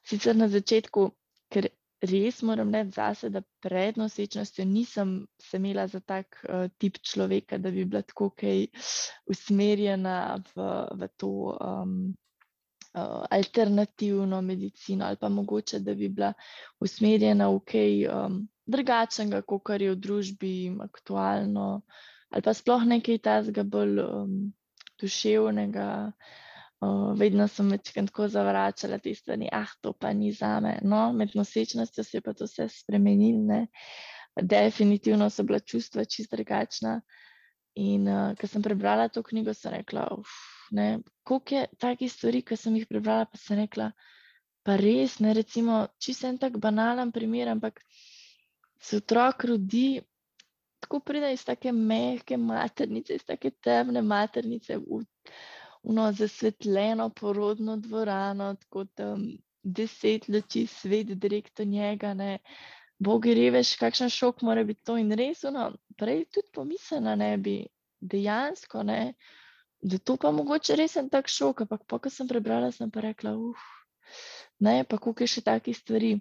Sicer 0.03 0.35
na 0.35 0.49
začetku, 0.51 1.07
ker 1.53 1.69
res 2.03 2.41
moram 2.43 2.73
reči 2.73 2.97
zase, 2.97 3.29
da 3.31 3.41
pred 3.63 3.97
nosečnostjo 3.97 4.65
nisem 4.67 5.13
se 5.39 5.57
imela 5.57 5.87
za 5.87 5.99
tak 5.99 6.39
uh, 6.49 6.67
tip 6.77 6.99
človeka, 6.99 7.57
da 7.57 7.71
bi 7.71 7.85
bila 7.85 8.01
tako 8.01 8.29
kaj 8.35 8.65
usmerjena 9.31 10.17
v, 10.55 10.67
v 10.99 11.09
to 11.17 11.31
um, 11.53 11.95
alternativno 12.93 14.41
medicino 14.41 15.05
ali 15.05 15.17
pa 15.17 15.29
mogoče, 15.29 15.79
da 15.79 15.95
bi 15.95 16.09
bila 16.09 16.33
usmerjena 16.79 17.47
v 17.49 17.61
kaj 17.71 18.05
um, 18.11 18.37
drugačnega, 18.65 19.41
kot 19.41 19.69
je 19.79 19.91
v 19.91 19.95
družbi 19.95 20.55
aktualno 20.83 21.81
ali 22.33 22.41
pa 22.41 22.53
sploh 22.53 22.83
nekaj 22.89 23.17
tazga 23.21 23.63
bolj 23.63 23.99
um, 24.03 24.37
duševnega. 24.99 25.89
Uh, 26.09 26.42
vedno 27.17 27.47
sem 27.47 27.69
večkrat 27.71 28.09
tako 28.11 28.27
zavračala 28.27 28.97
te 28.99 29.15
stvari, 29.15 29.49
ah, 29.51 29.69
to 29.81 29.93
pa 29.93 30.13
ni 30.13 30.31
za 30.31 30.59
me. 30.59 30.77
No, 30.83 31.11
med 31.13 31.35
nosečnostjo 31.35 32.03
se 32.03 32.17
je 32.17 32.21
pa 32.21 32.33
to 32.33 32.45
vse 32.45 32.67
spremenilo, 32.69 33.65
definitivno 34.41 35.29
so 35.29 35.43
bila 35.43 35.59
čustva 35.59 36.05
čist 36.05 36.31
drugačna. 36.31 37.01
In 37.75 38.07
uh, 38.07 38.35
ko 38.37 38.47
sem 38.47 38.61
prebrala 38.61 39.07
to 39.09 39.23
knjigo, 39.25 39.53
sem 39.57 39.73
rekla, 39.73 40.05
koliko 41.23 41.55
je 41.55 41.67
takih 41.81 42.11
stvari, 42.11 42.41
ki 42.45 42.57
sem 42.57 42.75
jih 42.77 42.85
prebrala, 42.89 43.25
pa 43.25 43.37
sem 43.37 43.57
rekla, 43.57 43.89
pa 44.63 44.75
res, 44.77 45.17
ne 45.19 45.33
recimo, 45.33 45.87
čisto 45.97 46.29
en 46.29 46.37
tak 46.37 46.59
banalen 46.61 47.11
primer, 47.11 47.49
ampak 47.49 47.81
se 48.81 49.01
otrok 49.01 49.45
rodi. 49.49 50.01
Tako 50.83 50.99
pride 50.99 51.31
iz 51.33 51.45
tako 51.47 51.71
mehke 51.71 52.37
maternice, 52.37 53.15
iz 53.15 53.23
tako 53.25 53.53
temne 53.63 54.01
maternice, 54.03 54.77
v 54.77 54.99
uno 55.83 56.11
zasvetljeno 56.11 57.09
porodno 57.09 57.77
dvorano, 57.77 58.55
tako 58.55 58.83
da 58.97 59.17
deset 59.63 60.27
luči 60.27 60.67
svet 60.67 61.07
direkt 61.07 61.57
do 61.57 61.63
njega. 61.63 62.13
Ne. 62.13 62.39
Bogi 62.99 63.33
reveš, 63.33 63.75
kakšen 63.75 64.09
šok 64.09 64.41
mora 64.41 64.63
biti 64.63 64.83
to 64.83 64.97
in 64.97 65.11
res, 65.11 65.43
uno, 65.43 65.71
prej 65.97 66.25
tudi 66.31 66.47
pomislena 66.53 67.15
ne 67.15 67.37
bi 67.37 67.55
dejansko, 67.99 68.83
ne, 68.83 69.13
da 69.81 69.97
to 69.97 70.15
pa 70.17 70.31
mogoče 70.31 70.75
res 70.79 70.95
en 71.01 71.09
tak 71.09 71.27
šok, 71.27 71.65
ampak 71.65 71.83
pa, 71.87 71.99
ko 71.99 72.11
sem 72.11 72.27
prebrala, 72.27 72.71
sem 72.71 72.91
pa 72.91 73.03
rekla, 73.03 73.33
uf, 73.35 73.63
ne, 74.59 74.83
pa 74.87 74.99
je 75.19 75.27
še 75.27 75.43
takih 75.43 75.77
stvari. 75.77 76.13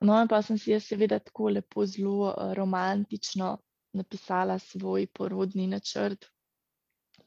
No, 0.00 0.14
in 0.22 0.28
pa 0.30 0.40
sem 0.46 0.58
si 0.58 0.70
jaz 0.70 0.86
seveda 0.86 1.18
tako 1.18 1.50
lepo, 1.50 1.84
zelo 1.84 2.30
uh, 2.30 2.52
romantično 2.54 3.56
napisala 3.98 4.58
svoj 4.62 5.08
porodni 5.10 5.66
načrt, 5.66 6.28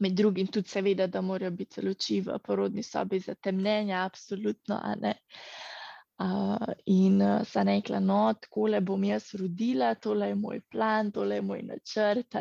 med 0.02 0.18
drugim 0.18 0.48
tudi, 0.48 0.70
seveda, 0.70 1.08
da 1.08 1.22
morajo 1.22 1.52
biti 1.52 1.82
luči 1.86 2.20
v 2.26 2.38
porodni 2.44 2.84
sobi 2.84 3.20
zatemnjene, 3.22 3.94
absolutno. 4.02 4.80
Uh, 6.22 6.74
in 6.86 7.22
uh, 7.22 7.42
sem 7.48 7.68
rekla, 7.68 8.00
no, 8.00 8.20
tako 8.42 8.68
le 8.70 8.82
bom 8.86 9.04
jaz 9.04 9.32
rodila, 9.40 9.94
tole 9.96 10.28
je 10.30 10.36
moj 10.38 10.60
plan, 10.70 11.10
tole 11.12 11.40
je 11.40 11.46
moj 11.46 11.64
načrt. 11.70 12.38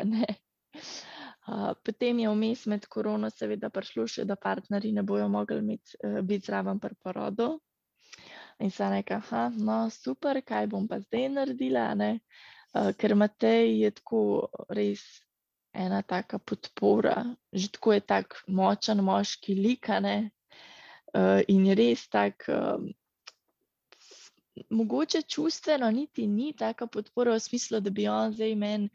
Uh, 1.47 1.71
potem 1.83 2.19
je 2.21 2.29
vmes 2.29 2.67
med 2.69 2.85
korono, 2.85 3.31
seveda, 3.33 3.71
prišlo 3.73 4.05
še, 4.07 4.25
da 4.29 4.37
partnerji 4.37 4.91
ne 4.93 5.01
bojo 5.03 5.25
mogli 5.33 5.57
imeti, 5.63 5.97
uh, 6.05 6.19
biti 6.21 6.45
zraven 6.49 6.77
pri 6.79 6.97
porodu. 7.01 7.55
In 8.61 8.69
sem 8.69 8.93
rekla, 8.93 9.17
da 9.31 9.47
no, 9.49 9.79
super, 9.89 10.43
kaj 10.45 10.69
bom 10.69 10.85
pa 10.87 10.99
zdaj 11.01 11.29
naredila, 11.33 11.89
uh, 11.97 12.93
ker 12.97 13.17
Matej 13.17 13.79
je 13.81 13.93
tako 13.97 14.21
res 14.69 15.01
ena 15.73 16.01
taka 16.01 16.39
podpora, 16.39 17.25
že 17.53 17.71
tako 17.71 17.93
je 17.93 17.99
tako 17.99 18.35
močen 18.47 19.03
moški 19.03 19.55
likane 19.55 20.31
uh, 21.13 21.21
eh, 21.21 21.43
in 21.47 21.65
res 21.75 22.07
tako, 22.09 22.51
um, 22.51 22.91
mogoče 24.69 25.21
čustveno, 25.21 25.91
niti 25.91 26.27
ni 26.27 26.53
taka 26.53 26.87
podpora 26.87 27.35
v 27.35 27.39
smislu, 27.39 27.79
da 27.79 27.89
bi 27.89 28.07
on 28.07 28.33
zdaj 28.33 28.55
meni. 28.55 28.89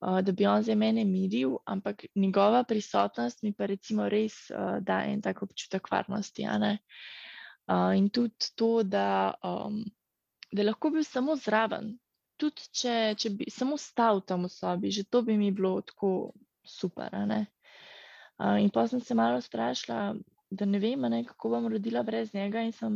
Uh, 0.00 0.20
da 0.20 0.32
bi 0.32 0.44
on 0.46 0.62
za 0.62 0.74
mene 0.76 1.04
miril, 1.08 1.54
ampak 1.64 2.04
njegova 2.14 2.64
prisotnost 2.68 3.42
mi 3.42 3.54
pa 3.56 3.66
recimo 3.66 4.08
res 4.12 4.50
uh, 4.50 4.76
daje 4.84 5.14
en 5.14 5.22
tak 5.22 5.40
občutek 5.42 5.88
varnosti. 5.90 6.44
Uh, 6.44 7.96
in 7.96 8.10
tudi 8.10 8.52
to, 8.54 8.82
da, 8.82 9.32
um, 9.42 9.80
da 10.52 10.66
lahko 10.68 10.90
bil 10.90 11.04
samo 11.04 11.36
zraven, 11.36 11.96
tudi 12.36 12.68
če, 12.80 12.96
če 13.18 13.32
bi 13.38 13.50
samo 13.52 13.78
stal 13.80 14.22
tam 14.26 14.46
v 14.46 14.52
sobi, 14.52 14.92
že 14.94 15.06
to 15.10 15.22
bi 15.26 15.36
mi 15.40 15.52
bilo 15.52 15.80
tako 15.82 16.32
super. 16.66 17.14
Uh, 17.16 18.56
in 18.60 18.70
pa 18.70 18.86
sem 18.88 19.00
se 19.00 19.14
malo 19.14 19.40
strašila, 19.40 20.14
da 20.50 20.68
ne 20.68 20.78
vem, 20.78 21.08
ne, 21.10 21.24
kako 21.24 21.56
bom 21.56 21.68
rodila 21.72 22.02
brez 22.02 22.34
njega, 22.34 22.62
in 22.62 22.72
sem 22.72 22.94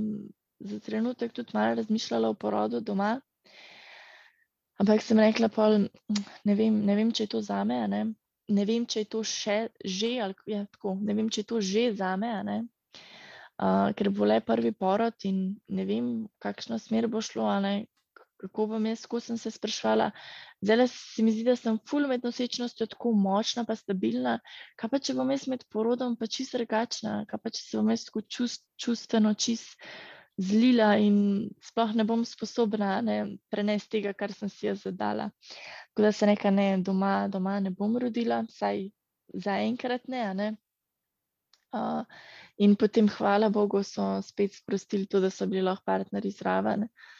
za 0.60 0.80
trenutek 0.80 1.32
tudi 1.32 1.56
malo 1.56 1.74
razmišljala 1.80 2.28
o 2.28 2.34
porodu 2.34 2.80
doma. 2.80 3.18
Ampak 4.80 5.02
sem 5.04 5.18
rekla, 5.20 5.48
pol, 5.52 5.86
ne, 6.44 6.54
vem, 6.54 6.80
ne 6.86 6.96
vem, 6.96 7.12
če 7.12 7.26
je 7.26 7.32
to 7.36 7.40
za 7.44 7.64
me. 7.64 7.82
Ne? 7.88 8.04
ne 8.50 8.66
vem, 8.66 8.84
če 8.86 9.04
je 9.04 9.08
to 9.14 9.22
še 9.26 9.58
že, 9.84 10.10
ali 10.24 10.36
ja, 10.50 10.64
tako, 10.74 10.96
ne 11.00 11.16
vem, 11.16 11.30
če 11.30 11.44
je 11.44 11.48
to 11.52 11.60
že 11.64 11.86
za 12.00 12.14
me. 12.20 12.32
Uh, 13.60 13.92
ker 13.96 14.08
bo 14.16 14.24
le 14.24 14.38
prvi 14.40 14.72
porod 14.72 15.26
in 15.28 15.40
ne 15.68 15.84
vem, 15.84 16.06
kakšno 16.40 16.78
smer 16.80 17.10
bo 17.12 17.20
šlo, 17.20 17.44
kako 18.40 18.66
bom 18.66 18.86
jaz, 18.86 19.04
ko 19.06 19.20
sem 19.20 19.38
se 19.38 19.50
sprašvala. 19.50 20.10
Zdaj 20.64 20.88
se 20.88 21.22
mi 21.22 21.32
zdi, 21.32 21.44
da 21.44 21.56
sem 21.56 21.78
ful 21.88 22.06
med 22.08 22.24
nosečnostjo 22.24 22.86
tako 22.94 23.12
močna, 23.16 23.64
pa 23.68 23.76
stabilna. 23.76 24.38
Kaj 24.80 24.92
pa 24.92 25.00
če 25.00 25.16
bom 25.18 25.30
jaz 25.32 25.46
med 25.52 25.66
porodom 25.72 26.16
pa 26.20 26.28
čist 26.30 26.56
drugačna, 26.56 27.24
kaj 27.28 27.42
pa 27.42 27.52
če 27.52 27.62
se 27.64 27.80
bom 27.80 27.92
jaz 27.92 28.06
tako 28.08 28.24
čust, 28.36 28.64
čustveno 28.80 29.34
čist 29.34 29.76
zlila 30.40 30.94
in 30.96 31.50
sploh 31.60 31.92
ne 31.96 32.06
bom 32.08 32.24
sposobna 32.24 33.00
ne, 33.04 33.18
prenesti 33.52 33.98
tega, 33.98 34.14
kar 34.16 34.32
sem 34.32 34.48
si 34.48 34.70
jaz 34.70 34.86
zadala. 34.86 35.28
Tako 35.92 36.08
da 36.08 36.12
se 36.16 36.28
neka 36.30 36.50
ne, 36.54 36.70
doma, 36.80 37.28
doma 37.28 37.58
ne 37.60 37.74
bom 37.76 37.98
rodila, 38.00 38.42
saj 38.48 38.88
zaenkrat 39.34 40.08
ne. 40.08 40.24
ne. 40.34 40.50
Uh, 41.70 42.02
in 42.58 42.74
potem, 42.74 43.06
hvala 43.06 43.50
Bogu, 43.52 43.84
so 43.86 44.16
spet 44.26 44.56
sprostili 44.56 45.06
to, 45.06 45.20
da 45.22 45.28
so 45.30 45.46
bili 45.46 45.62
lahko 45.62 45.84
partnerji 45.86 46.32
zraven. 46.40 46.88
Uh, 46.88 47.19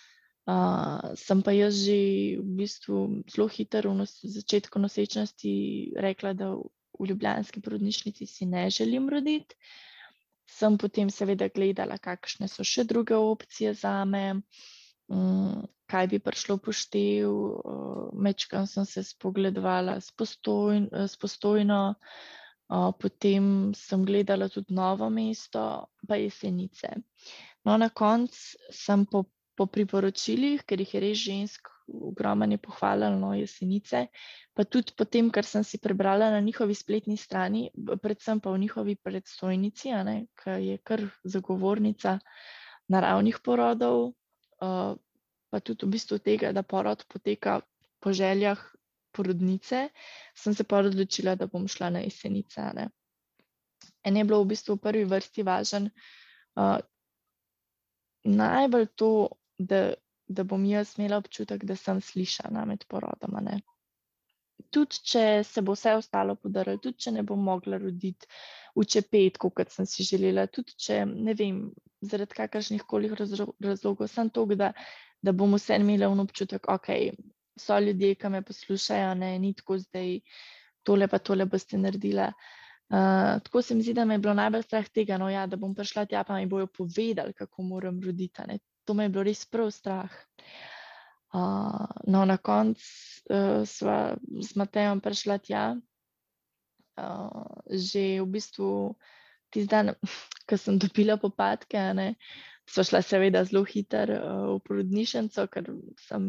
sem 1.17 1.43
pa 1.43 1.53
jaz 1.53 1.85
že 1.85 2.41
v 2.41 2.49
bistvu 2.59 3.25
zelo 3.29 3.47
hitro 3.49 3.93
v 3.93 4.03
nos 4.03 4.21
začetku 4.25 4.79
nosečnosti 4.79 5.53
rekla, 5.97 6.33
da 6.33 6.55
v, 6.55 6.69
Ljubljanski 7.01 7.61
porodnišnici 7.65 8.27
si 8.27 8.47
ne 8.47 8.71
želim 8.71 9.09
roditi. 9.09 9.57
Sem 10.51 10.77
potem 10.79 11.09
seveda 11.11 11.49
gledala, 11.49 11.97
kakšne 11.97 12.49
so 12.49 12.65
še 12.67 12.85
druge 12.85 13.17
opcije 13.17 13.73
za 13.75 14.05
me, 14.05 14.43
um, 15.09 15.63
kaj 15.89 16.11
bi 16.13 16.19
prišlo 16.21 16.59
poštev. 16.59 17.31
Uh, 17.31 18.11
Mečkam 18.13 18.67
sem 18.67 18.85
se 18.85 19.05
spogledovala 19.07 19.97
s, 20.01 20.11
postojn, 20.13 20.91
s 20.93 21.17
postojno, 21.17 21.95
uh, 21.95 22.91
potem 23.01 23.73
sem 23.73 24.05
gledala 24.05 24.51
tudi 24.53 24.75
novo 24.75 25.09
mesto, 25.09 25.87
pa 26.09 26.21
jesenice. 26.21 26.99
No, 27.65 27.79
na 27.81 27.89
koncu 27.89 28.61
sem 28.75 29.07
po 29.07 29.25
po 29.61 29.67
priporočilih, 29.69 30.63
ker 30.65 30.81
jih 30.81 30.95
je 30.95 31.01
res 31.05 31.19
žensk 31.21 31.69
ogromno 31.93 32.57
pohvalilo, 32.65 33.19
no, 33.21 33.35
jesenice, 33.37 34.07
pa 34.57 34.65
tudi 34.65 34.95
po 34.97 35.05
tem, 35.05 35.29
kar 35.29 35.45
sem 35.45 35.65
si 35.67 35.77
prebrala 35.77 36.31
na 36.33 36.39
njihovi 36.41 36.73
spletni 36.75 37.19
strani, 37.21 37.67
predvsem 38.01 38.41
pa 38.41 38.55
v 38.55 38.63
njihovi 38.63 38.95
predstojnici, 38.97 39.93
ki 40.41 40.55
je 40.65 40.79
kar 40.79 41.03
zagovornica 41.25 42.17
naravnih 42.89 43.41
porodov, 43.45 44.15
uh, 44.65 44.95
pa 45.51 45.61
tudi 45.61 45.85
v 45.85 45.93
bistvu 45.99 46.21
tega, 46.25 46.55
da 46.57 46.63
porod 46.63 47.05
poteka 47.11 47.61
po 48.01 48.15
željah 48.17 48.63
porodnice, 49.13 49.91
sem 50.35 50.55
se 50.55 50.65
pa 50.65 50.81
odločila, 50.81 51.35
da 51.35 51.51
bom 51.51 51.69
šla 51.69 51.91
na 51.91 52.01
jesenice. 52.07 52.65
In 54.09 54.17
je 54.17 54.25
bilo 54.25 54.41
v 54.41 54.55
bistvu 54.55 54.79
v 54.79 54.83
prvi 54.89 55.05
vrsti 55.05 55.45
važen 55.45 55.91
uh, 56.57 56.79
najbolj 58.25 58.87
to, 58.97 59.29
da, 59.61 59.81
da 60.29 60.45
bom 60.45 60.65
jaz 60.65 60.95
imela 60.99 61.19
občutek, 61.21 61.65
da 61.69 61.77
sem 61.77 62.01
slišana 62.01 62.65
med 62.69 62.87
porodoma. 62.89 63.43
Ne. 63.45 63.61
Tudi, 64.71 65.01
če 65.13 65.25
se 65.47 65.63
bo 65.65 65.75
vse 65.77 65.95
ostalo 65.99 66.37
podarilo, 66.37 66.81
tudi, 66.83 67.01
če 67.07 67.15
ne 67.17 67.25
bom 67.27 67.41
mogla 67.45 67.79
roditi 67.81 68.29
v 68.77 68.85
čepetku, 68.95 69.51
kot 69.57 69.73
sem 69.73 69.89
si 69.89 70.07
želela, 70.07 70.47
tudi, 70.53 70.77
če 70.79 71.03
ne 71.11 71.35
vem, 71.37 71.65
zaradi 72.01 72.37
kakršnih 72.39 72.87
koli 72.89 73.11
razlogov, 73.11 74.07
sem 74.09 74.31
to, 74.31 74.47
da, 74.57 74.73
da 75.23 75.35
bom 75.37 75.57
vse 75.57 75.81
imela 75.81 76.09
v 76.13 76.25
občutek, 76.25 76.69
okay, 76.73 77.11
so 77.61 77.79
ljudje, 77.81 78.15
ki 78.21 78.33
me 78.33 78.43
poslušajo, 78.47 79.15
ne 79.21 79.35
ni 79.39 79.53
tako 79.57 79.81
zdaj, 79.83 80.19
tole 80.87 81.09
pa 81.09 81.19
tole 81.19 81.47
boste 81.47 81.79
naredila. 81.79 82.31
Uh, 82.91 83.39
tako 83.45 83.63
se 83.63 83.75
mi 83.75 83.85
zdi, 83.87 83.95
da 83.95 84.05
me 84.05 84.17
je 84.17 84.23
bilo 84.25 84.35
najbolj 84.35 84.65
strah 84.67 84.89
tega, 84.89 85.19
no, 85.19 85.29
ja, 85.31 85.45
da 85.47 85.57
bom 85.57 85.75
prišla 85.75 86.07
tja, 86.11 86.25
pa 86.27 86.39
mi 86.39 86.49
bojo 86.51 86.67
povedali, 86.67 87.33
kako 87.39 87.63
moram 87.63 88.01
roditi. 88.03 88.47
Ne. 88.49 88.59
To 88.91 88.95
me 88.95 89.05
je 89.07 89.13
bilo 89.15 89.23
res 89.23 89.45
prav 89.47 89.69
strah. 89.71 90.11
Uh, 91.31 91.87
no, 92.11 92.25
na 92.27 92.35
koncu 92.43 92.83
uh, 93.31 93.63
sva 93.63 94.17
z 94.19 94.57
Matejem 94.59 94.99
prišla 94.99 95.37
tja, 95.39 95.61
uh, 96.99 97.45
že 97.71 98.19
v 98.19 98.27
bistvu 98.27 98.71
tisti 99.47 99.71
dan, 99.71 99.95
ko 100.51 100.59
sem 100.59 100.75
dobila 100.75 101.15
popadke, 101.23 101.79
ne, 101.95 102.17
so 102.67 102.83
šla 102.83 102.99
seveda 103.07 103.45
zelo 103.47 103.63
hitro 103.63 104.17
uh, 104.19 104.49
v 104.57 104.65
porodnišnico, 104.67 105.47
ker 105.55 105.71
sem 106.09 106.27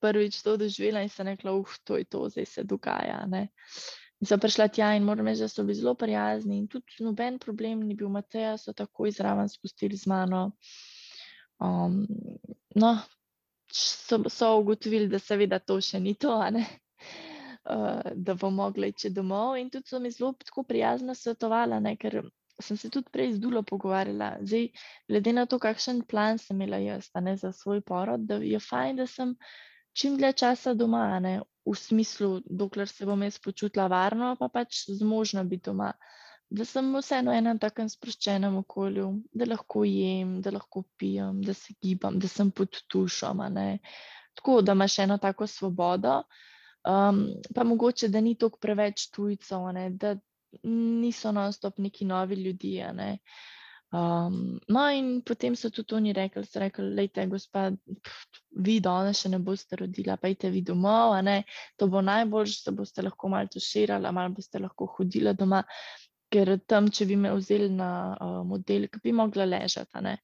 prvič 0.00 0.40
to 0.40 0.56
doživela 0.56 1.04
in 1.04 1.12
sem 1.12 1.28
rekla, 1.28 1.52
uf, 1.60 1.76
to 1.84 2.00
je 2.00 2.08
to, 2.08 2.24
zdaj 2.32 2.48
se 2.54 2.64
dogaja. 2.64 3.20
Ne. 3.28 3.50
In 4.24 4.32
so 4.32 4.40
prišla 4.40 4.70
tja 4.72 4.94
in 4.96 5.04
moram 5.04 5.28
reči, 5.28 5.44
da 5.44 5.52
so 5.52 5.68
bili 5.68 5.76
zelo 5.76 5.92
prijazni 5.92 6.56
in 6.56 6.72
tudi 6.72 7.04
noben 7.04 7.36
problem 7.36 7.84
ni 7.84 8.00
bil, 8.00 8.08
Mateja 8.08 8.56
so 8.56 8.72
takoj 8.72 9.12
zraven 9.12 9.52
spustili 9.52 10.00
z 10.00 10.08
mano. 10.08 10.54
Um, 11.62 12.06
no, 12.74 12.98
so, 13.72 14.18
so 14.28 14.56
ugotovili, 14.58 15.08
da 15.08 15.18
seveda 15.22 15.58
to 15.58 15.78
še 15.80 16.00
ni 16.00 16.14
to, 16.14 16.34
uh, 16.34 16.62
da 18.26 18.34
bo 18.34 18.50
mogla 18.50 18.90
iti 18.90 19.10
domov 19.14 19.56
in 19.60 19.70
tudi 19.70 19.88
so 19.88 20.00
mi 20.00 20.10
zelo 20.10 20.32
tako 20.44 20.64
prijazno 20.68 21.14
svetovala, 21.14 21.80
ne, 21.80 21.96
ker 21.96 22.22
sem 22.62 22.76
se 22.76 22.90
tudi 22.90 23.10
prej 23.12 23.34
z 23.36 23.42
Dulo 23.42 23.62
pogovarjala. 23.62 24.36
Zdaj, 24.42 24.68
glede 25.08 25.32
na 25.32 25.46
to, 25.46 25.58
kakšen 25.58 26.02
plan 26.08 26.38
sem 26.38 26.60
imela 26.60 26.78
jaz 26.82 27.08
ne, 27.20 27.36
za 27.36 27.52
svoj 27.52 27.80
porod, 27.80 28.26
da 28.28 28.38
je 28.42 28.60
fajn, 28.60 29.02
da 29.02 29.06
sem 29.06 29.36
čim 29.96 30.16
dlje 30.18 30.32
časa 30.44 30.74
doma, 30.74 31.06
ne, 31.20 31.40
v 31.66 31.76
smislu, 31.78 32.40
dokler 32.46 32.90
se 32.90 33.06
bom 33.06 33.22
jaz 33.22 33.38
počutila 33.38 33.86
varno, 33.92 34.34
pa 34.38 34.48
pač 34.48 34.84
zmožna 34.90 35.44
biti 35.44 35.70
doma. 35.70 35.92
Da 36.52 36.64
sem 36.68 36.88
vseeno 36.96 37.32
enem 37.32 37.58
takem 37.58 37.88
sproščenem 37.88 38.58
okolju, 38.60 39.06
da 39.32 39.46
lahko 39.48 39.84
jem, 39.88 40.34
da 40.44 40.52
lahko 40.52 40.82
pijem, 41.00 41.40
da 41.46 41.54
se 41.56 41.74
gibam, 41.80 42.18
da 42.20 42.28
sem 42.28 42.50
pod 42.50 42.76
tušom. 42.92 43.40
Tako 44.36 44.60
da 44.62 44.76
imaš 44.76 44.98
eno 45.06 45.16
tako 45.18 45.46
svobodo, 45.46 46.18
um, 46.88 47.22
pa 47.54 47.64
mogoče, 47.64 48.08
da 48.08 48.20
ni 48.20 48.34
toliko 48.34 48.60
preveč 48.60 49.08
tujcev, 49.14 49.70
da 49.96 50.16
niso 50.62 51.32
non-stop 51.32 51.78
neki 51.78 52.04
novi 52.04 52.34
ljudje. 52.34 52.92
Ne. 52.92 53.18
Um, 53.92 54.58
no, 54.68 54.86
in 54.88 55.20
potem 55.20 55.56
so 55.56 55.68
tudi 55.70 55.94
oni 55.94 56.12
rekli, 56.12 56.44
da 56.54 57.02
je 57.02 57.08
to, 57.08 57.26
gospod, 57.28 57.74
vi 58.64 58.78
danes 58.80 59.20
še 59.20 59.28
ne 59.28 59.38
boste 59.38 59.76
rodila, 59.76 60.16
idite 60.24 60.48
vi 60.50 60.62
domov, 60.64 61.12
to 61.76 61.88
bo 61.92 62.00
najboljše, 62.00 62.62
da 62.70 62.72
boste 62.78 63.04
lahko 63.04 63.28
malo 63.28 63.52
tuširali, 63.52 64.12
malo 64.12 64.32
boste 64.32 64.58
lahko 64.58 64.88
hodila 64.96 65.34
doma, 65.36 65.60
ker 66.32 66.56
tam, 66.66 66.88
če 66.90 67.06
bi 67.10 67.18
me 67.20 67.34
vzeli 67.36 67.68
na 67.72 67.90
uh, 68.16 68.40
model, 68.48 68.88
bi 69.04 69.12
mogla 69.16 69.46
ležati. 69.48 70.16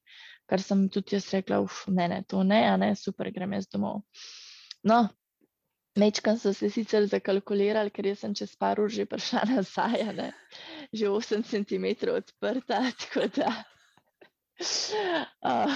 Kar 0.49 0.61
sem 0.65 0.87
tudi 0.89 1.15
jaz 1.17 1.29
rekla, 1.35 1.61
uf, 1.61 1.83
ne, 1.93 2.07
ne, 2.09 2.23
to 2.27 2.43
ne, 2.43 2.63
a 2.71 2.75
ne, 2.81 2.93
super, 2.97 3.29
grem 3.31 3.53
jaz 3.57 3.69
domov. 3.69 4.01
No, 4.89 5.03
Mečkam 5.99 6.37
so 6.39 6.53
se 6.53 6.69
sicer 6.69 7.05
zakalkulirali, 7.11 7.91
ker 7.91 8.07
sem 8.15 8.33
čez 8.37 8.53
par 8.55 8.79
ur 8.79 8.91
že 8.93 9.05
prišla 9.09 9.41
nazaj, 9.51 10.05
ne? 10.15 10.29
že 10.93 11.09
8 11.09 11.43
cm 11.43 11.85
odprta, 12.13 12.79
tako 13.01 13.27
da 13.35 13.51
uh, 15.49 15.71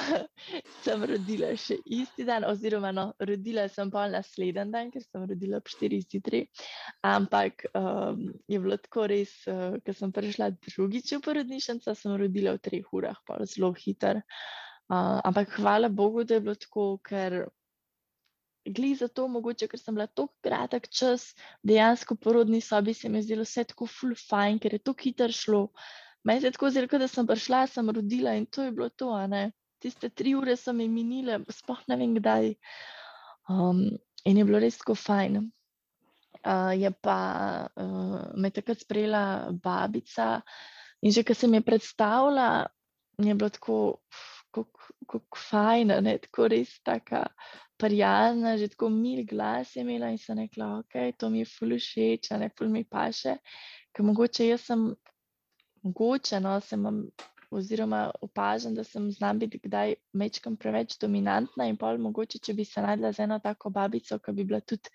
sem 0.83 1.03
rodila 1.07 1.53
še 1.59 1.77
isti 1.85 2.25
dan, 2.27 2.43
oziroma 2.47 2.91
no, 2.95 3.05
rodila 3.23 3.65
sem 3.71 3.91
pa 3.93 4.05
naslednji 4.11 4.67
dan, 4.73 4.91
ker 4.91 5.05
sem 5.05 5.23
rodila 5.29 5.61
ob 5.61 5.71
4 5.71 6.01
zjutraj. 6.03 6.43
Ampak 7.07 7.65
um, 7.71 8.27
je 8.51 8.59
bilo 8.59 8.77
tako 8.83 9.07
res, 9.11 9.35
uh, 9.47 9.79
ker 9.85 9.95
sem 9.95 10.11
prišla 10.15 10.51
drugič 10.67 11.15
v 11.15 11.23
porodnišnico, 11.23 11.95
sem 11.95 12.19
rodila 12.19 12.57
v 12.57 12.63
3 12.69 12.83
urah, 12.91 13.19
pa 13.27 13.39
zelo 13.47 13.71
hiter. 13.77 14.23
Uh, 14.91 15.23
ampak 15.23 15.55
hvala 15.55 15.87
Bogu, 15.87 16.27
da 16.27 16.35
je 16.37 16.43
bilo 16.43 16.59
tako, 16.59 16.87
ker 17.07 17.45
glej 18.65 18.95
za 18.95 19.07
to, 19.07 19.27
mogoče, 19.27 19.67
ker 19.67 19.79
sem 19.79 19.95
bila 19.95 20.07
tako 20.07 20.33
kratek 20.43 20.87
čas, 20.91 21.33
dejansko 21.63 22.15
v 22.15 22.23
porodni 22.23 22.61
sobi 22.61 22.93
se 22.93 23.09
mi 23.09 23.19
je 23.19 23.29
zdelo 23.29 23.47
vse 23.47 23.63
tako 23.71 23.87
full 23.87 24.15
fajn, 24.15 24.59
ker 24.59 24.75
je 24.75 24.83
to 24.83 24.95
hitro 24.99 25.31
šlo. 25.31 25.67
Meni 26.23 26.41
se 26.41 26.47
je 26.47 26.55
tako 26.55 26.69
zdelo, 26.69 26.99
da 26.99 27.07
sem 27.07 27.27
prišla, 27.27 27.67
sem 27.67 27.89
rodila 27.89 28.35
in 28.35 28.45
to 28.45 28.63
je 28.63 28.71
bilo 28.71 28.89
to. 28.89 29.11
Tiste 29.79 30.09
tri 30.09 30.35
ure 30.35 30.55
so 30.55 30.73
mi 30.73 30.87
minile, 30.87 31.41
sploh 31.51 31.81
ne 31.91 31.97
vem 31.99 32.15
kdaj. 32.15 32.53
Um, 33.51 33.89
in 34.23 34.37
je 34.37 34.45
bilo 34.47 34.59
res 34.63 34.77
tako 34.79 34.95
fajn. 34.95 35.41
Uh, 36.43 36.71
je 36.75 36.91
pa 36.91 37.17
uh, 37.79 38.31
me 38.35 38.51
takrat 38.51 38.79
sprejela 38.83 39.51
babica 39.63 40.41
in 41.03 41.11
že, 41.11 41.23
ko 41.23 41.35
sem 41.35 41.53
je 41.53 41.61
predstavila, 41.61 42.67
je 43.19 43.35
bilo 43.35 43.49
tako, 43.49 43.77
kako 44.51 45.39
fajn, 45.49 45.99
ne, 46.03 46.17
tako 46.23 46.47
res 46.51 46.79
taka 46.83 47.25
prijazna, 47.77 48.57
že 48.57 48.69
tako 48.71 48.89
mil 48.89 49.25
glas 49.27 49.75
je 49.75 49.81
imela 49.81 50.11
in 50.11 50.17
sem 50.17 50.37
rekla, 50.39 50.79
ok, 50.79 51.17
to 51.17 51.29
mi 51.29 51.43
je 51.43 51.49
ful 51.51 51.75
všeč, 51.75 52.31
ne 52.39 52.49
ful 52.57 52.71
mi 52.71 52.83
paše, 52.83 53.37
ker 53.91 54.05
mogoče 54.07 54.47
jaz 54.47 54.67
sem, 54.69 54.85
mogoče, 55.83 56.39
no, 56.39 56.57
sem, 56.61 56.85
oziroma 57.53 58.11
opažam, 58.21 58.75
da 58.75 58.83
sem 58.83 59.11
znam 59.11 59.39
biti 59.39 59.59
kdaj 59.63 59.95
mečkam 60.13 60.55
preveč 60.57 60.97
dominantna 61.01 61.67
in 61.69 61.77
pol 61.77 61.99
mogoče, 62.01 62.39
če 62.39 62.55
bi 62.57 62.65
se 62.65 62.81
najdla 62.81 63.11
z 63.13 63.27
eno 63.27 63.39
tako 63.43 63.69
babico, 63.69 64.17
ki 64.19 64.33
bi 64.33 64.47
bila 64.49 64.61
tudi 64.61 64.89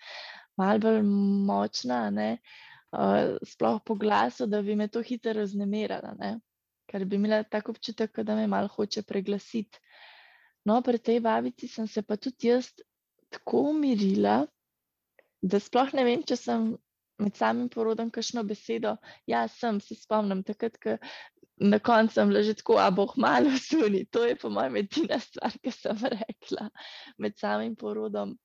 mal 0.59 0.81
bolj 0.83 1.01
močna, 1.47 2.01
ne, 2.11 2.29
uh, 2.91 3.37
sploh 3.47 3.79
po 3.85 3.95
glasu, 3.95 4.47
da 4.47 4.61
bi 4.61 4.75
me 4.75 4.89
to 4.91 5.03
hitro 5.05 5.33
raznemirala, 5.37 6.15
ne, 6.19 6.33
ker 6.89 7.05
bi 7.05 7.19
imela 7.19 7.43
tako 7.43 7.77
občutek, 7.77 8.23
da 8.25 8.35
me 8.35 8.47
mal 8.47 8.67
hoče 8.67 9.05
preglasiti. 9.07 9.79
No, 10.67 10.81
pri 10.83 10.99
tej 10.99 11.21
babici 11.23 11.69
sem 11.71 11.87
se 11.87 12.03
pa 12.03 12.17
tudi 12.17 12.49
jaz 12.51 12.73
tako 13.31 13.69
umirila, 13.71 14.41
da 15.41 15.59
sploh 15.63 15.93
ne 15.95 16.03
vem, 16.03 16.23
če 16.27 16.35
sem 16.35 16.73
med 17.19 17.35
samim 17.35 17.69
porodom 17.69 18.09
kakšno 18.11 18.43
besedo. 18.47 18.95
Ja, 19.27 19.47
sem 19.47 19.81
se 19.83 19.95
spomnim, 19.95 20.43
takrat, 20.47 20.77
ko 20.81 20.97
na 21.59 21.79
koncu 21.79 22.13
sem 22.13 22.29
bila 22.29 22.41
že 22.43 22.55
tako, 22.55 22.79
a 22.79 22.87
boh 22.91 23.11
malo 23.17 23.51
suni. 23.59 24.05
To 24.15 24.23
je 24.23 24.35
po 24.39 24.49
mojem 24.49 24.79
edina 24.79 25.19
stvar, 25.19 25.51
ki 25.59 25.71
sem 25.71 25.97
rekla 25.99 26.69
med 27.19 27.35
samim 27.37 27.75
porodom. 27.75 28.37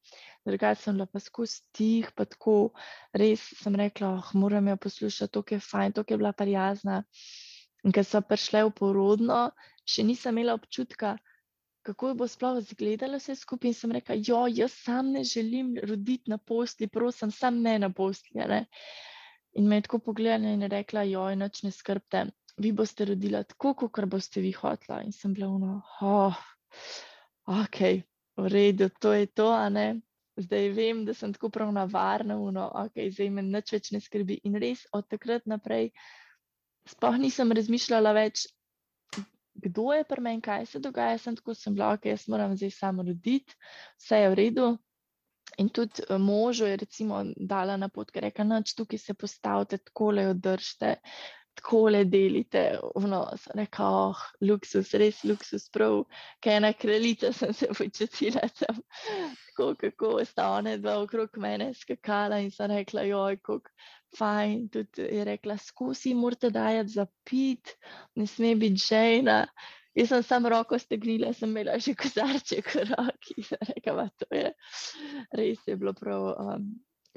Drugače 0.47 0.83
sem 0.83 0.99
bila 0.99 1.07
pa 1.07 1.23
skozi 1.23 1.63
tih, 1.73 2.11
pa 2.17 2.27
tako 2.27 2.75
res 3.15 3.41
sem 3.63 3.75
rekla, 3.75 4.19
oh, 4.19 4.31
moram 4.35 4.69
jo 4.69 4.77
poslušati, 4.77 5.33
to 5.33 5.45
je 5.51 5.61
fajn, 5.61 5.93
to 5.93 6.05
je 6.09 6.19
bila 6.19 6.33
prijazna. 6.33 7.05
In 7.85 7.93
ker 7.93 8.05
so 8.05 8.21
prišle 8.21 8.65
v 8.67 8.75
porodno, 8.75 9.51
še 9.87 10.03
nisem 10.03 10.35
imela 10.35 10.57
občutka, 10.59 11.17
kako 11.85 12.15
bo 12.19 12.29
sploh 12.29 12.59
izgledalo 12.63 13.19
vse 13.21 13.37
skupaj. 13.37 13.71
In 13.71 13.77
sem 13.79 13.93
rekla, 13.93 14.17
jo, 14.19 14.45
jaz 14.51 14.73
sam 14.87 15.11
ne 15.13 15.25
želim 15.25 15.75
roditi 15.83 16.33
na 16.33 16.39
posli, 16.39 16.89
prosim, 16.89 17.31
sam 17.31 17.61
ne 17.63 17.79
na 17.79 17.91
posli. 17.93 18.41
Ne? 18.41 18.65
In 19.61 19.69
me 19.69 19.77
je 19.79 19.87
tako 19.89 20.01
pogledala 20.09 20.55
in 20.57 20.67
rekla, 20.71 21.05
jo, 21.11 21.27
noč 21.39 21.63
ne 21.63 21.71
skrbte, 21.71 22.25
vi 22.57 22.73
boste 22.73 23.05
rodila 23.05 23.43
tako, 23.43 23.75
kot 23.75 24.09
boste 24.11 24.41
vi 24.41 24.53
hotla. 24.53 25.03
In 25.05 25.13
sem 25.13 25.35
bila 25.35 25.49
uno, 25.53 25.77
oh, 26.01 26.41
ok, 27.47 27.81
v 28.37 28.51
redu, 28.51 28.89
to 29.01 29.13
je 29.13 29.27
to, 29.27 29.53
a 29.53 29.69
ne. 29.69 30.01
Zdaj 30.37 30.69
vem, 30.75 31.05
da 31.07 31.15
sem 31.15 31.31
tako 31.33 31.49
prav 31.55 31.69
na 31.73 31.85
varno, 31.87 32.41
uno, 32.43 32.67
ok, 32.75 33.05
zdaj 33.15 33.31
me 33.31 33.45
nič 33.47 33.71
več 33.77 33.93
ne 33.95 34.01
skrbi. 34.03 34.41
In 34.49 34.59
res 34.59 34.83
od 34.93 35.07
takrat 35.07 35.47
naprej 35.47 35.93
sploh 36.91 37.21
nisem 37.21 37.53
razmišljala 37.55 38.13
več, 38.17 38.49
kdo 39.55 39.93
je 39.93 40.05
pri 40.05 40.21
meni, 40.21 40.43
kaj 40.43 40.67
se 40.67 40.81
dogaja, 40.83 41.19
sem 41.19 41.37
tako 41.37 41.55
sem 41.55 41.75
bila, 41.75 41.93
ok, 41.95 42.09
jaz 42.11 42.27
moram 42.29 42.57
zdaj 42.57 42.71
samo 42.71 43.03
roditi, 43.07 43.57
vse 44.01 44.21
je 44.25 44.31
v 44.31 44.39
redu. 44.41 44.67
In 45.59 45.69
tudi 45.69 46.03
eh, 46.09 46.19
možu 46.19 46.67
je 46.67 46.79
dala 47.37 47.77
na 47.77 47.89
pot, 47.89 48.11
ker 48.11 48.27
reka, 48.27 48.45
noč 48.45 48.75
tukaj 48.75 48.99
se 48.99 49.15
postavite, 49.15 49.79
tako 49.79 50.11
le 50.11 50.29
održite. 50.33 50.97
Tako 51.55 51.89
le 51.95 52.05
delite, 52.05 52.63
no, 53.09 53.21
reka, 53.55 53.87
oh, 53.89 54.23
luksus, 54.43 54.93
res 55.01 55.23
luksus, 55.25 55.69
prav, 55.75 56.03
kaj 56.45 56.59
ena 56.59 56.73
kraljica 56.77 57.33
sem 57.33 57.53
se 57.55 57.69
počutila 57.79 58.49
tam, 58.59 58.81
tako 59.49 59.69
kako 59.81 60.13
sta 60.29 60.51
one 60.59 60.77
dva 60.83 60.99
okrog 61.03 61.39
mene 61.39 61.71
skakala 61.75 62.41
in 62.43 62.51
sem 62.55 62.71
rekla, 62.71 63.07
joj, 63.11 63.39
kako 63.43 63.71
fajn, 64.19 64.69
tudi 64.75 65.07
je 65.11 65.25
rekla, 65.25 65.57
skusi, 65.59 66.15
morate 66.15 66.51
dajati 66.51 66.97
za 66.99 67.07
pit, 67.25 67.77
ne 68.15 68.27
sme 68.27 68.55
biti 68.57 68.87
žena. 68.89 69.45
Jaz 69.95 70.11
sem 70.11 70.23
samo 70.27 70.51
roko 70.51 70.79
stegnila, 70.79 71.31
sem 71.33 71.51
imela 71.51 71.79
že 71.79 71.95
kozarček 71.95 72.73
v 72.75 72.83
roki, 72.91 73.47
rekla, 73.71 74.09
to 74.19 74.27
je 74.35 74.51
res 75.39 75.63
je 75.67 75.77
bilo 75.79 75.95
prav. 75.95 76.33
Um, 76.35 76.67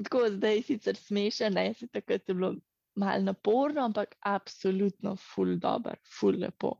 tako 0.04 0.28
zdaj 0.30 0.62
sicer 0.62 0.96
smešno, 0.96 1.50
ne, 1.50 1.72
se 1.74 1.88
takrat 1.88 2.30
je 2.30 2.36
bilo 2.38 2.54
malo 2.98 3.24
naporno, 3.24 3.86
ampak 3.86 4.18
absolutno 4.26 5.16
ful 5.22 5.56
dobro, 5.62 5.96
ful 6.20 6.40
lepo. 6.42 6.78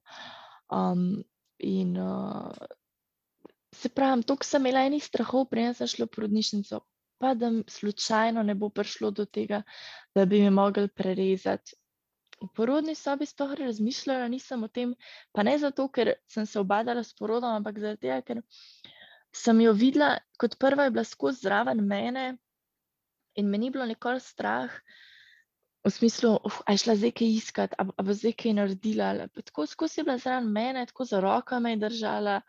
Um, 0.74 1.24
in 1.58 1.98
uh, 1.98 2.52
se 3.74 3.90
pravi, 3.90 4.26
kar 4.28 4.46
sem 4.46 4.66
imela 4.66 4.86
enih 4.90 5.04
strahov, 5.04 5.48
prej 5.52 5.74
sem 5.80 5.90
šla 5.94 6.08
v 6.08 6.16
porodnišnico, 6.16 6.80
pa 7.22 7.34
da 7.34 7.52
slučajno 7.68 8.44
ne 8.44 8.56
bo 8.56 8.70
prišlo 8.70 9.12
do 9.12 9.26
tega, 9.26 9.62
da 10.16 10.26
bi 10.26 10.42
mi 10.42 10.50
mogli 10.50 10.88
prerezati. 10.88 11.78
V 12.38 12.52
porodni 12.54 12.94
sobi 12.96 13.26
sploh 13.26 13.56
razmišljala 13.58 14.28
nisem 14.30 14.64
o 14.64 14.68
tem, 14.70 14.94
pa 15.34 15.44
ne 15.44 15.56
zato, 15.58 15.88
ker 15.90 16.14
sem 16.30 16.46
se 16.46 16.60
obadala 16.60 17.04
s 17.04 17.16
porodom, 17.18 17.56
ampak 17.58 17.80
zato, 17.82 18.20
ker 18.28 18.44
sem 19.34 19.62
jo 19.62 19.74
videla, 19.74 20.18
kot 20.38 20.58
prva 20.62 20.86
je 20.86 20.94
bila 20.94 21.06
skozi 21.06 21.48
zraven 21.48 21.82
mene 21.88 22.38
in 23.38 23.50
me 23.50 23.58
ni 23.58 23.70
bilo 23.70 23.86
nikoli 23.86 24.22
strah, 24.22 24.74
v 25.88 25.92
smislu, 25.92 26.40
da 26.68 26.74
je 26.74 26.78
šla 26.84 26.96
zdaj 26.96 27.12
kaj 27.16 27.28
iskati, 27.28 27.76
ali 27.80 27.92
pa 27.98 28.14
zdaj 28.14 28.34
kaj 28.42 28.54
naredila. 28.54 29.28
Tako 29.28 29.66
skozi 29.66 30.00
je 30.00 30.04
bila 30.04 30.18
zraven 30.18 30.50
mene, 30.52 30.86
tako 30.86 31.06
za 31.06 31.20
roka 31.24 31.60
me 31.60 31.72
je 31.72 31.78
držala, 31.86 32.42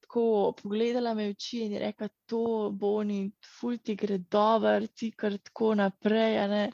tako 0.00 0.54
pogledala 0.62 1.14
me 1.14 1.28
v 1.28 1.36
oči 1.36 1.62
in 1.66 1.72
je 1.72 1.84
rekla: 1.84 2.08
To 2.26 2.70
bo 2.74 3.02
ni, 3.02 3.30
ful 3.58 3.78
ti 3.78 3.94
gre 3.94 4.18
dobro, 4.18 4.86
ti 4.86 5.10
kar 5.10 5.38
tako 5.38 5.74
naprej. 5.74 6.72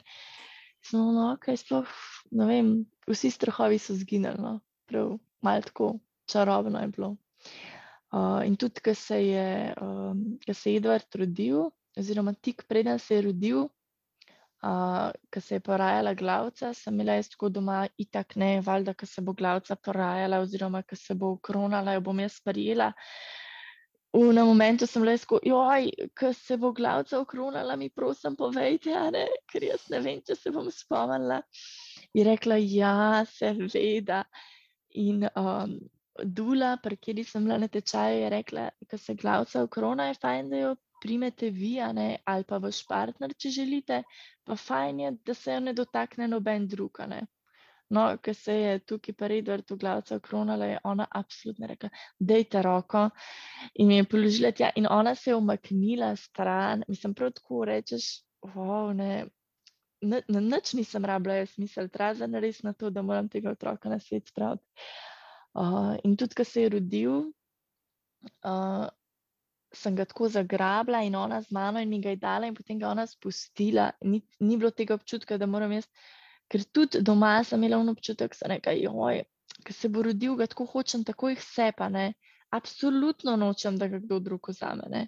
Smo, 0.87 1.11
no, 1.11 1.35
okay, 1.35 1.57
sploh, 1.59 1.87
vem, 2.31 2.85
vsi 3.07 3.31
strahovi 3.31 3.77
so 3.79 3.93
zginili, 3.93 4.39
no. 4.39 4.59
prav 4.87 5.17
malo 5.41 5.61
tako 5.61 5.99
čarobno 6.25 6.79
je 6.79 6.87
bilo. 6.87 7.15
Uh, 8.11 8.41
in 8.47 8.55
tudi, 8.55 8.81
ko 8.81 8.93
se 8.95 9.17
je, 9.27 9.73
um, 9.81 10.39
se 10.53 10.73
je 10.73 10.79
Edward 10.79 11.15
rodil, 11.15 11.69
oziroma 11.97 12.33
tik 12.33 12.63
preden 12.67 12.99
se 12.99 13.15
je 13.15 13.21
rodil, 13.21 13.67
Uh, 14.57 15.11
ko 15.29 15.41
se 15.41 15.55
je 15.55 15.61
porajala 15.61 16.15
glavca, 16.17 16.71
sem 16.73 16.95
imela 16.95 17.13
jaz 17.19 17.27
tako 17.29 17.49
doma, 17.53 17.83
itak 18.01 18.35
ne, 18.41 18.55
valjda, 18.65 18.95
ko 18.97 19.05
se 19.05 19.21
bo 19.21 19.35
glavca 19.37 19.75
porajala, 19.75 20.39
oziroma 20.41 20.81
ko 20.81 20.97
se 20.97 21.13
bo 21.13 21.35
ukronala, 21.35 21.93
jo 21.93 22.01
bom 22.01 22.19
jaz 22.19 22.39
sprijela. 22.39 22.91
V 24.17 24.31
na 24.33 24.41
momentu 24.47 24.87
sem 24.89 25.03
le 25.05 25.13
tako, 25.21 25.37
joj, 25.45 25.91
ko 26.17 26.31
se 26.33 26.57
bo 26.57 26.71
glavca 26.73 27.19
ukronala, 27.21 27.75
mi 27.77 27.91
prosim, 27.93 28.33
povejte, 28.35 28.95
ne, 29.13 29.27
ker 29.51 29.67
jaz 29.67 29.85
ne 29.93 30.01
vem, 30.01 30.23
če 30.25 30.35
se 30.35 30.51
bom 30.55 30.71
spomnila. 30.73 31.37
Je 32.17 32.25
rekla, 32.25 32.57
ja, 32.57 33.25
seveda. 33.29 34.23
In 34.97 35.27
um, 35.35 35.77
Dula, 36.23 36.79
pri 36.81 36.97
kateri 36.97 37.23
sem 37.23 37.45
bila 37.45 37.59
na 37.61 37.67
tečaju, 37.69 38.23
je 38.23 38.29
rekla, 38.33 38.69
ko 38.89 38.97
se 38.97 39.13
glavca 39.13 39.61
ukrona, 39.63 40.09
je 40.09 40.17
fajn, 40.21 40.49
da 40.49 40.63
jo 40.63 40.75
primete 41.01 41.49
vi, 41.49 41.75
ne, 41.93 42.17
ali 42.25 42.43
pa 42.47 42.59
vaš 42.61 42.83
partner, 42.87 43.33
če 43.33 43.49
želite, 43.49 44.03
pa 44.45 44.55
fajn 44.55 44.99
je, 44.99 45.11
da 45.25 45.33
se 45.33 45.53
jo 45.53 45.59
ne 45.59 45.73
dotakne 45.73 46.27
noben 46.27 46.67
drug. 46.67 47.01
No, 47.89 48.03
ker 48.19 48.35
se 48.35 48.53
je 48.53 48.79
tukaj 48.83 49.15
pa 49.15 49.29
Redvard 49.31 49.69
v 49.71 49.77
glavcu 49.79 50.17
okronala, 50.17 50.65
je 50.65 50.79
ona 50.83 51.05
absolutno 51.15 51.67
rekla, 51.67 51.89
dejte 52.19 52.61
roko 52.61 53.05
in 53.79 53.87
mi 53.87 54.01
je 54.01 54.07
položila 54.11 54.51
tja 54.51 54.73
in 54.75 54.89
ona 54.91 55.15
se 55.15 55.31
je 55.31 55.35
umaknila 55.35 56.15
stran, 56.15 56.83
mislim, 56.87 57.13
prav 57.15 57.31
tako 57.31 57.63
rečeš, 57.65 58.09
wow, 58.43 58.91
ne, 58.93 59.29
na, 60.01 60.21
nič 60.27 60.73
nisem 60.73 61.05
rabila, 61.05 61.39
jaz 61.39 61.55
mislim, 61.57 61.89
trazen 61.89 62.35
res 62.35 62.59
na 62.63 62.73
to, 62.73 62.89
da 62.89 63.01
moram 63.01 63.29
tega 63.29 63.51
otroka 63.55 63.89
na 63.89 63.99
svet 63.99 64.27
spraviti. 64.27 64.67
Uh, 65.57 65.95
in 66.03 66.17
tudi, 66.17 66.35
ko 66.35 66.43
se 66.43 66.61
je 66.61 66.69
rodil, 66.69 67.15
uh, 68.43 68.87
sem 69.73 69.95
ga 69.95 70.05
tako 70.05 70.29
zagrabila 70.29 71.01
in 71.03 71.15
ona 71.15 71.41
z 71.41 71.51
mano 71.51 71.79
in 71.79 71.89
mi 71.89 72.01
ga 72.01 72.09
je 72.09 72.19
dala 72.21 72.47
in 72.47 72.55
potem 72.55 72.79
ga 72.79 72.89
ona 72.89 73.07
spustila. 73.07 73.91
Ni, 74.01 74.21
ni 74.39 74.57
bilo 74.57 74.71
tega 74.71 74.93
občutka, 74.93 75.37
da 75.37 75.45
moram 75.45 75.71
jaz, 75.71 75.87
ker 76.47 76.63
tudi 76.63 77.01
doma 77.01 77.43
sem 77.43 77.63
imela 77.63 77.81
un 77.81 77.89
občutek, 77.89 78.31
da 78.31 78.39
se 78.39 78.47
nekaj, 78.47 78.79
joj, 78.83 79.23
ker 79.65 79.75
se 79.75 79.89
bo 79.89 80.03
rodil, 80.07 80.35
ga 80.39 80.47
tako 80.47 80.65
hočem, 80.71 81.03
tako 81.03 81.33
jih 81.33 81.43
sepa, 81.43 81.89
ne. 81.89 82.13
Absolutno 82.49 83.35
nočem, 83.35 83.77
da 83.77 83.89
ga 83.91 83.99
kdo 83.99 84.19
drug 84.23 84.49
vzame, 84.53 84.87
ne. 84.89 85.07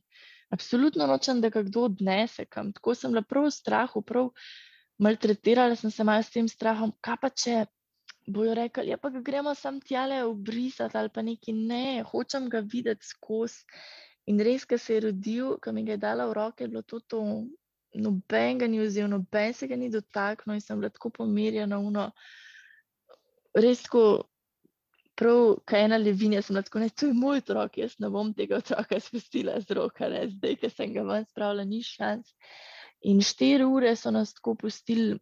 Absolutno 0.51 1.07
nočem, 1.07 1.41
da 1.41 1.49
ga 1.53 1.64
kdo 1.64 1.86
odnese 1.88 2.45
kam. 2.45 2.74
Tako 2.74 2.95
sem 2.95 3.14
bila 3.14 3.24
prav 3.24 3.47
v 3.47 3.55
strahu, 3.55 4.01
prav 4.01 4.32
maltretirala 4.99 5.78
sem 5.80 5.91
se 5.91 6.03
malo 6.03 6.24
s 6.24 6.34
tem 6.34 6.47
strahom, 6.51 6.91
kaj 7.05 7.20
pa 7.22 7.30
če 7.30 7.60
bojo 8.28 8.53
rekli, 8.57 8.89
ja 8.91 8.97
pa 8.97 9.10
gremo 9.10 9.55
sam 9.55 9.80
tjale 9.82 10.24
obrisati 10.24 10.97
ali 10.97 11.10
pa 11.10 11.22
neki, 11.22 11.53
ne, 11.53 12.03
hočem 12.12 12.49
ga 12.49 12.60
videti 12.60 13.07
skozi. 13.07 13.64
In 14.30 14.42
res, 14.46 14.66
ki 14.70 14.78
se 14.78 14.98
je 14.98 15.06
rodil, 15.08 15.56
ki 15.64 15.74
mi 15.74 15.84
ga 15.88 15.96
je 15.96 16.04
dala 16.06 16.28
v 16.30 16.38
roke, 16.38 16.64
je 16.64 16.70
bilo 16.70 16.84
to, 16.86 17.00
to 17.02 17.22
noben 17.98 18.60
ga 18.62 18.68
ni 18.70 18.82
vzel, 18.82 19.10
noben 19.10 19.54
se 19.58 19.68
ga 19.68 19.76
ni 19.76 19.90
dotaknil 19.90 20.60
in 20.60 20.62
sem 20.62 20.78
bila 20.78 20.94
tako 20.94 21.10
pomirjena. 21.10 21.80
Uno. 21.82 22.12
Res, 23.58 23.82
ko 23.90 24.04
prav, 25.20 25.56
kaj 25.68 25.86
ena 25.88 25.98
levinja, 26.00 26.42
sem 26.46 26.60
tako, 26.62 26.84
ne, 26.84 26.90
to 26.90 27.10
je 27.10 27.18
moj 27.18 27.42
otrok, 27.42 27.80
jaz 27.82 27.98
ne 28.00 28.10
bom 28.14 28.30
tega 28.36 28.60
otroka 28.62 29.00
spustila 29.04 29.58
z 29.62 29.76
roka, 29.76 30.08
ne, 30.12 30.28
zdaj, 30.32 30.60
ki 30.62 30.70
sem 30.72 30.94
ga 30.96 31.04
ven 31.08 31.26
spravila, 31.28 31.66
ni 31.68 31.82
šans. 31.84 32.30
In 33.10 33.24
štiri 33.24 33.66
ure 33.68 33.96
so 33.96 34.12
nas 34.12 34.34
tako 34.38 34.56
pustili. 34.60 35.18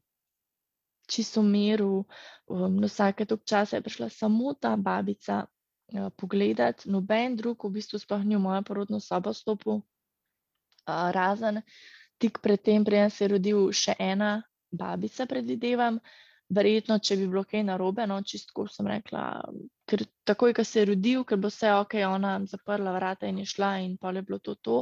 Čisto 1.08 1.40
miru, 1.40 2.02
um, 2.52 2.74
no, 2.76 2.88
vsake 2.90 3.24
tok 3.26 3.46
časa 3.48 3.78
je 3.78 3.84
prišla 3.86 4.10
samo 4.12 4.52
ta 4.60 4.74
babica, 4.76 5.46
pogledati. 6.18 6.90
Noben 6.90 7.36
drug 7.36 7.64
v 7.64 7.78
bistvu 7.80 8.00
sploh 8.00 8.24
ni 8.24 8.36
v 8.36 8.44
mojo 8.44 8.62
porodno 8.68 9.00
sobo 9.00 9.34
stopil, 9.34 9.82
uh, 10.88 11.10
razen 11.12 11.62
tik 12.18 12.40
pred 12.42 12.62
tem, 12.62 12.84
preden 12.84 13.10
se 13.10 13.26
je 13.26 13.34
rodil 13.36 13.72
še 13.72 13.96
ena 14.00 14.42
babica, 14.72 15.26
predvidevam. 15.26 16.00
Verjetno, 16.48 16.96
če 17.04 17.18
bi 17.20 17.26
bilo 17.28 17.44
kaj 17.44 17.66
narobe, 17.68 18.06
no, 18.08 18.22
čisto 18.24 18.64
sem 18.72 18.88
rekla, 18.88 19.44
ker 19.84 20.06
takoj, 20.24 20.54
ko 20.56 20.64
se 20.64 20.80
je 20.80 20.86
rodil, 20.94 21.26
ker 21.28 21.40
bo 21.44 21.52
vse 21.52 21.74
ok, 21.76 21.98
ona 22.08 22.38
zaprla 22.48 22.94
vrata 22.96 23.28
in 23.28 23.42
je 23.44 23.50
šla, 23.52 23.74
in 23.84 23.98
pa 24.00 24.14
je 24.16 24.24
bilo 24.24 24.40
to. 24.40 24.56
to. 24.56 24.78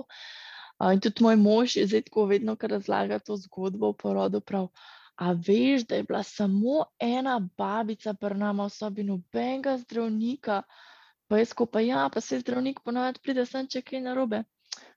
Uh, 0.77 0.91
in 0.93 1.01
tudi 1.01 1.23
moj 1.23 1.39
mož 1.41 1.77
je 1.79 1.87
zdaj 1.87 2.05
tako 2.09 2.27
vedno, 2.29 2.55
ker 2.55 2.75
razlaga 2.77 3.19
to 3.19 3.37
zgodbo 3.39 3.89
o 3.89 3.97
porodu, 3.97 4.41
prav. 4.41 4.69
A 5.17 5.31
veš, 5.31 5.87
da 5.87 5.95
je 5.95 6.03
bila 6.03 6.21
samo 6.23 6.85
ena 6.99 7.39
babica 7.57 8.13
pri 8.13 8.37
nama 8.37 8.67
v 8.67 8.75
sobi, 8.75 9.03
nobenega 9.07 9.77
zdravnika. 9.79 10.61
Pa 11.27 11.39
jaz 11.41 11.53
ko 11.57 11.65
pa 11.65 11.81
ja, 11.81 12.09
pa 12.13 12.21
se 12.21 12.39
zdravnik 12.39 12.83
ponovadi 12.85 13.21
pride 13.23 13.45
sem, 13.49 13.67
če 13.67 13.81
kaj 13.81 14.03
narobe. 14.05 14.43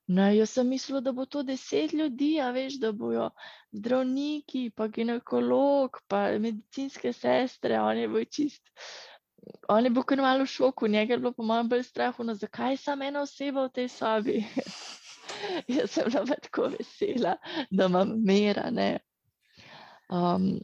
No, 0.09 0.25
jaz 0.33 0.55
sem 0.57 0.69
mislila, 0.69 1.01
da 1.05 1.13
bo 1.13 1.27
to 1.27 1.43
deset 1.43 1.93
ljudi, 1.93 2.39
a 2.41 2.49
veš, 2.51 2.79
da 2.81 2.93
bojo 2.97 3.29
zdravniki, 3.77 4.71
pa 4.77 4.89
ginekolog, 4.89 6.01
pa 6.09 6.23
medicinske 6.41 7.13
sestre, 7.13 7.81
on 7.81 8.01
je 8.01 8.09
bil 8.09 8.25
čist. 8.25 8.73
On 9.69 9.85
je 9.85 9.93
bil 9.93 10.05
kar 10.09 10.21
malo 10.25 10.45
v 10.45 10.53
šoku, 10.53 10.89
njega 10.89 11.15
je 11.15 11.19
bilo 11.19 11.33
po 11.33 11.45
mojem 11.45 11.69
bolj 11.69 11.85
strahu, 11.89 12.25
no 12.25 12.35
zakaj 12.35 12.77
samo 12.77 13.05
ena 13.05 13.23
oseba 13.25 13.67
v 13.67 13.75
tej 13.81 13.89
sobi. 13.93 14.39
jaz 15.77 15.91
sem 15.91 16.09
bila 16.09 16.41
tako 16.43 16.71
vesela, 16.73 17.37
da 17.71 17.87
imam 17.93 18.17
mera, 18.25 18.71
ne. 18.71 18.91
Um, 20.09 20.59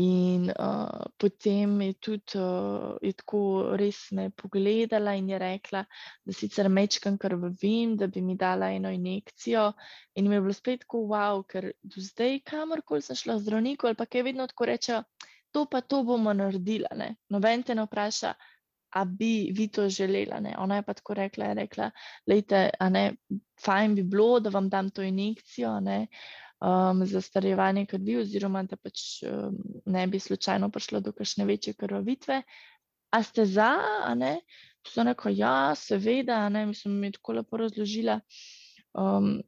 In 0.00 0.50
uh, 0.50 1.06
potem 1.18 1.80
je 1.80 1.94
tudi 1.94 2.38
uh, 2.38 2.96
je 3.02 3.12
tako 3.12 3.40
res 3.76 4.10
me 4.16 4.30
pogledala 4.30 5.14
in 5.18 5.28
je 5.28 5.38
rekla, 5.38 5.84
da 6.24 6.32
sicer 6.32 6.68
mečkam 6.68 7.18
krvavim, 7.18 7.96
da 7.96 8.06
bi 8.06 8.22
mi 8.22 8.36
dala 8.36 8.70
eno 8.72 8.90
injekcijo. 8.90 9.72
In 10.14 10.28
mi 10.28 10.34
je 10.34 10.40
bilo 10.40 10.54
spet 10.54 10.84
tako 10.86 11.04
wow, 11.10 11.42
ker 11.46 11.72
do 11.82 12.00
zdaj, 12.00 12.40
kamorkoli 12.44 13.02
sem 13.02 13.16
šla 13.16 13.38
zdravniku 13.38 13.86
ali 13.86 13.98
pa 13.98 14.06
kaj 14.06 14.22
vedno 14.30 14.46
tako 14.46 14.70
reče, 14.70 15.02
to 15.50 15.66
pa 15.70 15.80
to 15.80 16.02
bomo 16.04 16.32
naredila. 16.32 16.94
Ne? 16.96 17.14
Noben 17.28 17.62
te 17.62 17.74
ne 17.74 17.84
vpraša, 17.88 18.34
a 18.90 19.04
bi 19.04 19.50
vi 19.54 19.68
to 19.68 19.88
želela. 19.88 20.40
Ne? 20.40 20.54
Ona 20.58 20.76
je 20.76 20.82
pa 20.82 20.94
tako 20.94 21.14
rekla, 21.14 21.44
je 21.44 21.54
rekla, 21.54 21.90
lejte, 22.26 22.70
a 22.80 22.88
ne, 22.88 23.04
fajn 23.64 23.94
bi 23.94 24.02
bilo, 24.02 24.40
da 24.40 24.50
vam 24.50 24.68
dam 24.68 24.90
to 24.90 25.02
injekcijo. 25.02 25.80
Ne? 25.80 26.06
Um, 26.60 27.06
za 27.06 27.20
starejevanje 27.20 27.86
krvi, 27.86 28.16
oziroma 28.20 28.62
da 28.62 28.76
pač 28.76 29.22
um, 29.22 29.56
ne 29.86 30.06
bi 30.06 30.18
slučajno 30.18 30.70
prišlo 30.70 31.00
do 31.00 31.12
kakšne 31.12 31.44
večje 31.44 31.74
krvavitve. 31.74 32.42
A 33.10 33.22
ste 33.22 33.46
za, 33.46 33.72
a 34.04 34.14
ne? 34.14 34.40
So 34.86 35.04
neko, 35.04 35.28
ja, 35.34 35.74
seveda, 35.74 36.48
ne, 36.48 36.66
mislim, 36.66 37.00
mi 37.00 37.06
je 37.06 37.18
tako 37.18 37.32
lepo 37.32 37.56
razložila. 37.56 38.20
Um, 38.94 39.40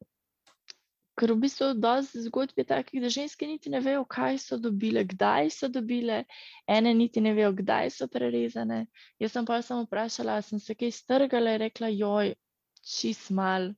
ker 1.19 1.33
v 1.33 1.43
bistvu 1.45 1.69
dosti 1.77 2.23
zgodb 2.27 2.59
je 2.59 2.65
takih, 2.67 3.01
da 3.03 3.11
ženske 3.13 3.47
niti 3.47 3.71
ne 3.71 3.81
vejo, 3.85 4.05
kaj 4.09 4.39
so 4.43 4.59
dobile, 4.59 5.05
kdaj 5.05 5.51
so 5.55 5.69
dobile, 5.69 6.25
ene 6.67 6.95
niti 6.95 7.21
ne 7.21 7.35
vejo, 7.37 7.53
kdaj 7.61 7.93
so 7.95 8.09
prerezane. 8.11 8.87
Jaz 9.23 9.37
sem 9.37 9.47
pa 9.47 9.61
samo 9.63 9.87
vprašala, 9.87 10.41
sem 10.43 10.61
se 10.61 10.75
kaj 10.75 10.91
strgala 10.97 11.55
in 11.57 11.63
rekla, 11.67 11.93
joj, 11.93 12.35
čist 12.83 13.31
mal. 13.31 13.71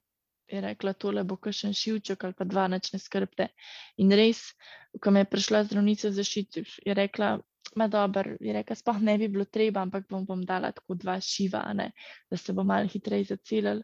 Je 0.52 0.60
rekla, 0.60 0.92
tole 0.92 1.24
bo 1.24 1.36
kakšen 1.40 1.72
šivček 1.72 2.24
ali 2.24 2.36
pa 2.36 2.44
dva 2.44 2.66
noč 2.68 2.92
ne 2.92 3.00
skrbte. 3.00 3.48
In 4.02 4.12
res, 4.12 4.42
ko 5.00 5.10
me 5.14 5.24
je 5.24 5.30
prišla 5.32 5.64
zdravnica 5.64 6.10
zaščititi, 6.12 6.82
je 6.84 6.96
rekla, 6.96 7.38
ma 7.80 7.88
dobro, 7.88 8.36
je 8.40 8.52
rekla, 8.52 8.76
sploh 8.76 9.00
ne 9.02 9.16
bi 9.18 9.28
bilo 9.28 9.44
treba, 9.44 9.82
ampak 9.82 10.06
bom, 10.10 10.26
bom 10.28 10.44
dala 10.46 10.72
tako 10.76 10.98
dva 11.00 11.16
šiva, 11.20 11.64
ne, 11.74 11.90
da 12.30 12.36
se 12.36 12.52
bo 12.52 12.64
malo 12.64 12.90
hitreje 12.90 13.32
zacelil. 13.32 13.82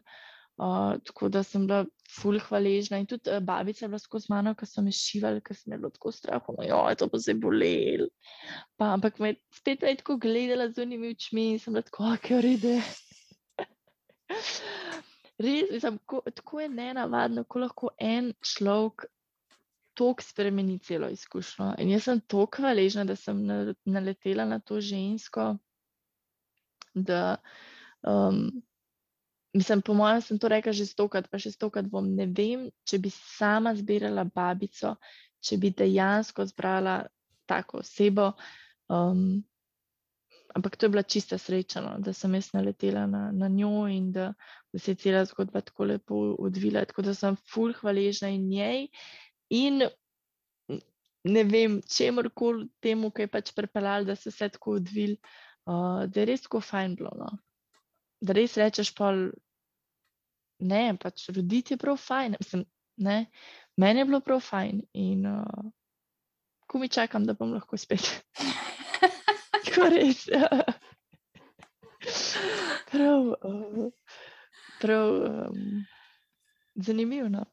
Uh, 0.61 0.99
tako 1.07 1.29
da 1.31 1.41
sem 1.47 1.63
bila 1.65 1.85
ful 2.11 2.35
hvaležna 2.37 2.99
in 3.01 3.07
tudi 3.09 3.31
uh, 3.31 3.39
babica 3.41 3.85
je 3.85 3.89
bila 3.89 3.99
skozi 3.99 4.29
mano, 4.29 4.51
ko 4.53 4.67
so 4.69 4.83
me 4.85 4.91
šivali, 4.93 5.41
ker 5.41 5.57
sem 5.57 5.73
bila 5.73 5.89
tako 5.89 6.11
strahom, 6.13 6.59
jo, 6.67 6.81
to 6.99 7.07
bo 7.09 7.17
se 7.17 7.33
bolel. 7.33 8.05
Pa, 8.77 8.91
ampak 8.93 9.17
me 9.23 9.33
spet 9.55 9.81
je 9.87 9.95
tako 10.03 10.19
gledala 10.21 10.69
z 10.69 10.85
unimi 10.85 11.15
očmi 11.15 11.53
in 11.55 11.63
sem 11.63 11.73
bila 11.73 11.87
tako, 11.87 12.13
kaj 12.27 12.43
rede. 12.45 12.75
Res, 15.39 15.71
mislim, 15.71 15.97
ko, 16.05 16.21
tako 16.35 16.59
je 16.61 16.69
nenavadno, 16.69 17.43
ko 17.43 17.59
lahko 17.59 17.89
en 17.97 18.33
človek 18.41 19.05
tako 19.93 20.23
spremeni 20.23 20.79
celo 20.79 21.09
izkušnjo. 21.09 21.73
In 21.79 21.89
jaz 21.91 22.07
sem 22.07 22.19
tako 22.19 22.61
hvaležna, 22.61 23.05
da 23.05 23.15
sem 23.15 23.39
naletela 23.85 24.45
na 24.45 24.59
to 24.59 24.81
žensko, 24.81 25.55
da 26.93 27.35
um, 28.01 28.63
mislim, 29.53 29.81
po 29.81 29.93
mojem, 29.93 30.21
sem 30.21 30.39
to 30.39 30.47
rekla 30.47 30.71
že 30.71 30.85
stokrat, 30.85 31.29
pa 31.31 31.39
še 31.39 31.51
stokrat 31.51 31.85
bom. 31.91 32.07
Ne 32.15 32.27
vem, 32.27 32.69
če 32.87 32.99
bi 32.99 33.11
sama 33.13 33.75
zbirala 33.75 34.23
babico, 34.23 34.95
če 35.41 35.57
bi 35.57 35.73
dejansko 35.75 36.45
zbrala 36.49 37.01
tako 37.49 37.81
osebo. 37.83 38.31
Um, 38.91 39.43
ampak 40.55 40.77
to 40.77 40.85
je 40.85 40.89
bila 40.89 41.03
čista 41.03 41.37
sreča, 41.37 41.81
no, 41.81 41.95
da 41.99 42.13
sem 42.13 42.33
jaz 42.35 42.51
naletela 42.53 43.05
na, 43.07 43.29
na 43.31 43.47
njo 43.47 43.87
in 43.87 44.11
da, 44.11 44.33
da 44.73 44.79
se 44.79 44.91
je 44.91 44.95
cela 44.95 45.25
zgodba 45.25 45.61
tako 45.61 45.83
lepo 45.83 46.21
odvila. 46.39 46.85
Tako 46.85 47.01
da 47.01 47.13
sem 47.13 47.37
fulh 47.53 47.77
hvaležna 47.81 48.29
in 48.29 48.47
njej. 48.49 48.87
In 49.49 49.83
ne 51.23 51.43
vem, 51.43 51.81
čemu 51.97 52.23
koli 52.33 52.67
temu, 52.81 53.11
ki 53.11 53.27
je 53.27 53.31
pač 53.31 53.53
pripeljal, 53.55 54.05
da 54.05 54.15
se 54.15 54.29
vse 54.29 54.49
tako 54.49 54.77
odvil, 54.79 55.15
uh, 55.65 56.05
da 56.07 56.19
je 56.19 56.25
res 56.25 56.45
tako 56.47 56.61
fajn 56.61 56.95
bilo. 56.95 57.11
No. 57.17 57.31
Da 58.21 58.33
res 58.37 58.57
rečeš, 58.57 58.93
pa 58.97 59.11
ne, 60.59 60.83
pač 61.01 61.29
roditi 61.35 61.75
je 61.75 61.81
prav 61.81 61.97
fajn. 62.01 62.37
Mislim, 62.39 62.65
ne, 62.97 63.25
meni 63.77 64.01
je 64.01 64.09
bilo 64.09 64.21
prav 64.25 64.41
fajn 64.45 64.83
in 64.93 65.25
uh, 65.29 65.71
ko 66.67 66.79
mi 66.79 66.89
čakam, 66.89 67.25
da 67.25 67.33
bom 67.33 67.53
lahko 67.53 67.77
spet. 67.77 68.07
Tako 69.71 69.89
res. 69.89 70.27
Ja. 70.27 70.49
Prav, 72.91 73.21
uh, 73.21 73.91
prav 74.81 75.09
um, 75.09 75.85
zanimivo. 76.75 77.29
No. 77.29 77.45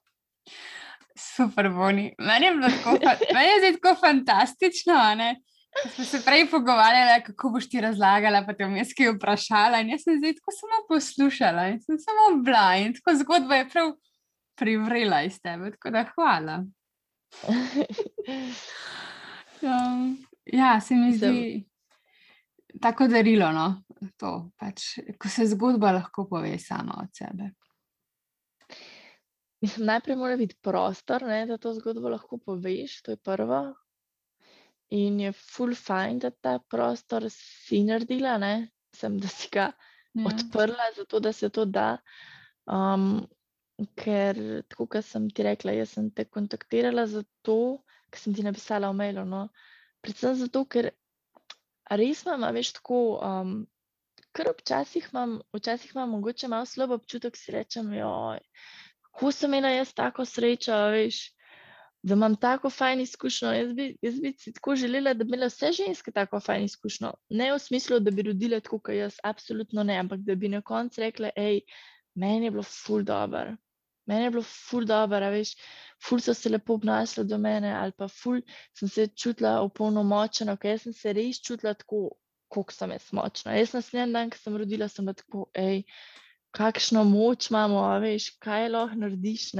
Super, 1.19 1.69
boni. 1.69 2.15
Meni 2.19 2.47
je 2.47 2.53
tako, 2.61 2.99
meni 3.35 3.67
je 3.67 3.73
tako 3.73 3.95
fantastično. 4.01 4.95
Smo 5.95 6.05
se 6.05 6.23
prej 6.25 6.47
pogovarjali, 6.51 7.23
kako 7.27 7.51
boš 7.51 7.69
ti 7.71 7.81
razlagala, 7.81 8.43
pa 8.47 8.55
te 8.55 8.67
vmes 8.67 8.95
kaj 8.97 9.13
vprašala. 9.15 9.83
In 9.83 9.93
jaz 9.95 10.07
sem 10.07 10.19
zdaj 10.19 10.35
tako 10.41 10.55
samo 10.57 10.83
poslušala 10.89 11.69
in 11.69 11.81
sem 11.83 11.99
samo 12.03 12.43
bila. 12.43 12.77
In 12.77 12.95
tako 12.95 13.17
zgodba 13.23 13.61
je 13.61 13.69
prav 13.69 13.93
privrela 14.59 15.23
iz 15.23 15.41
tebe. 15.43 15.71
Tako 15.71 15.91
da 15.91 16.05
hvala. 16.15 16.65
Um, 19.63 20.19
ja, 20.61 20.81
se 20.81 20.95
mi 20.95 21.13
zdi 21.13 21.68
tako 22.81 23.09
darilo. 23.09 23.51
No? 23.53 23.69
To, 24.21 24.51
pač, 24.59 24.99
ko 25.19 25.31
se 25.33 25.47
zgodba 25.51 25.93
lahko 25.97 26.29
pove 26.31 26.55
sama 26.63 27.01
od 27.03 27.11
sebe. 27.17 27.51
Mislim, 29.61 29.87
najprej 29.87 30.17
mora 30.17 30.37
biti 30.39 30.55
prostor, 30.63 31.25
ne, 31.27 31.43
da 31.47 31.59
to 31.59 31.73
zgodbo 31.75 32.13
lahko 32.13 32.39
poveš, 32.39 33.01
to 33.03 33.17
je 33.17 33.17
prvo. 33.17 33.63
In 34.95 35.19
je 35.21 35.33
full 35.35 35.75
fajn, 35.75 36.21
da 36.23 36.31
ta 36.31 36.59
prostor 36.71 37.27
si 37.35 37.83
naredila, 37.85 38.39
ne, 38.39 38.69
Sem, 38.97 39.19
da 39.21 39.29
si 39.29 39.51
ga 39.53 39.67
ja. 39.69 40.25
odprla, 40.27 40.93
zato 40.97 41.21
da 41.21 41.33
se 41.33 41.51
to 41.53 41.65
da. 41.65 41.99
Um, 42.67 43.27
ker, 44.01 44.39
tako 44.69 44.87
kot 44.95 45.07
sem 45.07 45.29
ti 45.31 45.45
rekla, 45.47 45.75
jaz 45.77 45.93
sem 45.97 46.09
te 46.11 46.25
kontaktirala 46.25 47.07
zato, 47.11 47.59
ker 48.11 48.23
sem 48.23 48.35
ti 48.35 48.47
napisala 48.47 48.91
v 48.91 48.99
mailu. 49.03 49.27
No. 49.29 49.43
Predvsem 50.05 50.39
zato, 50.41 50.65
ker 50.65 50.91
res 51.91 52.25
imam, 52.27 52.47
veš, 52.55 52.73
tako. 52.81 53.03
Um, 53.23 53.59
Ker 54.37 54.51
včasih 54.53 55.07
imam, 55.13 55.39
včasih 55.57 55.95
imam 55.95 56.11
mogoče 56.13 56.49
malo 56.53 56.67
slab 56.69 56.93
občutek, 56.95 57.37
si 57.37 57.53
rečem, 57.53 57.89
joj, 57.97 58.39
kako 59.09 59.31
sem 59.33 59.55
imela 59.55 59.73
jaz 59.73 59.95
tako 59.97 60.27
srečo, 60.29 60.77
veš, 60.93 61.23
da 62.03 62.15
imam 62.15 62.37
tako 62.37 62.71
fajn 62.71 63.01
izkušnjo. 63.01 63.53
Jaz 63.53 63.73
bi, 63.73 63.87
jaz 64.03 64.21
bi 64.21 64.33
si 64.39 64.53
tako 64.53 64.77
želela, 64.77 65.15
da 65.15 65.25
bi 65.25 65.33
imele 65.33 65.49
vse 65.49 65.73
ženske 65.73 66.13
tako 66.13 66.41
fajn 66.41 66.65
izkušnjo. 66.69 67.13
Ne 67.31 67.53
v 67.53 67.59
smislu, 67.59 68.01
da 68.01 68.11
bi 68.11 68.23
rodile 68.29 68.61
tako, 68.61 68.79
kot 68.79 68.95
jaz, 68.95 69.17
absolutno 69.25 69.83
ne, 69.83 69.97
ampak 69.99 70.21
da 70.29 70.35
bi 70.35 70.49
na 70.49 70.61
koncu 70.63 71.01
rekle, 71.01 71.33
hej, 71.37 71.61
meni 72.15 72.47
je 72.47 72.51
bilo 72.51 72.63
ful 72.63 73.03
dobro. 73.03 73.57
Meni 74.09 74.25
je 74.25 74.33
bilo 74.37 74.45
ful 74.49 74.87
dobro, 74.89 75.31
veš, 75.35 75.55
ful 76.05 76.23
so 76.25 76.35
se 76.35 76.51
lepo 76.51 76.79
obnašali 76.79 77.29
do 77.29 77.39
mene, 77.39 77.73
ali 77.77 77.93
pa 77.93 78.09
ful 78.09 78.41
sem 78.79 78.89
se 78.89 79.09
čutila 79.13 79.59
opolnomočena, 79.67 80.57
ker 80.57 80.79
sem 80.81 80.95
se 80.97 81.13
res 81.13 81.43
čutila 81.45 81.75
tako, 81.77 82.09
koliko 82.49 82.73
sem 82.73 82.95
jaz 82.97 83.11
močna. 83.13 83.57
Jaz 83.59 83.93
en 83.95 84.15
dan, 84.17 84.31
ko 84.33 84.41
sem 84.41 84.57
rodila, 84.57 84.89
sem 84.89 85.05
bila 85.05 85.19
tako, 85.19 85.49
hej, 85.57 85.83
kakšno 86.57 87.05
moč 87.05 87.51
imamo, 87.51 87.85
veš, 88.03 88.31
kaj 88.43 88.71
lahko 88.73 89.03
narediš. 89.03 89.51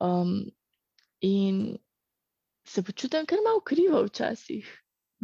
Um, 0.00 0.48
in 1.20 1.76
se 2.64 2.82
počutim 2.82 3.26
kar 3.26 3.42
malo 3.44 3.60
krivo 3.60 4.02
včasih, 4.06 4.68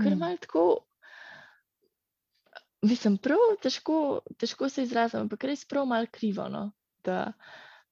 kar 0.02 0.12
mm. 0.12 0.18
malo 0.18 0.36
tako. 0.36 0.66
Mislim, 2.82 3.16
prav 3.18 3.40
težko, 3.62 4.20
težko 4.38 4.68
se 4.68 4.84
izrazim, 4.84 5.24
ampak 5.24 5.48
res 5.48 5.64
prav 5.64 5.86
malo 5.88 6.06
krivo. 6.12 6.48
No? 6.52 6.68
Da, 7.04 7.32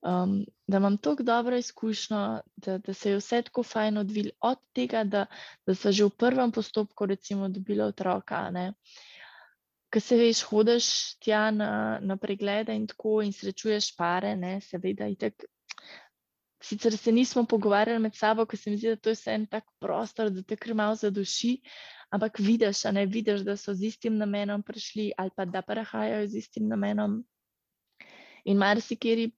um, 0.05 0.45
da 0.67 0.77
imam 0.77 0.97
tako 0.99 1.23
dobro 1.23 1.57
izkušnjo, 1.57 2.41
da, 2.57 2.79
da 2.79 2.95
se 2.95 3.11
je 3.11 3.17
vse 3.17 3.43
tako 3.43 3.63
fajn 3.63 3.99
odvil 3.99 4.31
od 4.41 4.59
tega, 4.73 5.05
da, 5.05 5.27
da 5.67 5.75
so 5.75 5.93
že 5.93 6.05
v 6.05 6.11
prvem 6.11 6.53
postopku, 6.53 7.07
recimo, 7.07 7.49
dobili 7.49 7.83
otroka. 7.83 8.49
Uh, 8.53 8.73
Ko 9.95 10.01
se 10.01 10.17
veš, 10.19 10.43
hodiš 10.51 10.87
tja 11.23 11.51
na, 11.55 11.99
na 12.03 12.17
preglede 12.17 12.75
in 12.75 12.87
tako 12.91 13.21
in 13.23 13.33
srečuješ 13.33 13.93
pare, 13.97 14.33
ne, 14.37 14.57
seveda. 14.61 15.07
Itak, 15.07 15.45
sicer 16.65 16.97
se 16.99 17.13
nismo 17.13 17.45
pogovarjali 17.47 18.03
med 18.03 18.17
sabo, 18.19 18.47
ker 18.47 18.59
se 18.59 18.71
mi 18.71 18.81
zdi, 18.81 18.95
da 18.95 18.97
to 18.97 19.13
je 19.13 19.35
en 19.35 19.47
tak 19.47 19.69
prostor, 19.81 20.33
da 20.35 20.43
te 20.43 20.57
kar 20.57 20.75
malo 20.75 20.97
zaduši, 20.99 21.53
ampak 22.11 22.41
vidiš, 22.43 22.85
ne 22.97 23.07
vidiš, 23.07 23.45
da 23.47 23.57
so 23.57 23.75
z 23.75 23.93
istim 23.93 24.19
namenom 24.19 24.63
prišli 24.67 25.13
ali 25.19 25.31
pa 25.37 25.45
da 25.45 25.63
prehajajo 25.63 26.27
z 26.27 26.43
istim 26.43 26.69
namenom. 26.69 27.21
In 28.45 28.59
marsikeri 28.59 29.31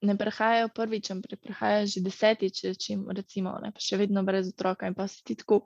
ne 0.00 0.14
prehajajo 0.18 0.68
prvič, 0.74 1.10
ampak 1.10 1.40
prehajajo 1.42 1.86
že 1.94 2.02
desetič, 2.04 2.60
če 2.78 2.92
jim 2.92 3.06
recimo, 3.10 3.56
ne, 3.62 3.72
pa 3.74 3.82
še 3.82 3.98
vedno 3.98 4.22
brez 4.26 4.52
otroka 4.52 4.86
in 4.86 4.94
pa 4.94 5.08
si 5.10 5.24
ti 5.26 5.38
tako 5.38 5.64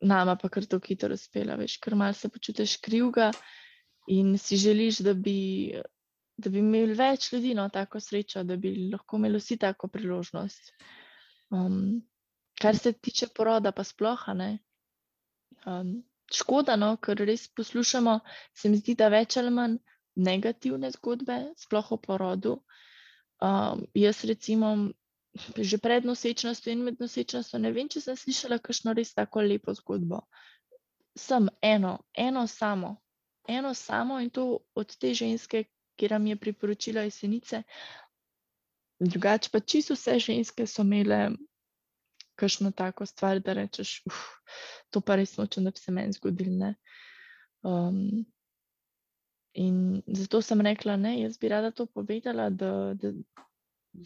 nama 0.00 0.36
pa 0.36 0.48
kar 0.48 0.66
tako 0.66 0.86
hitro 0.86 1.14
uspela, 1.14 1.56
veš, 1.58 1.78
ker 1.82 1.96
malo 1.98 2.14
se 2.14 2.28
počutiš 2.28 2.76
krivga 2.84 3.30
in 4.08 4.36
si 4.38 4.56
želiš, 4.56 5.00
da 5.04 5.14
bi, 5.14 5.72
da 6.36 6.50
bi 6.50 6.62
imeli 6.62 6.94
več 6.96 7.32
ljudi 7.32 7.54
na 7.54 7.66
no, 7.66 7.72
tako 7.72 8.00
srečo, 8.00 8.44
da 8.44 8.56
bi 8.56 8.74
lahko 8.92 9.18
imeli 9.18 9.40
vsi 9.40 9.58
tako 9.58 9.88
priložnost. 9.92 10.72
Um, 11.50 12.00
kar 12.60 12.76
se 12.76 12.92
tiče 12.92 13.28
poroda, 13.34 13.72
pa 13.72 13.84
sploh 13.84 14.22
ne. 14.38 14.58
Um, 15.66 15.98
škoda, 16.32 16.76
no, 16.76 16.96
ker 17.02 17.18
res 17.26 17.48
poslušamo, 17.48 18.20
se 18.54 18.68
mi 18.68 18.78
zdi, 18.80 18.94
da 18.94 19.08
več 19.12 19.36
ali 19.40 19.50
manj 19.50 19.78
negativne 20.18 20.90
zgodbe, 20.94 21.38
sploh 21.56 21.92
o 21.94 21.98
porodu. 22.02 22.58
Um, 23.38 23.86
jaz 23.94 24.24
recimo 24.26 24.90
že 25.56 25.78
pred 25.78 26.04
nosečnostjo 26.04 26.72
in 26.72 26.82
med 26.82 27.00
nosečnostjo, 27.00 27.60
ne 27.62 27.70
vem, 27.72 27.88
če 27.88 28.00
sem 28.02 28.16
slišala 28.16 28.58
kakšno 28.58 28.94
res 28.96 29.14
tako 29.14 29.44
lepo 29.44 29.74
zgodbo. 29.76 30.24
Sem 31.18 31.48
eno, 31.62 31.98
eno 32.14 32.46
samo, 32.46 32.96
eno 33.46 33.74
samo 33.74 34.18
in 34.20 34.30
to 34.30 34.64
od 34.74 34.96
te 34.98 35.14
ženske, 35.14 35.64
ki 35.98 36.10
nam 36.10 36.26
je 36.26 36.36
priporočila 36.36 37.06
jesenice. 37.06 37.62
Drugače 38.98 39.50
pa 39.52 39.60
čisto 39.60 39.94
vse 39.94 40.18
ženske 40.18 40.66
so 40.66 40.82
imele 40.82 41.36
kakšno 42.38 42.70
tako 42.70 43.06
stvar, 43.06 43.40
da 43.42 43.54
rečeš, 43.58 44.02
uf, 44.06 44.18
to 44.90 45.00
pa 45.00 45.16
res 45.18 45.36
nočem, 45.38 45.66
da 45.66 45.74
bi 45.74 45.78
se 45.78 45.92
meni 45.92 46.14
zgodilo. 46.14 46.72
Um, 47.66 48.24
in 49.52 50.02
zato 50.06 50.42
sem 50.42 50.60
rekla, 50.60 50.96
ne, 50.96 51.20
jaz 51.20 51.38
bi 51.38 51.48
rada 51.48 51.70
to 51.70 51.86
povedala, 51.86 52.50
da, 52.50 52.94
da, 52.94 53.12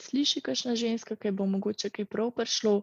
sliši 0.01 0.41
kakšna 0.41 0.75
ženska, 0.77 1.17
ki 1.17 1.31
bo 1.37 1.47
mogoče 1.47 1.91
kaj 1.91 2.09
prav 2.09 2.31
prišlo. 2.37 2.83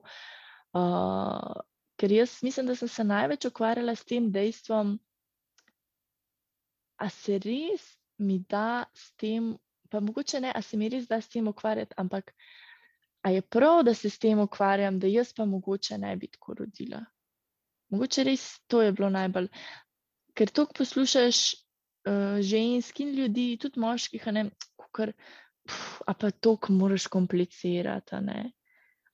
Uh, 0.73 1.61
ker 1.99 2.11
jaz 2.11 2.39
mislim, 2.43 2.67
da 2.67 2.75
sem 2.75 2.87
se 2.87 3.03
največ 3.03 3.45
ukvarjala 3.49 3.95
s 3.95 4.05
tem 4.05 4.31
dejstvom, 4.31 4.99
a 6.99 7.09
se 7.09 7.39
res 7.39 7.85
mi 8.17 8.39
da 8.49 8.85
s 8.93 9.11
tem, 9.15 9.55
pa 9.89 9.99
mogoče 9.99 10.39
ne, 10.39 10.51
a 10.55 10.61
se 10.61 10.77
mi 10.77 10.89
res 10.89 11.07
da 11.07 11.21
s 11.21 11.29
tem 11.29 11.47
ukvarjati, 11.47 11.95
ampak 11.97 12.33
a 13.23 13.31
je 13.31 13.41
prav, 13.41 13.83
da 13.83 13.93
se 13.93 14.09
s 14.09 14.19
tem 14.19 14.39
ukvarjam, 14.39 14.99
da 14.99 15.07
jaz 15.07 15.33
pa 15.33 15.45
mogoče 15.45 15.97
ne 15.97 16.15
bi 16.15 16.27
tako 16.27 16.53
rodila. 16.61 17.01
Mogoče 17.89 18.23
res 18.23 18.45
to 18.67 18.81
je 18.81 18.91
bilo 18.91 19.09
najbolj, 19.09 19.49
ker 20.35 20.51
to 20.51 20.67
poslušaš 20.75 21.55
uh, 22.09 22.39
žensk 22.41 22.99
in 23.05 23.13
ljudi, 23.17 23.51
tudi 23.61 23.79
moških, 23.79 24.25
ne, 24.35 24.49
kar, 24.95 25.13
pf, 25.67 26.01
a 26.09 26.15
pa 26.17 26.31
to, 26.31 26.55
ko 26.57 26.73
moraš 26.73 27.07
komplicirati, 27.11 28.21
ne. 28.25 28.49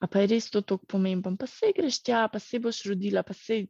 A 0.04 0.08
pa 0.12 0.22
je 0.24 0.34
res 0.36 0.50
to 0.52 0.62
tako 0.62 0.86
pomembno, 0.96 1.36
pa 1.40 1.48
se 1.48 1.72
greš 1.76 2.02
tja, 2.04 2.26
pa 2.32 2.40
se 2.40 2.60
boš 2.60 2.84
rodila, 2.90 3.24
pa 3.24 3.34
se 3.34 3.64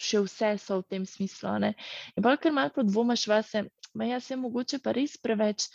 še 0.00 0.22
vse 0.24 0.54
so 0.58 0.80
v 0.80 0.88
tem 0.94 1.06
smislu. 1.06 1.58
Ne? 1.62 1.74
In 2.16 2.24
pa 2.24 2.36
kar 2.40 2.54
malo 2.56 2.84
dvomaš 2.86 3.26
vase, 3.28 3.66
ma 3.94 4.08
jaz 4.08 4.30
sem 4.30 4.40
mogoče 4.40 4.80
pa 4.82 4.94
res 4.96 5.18
preveč 5.20 5.68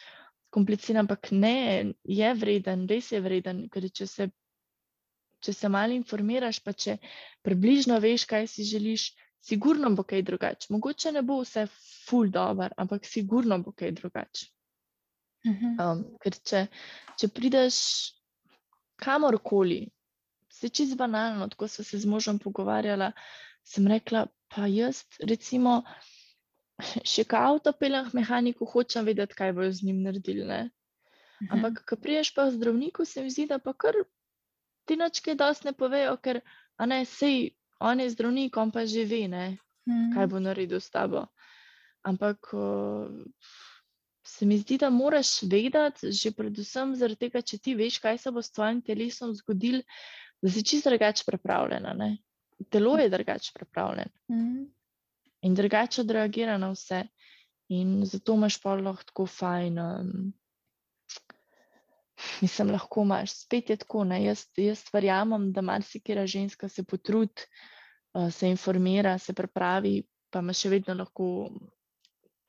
kompliciran, 0.55 1.03
ampak 1.03 1.31
ne, 1.35 1.93
je 2.07 2.33
vreden, 2.39 2.87
res 2.89 3.11
je 3.11 3.21
vreden, 3.21 3.65
ker 3.69 3.85
če 3.91 4.07
se, 4.09 4.29
če 5.43 5.53
se 5.53 5.69
malo 5.69 5.93
informiraš, 5.93 6.61
pa 6.63 6.73
če 6.73 6.97
približno 7.45 7.99
veš, 8.01 8.25
kaj 8.29 8.47
si 8.49 8.65
želiš, 8.67 9.11
sigurno 9.45 9.91
bo 9.95 10.03
kaj 10.03 10.23
drugače. 10.25 10.73
Mogoče 10.73 11.11
ne 11.11 11.21
bo 11.21 11.39
vse 11.43 11.67
ful 12.07 12.29
dobro, 12.33 12.69
ampak 12.77 13.05
sigurno 13.05 13.59
bo 13.61 13.71
kaj 13.71 13.93
drugače. 13.99 14.47
Um, 15.45 16.01
ker 16.23 16.37
če, 16.41 16.63
če 17.21 17.29
prideš 17.29 17.77
kamorkoli, 18.97 19.83
se 20.49 20.71
čez 20.73 20.95
banalno, 20.97 21.45
tako 21.51 21.67
so 21.69 21.83
se 21.85 21.99
z 22.01 22.09
možem 22.09 22.39
pogovarjala, 22.41 23.11
sem 23.65 23.85
rekla, 23.87 24.25
pa 24.49 24.65
jaz, 24.71 25.03
recimo, 25.21 25.81
še 26.81 27.27
ka 27.29 27.43
avto 27.51 27.75
pelem 27.77 28.09
k 28.09 28.17
mehaniku, 28.17 28.65
hočem 28.71 29.05
vedeti, 29.05 29.37
kaj 29.37 29.53
bojo 29.57 29.73
z 29.75 29.85
njim 29.85 30.01
naredili. 30.07 30.47
Ne? 30.49 30.61
Mhm. 31.43 31.51
Ampak, 31.53 31.83
ko 31.89 31.99
priješ 32.01 32.33
pa 32.33 32.47
zdravniku, 32.51 33.05
se 33.05 33.21
mi 33.21 33.29
zdi, 33.29 33.45
da 33.51 33.59
pa 33.59 33.75
kar 33.77 33.99
ti 34.85 34.97
nočke 34.97 35.35
dosti 35.37 35.69
ne 35.69 35.73
povejo, 35.77 36.17
ker, 36.23 36.41
ne, 36.89 37.03
sej, 37.09 37.51
on 37.79 37.99
je 37.99 38.09
zdravnik, 38.09 38.57
on 38.57 38.71
pa 38.71 38.85
že 38.85 39.05
ve, 39.05 39.27
ne, 39.27 39.45
kaj 39.85 40.25
mhm. 40.25 40.31
bo 40.31 40.39
naredil 40.39 40.79
s 40.79 40.89
tabo. 40.89 41.25
Ampak 42.05 42.53
o, 42.53 43.07
se 44.25 44.45
mi 44.45 44.57
zdi, 44.57 44.77
da 44.77 44.89
moraš 44.89 45.41
vedeti, 45.43 46.11
že 46.11 46.31
predvsem 46.31 46.95
zaradi 46.95 47.27
tega, 47.27 47.41
če 47.41 47.57
ti 47.57 47.73
veš, 47.75 47.99
kaj 47.99 48.21
se 48.21 48.31
bo 48.31 48.41
s 48.41 48.53
tvojim 48.53 48.81
telesom 48.85 49.33
zgodil, 49.33 49.81
da 50.41 50.51
si 50.51 50.63
čisto 50.63 50.89
drugače 50.89 51.25
pripravljena. 51.25 51.93
Ne? 51.97 52.17
telo 52.69 52.97
je 52.97 53.09
drugače 53.09 53.51
pripravljeno 53.55 54.11
mm. 54.29 54.65
in 55.41 55.55
drugače 55.55 56.01
odreagira 56.01 56.57
na 56.57 56.71
vse. 56.71 57.03
In 57.67 58.05
zato 58.05 58.33
imaš 58.33 58.61
pa 58.61 58.75
lahko 58.75 59.03
tako 59.03 59.25
fajn. 59.25 59.79
Um, 59.79 60.33
mislim, 62.41 62.71
lahko 62.71 63.03
imaš 63.03 63.33
spet 63.41 63.69
je 63.69 63.77
tako. 63.77 64.05
Jaz, 64.05 64.45
jaz 64.57 64.83
verjamem, 64.93 65.51
da 65.53 65.61
marsikera 65.61 66.27
ženska 66.27 66.69
se 66.69 66.83
potrudi, 66.83 67.47
uh, 68.13 68.31
se 68.33 68.49
informira, 68.49 69.17
se 69.17 69.33
pripravi, 69.33 70.03
pa 70.29 70.39
ima 70.39 70.53
še 70.53 70.69
vedno 70.69 70.93
lahko, 70.93 71.49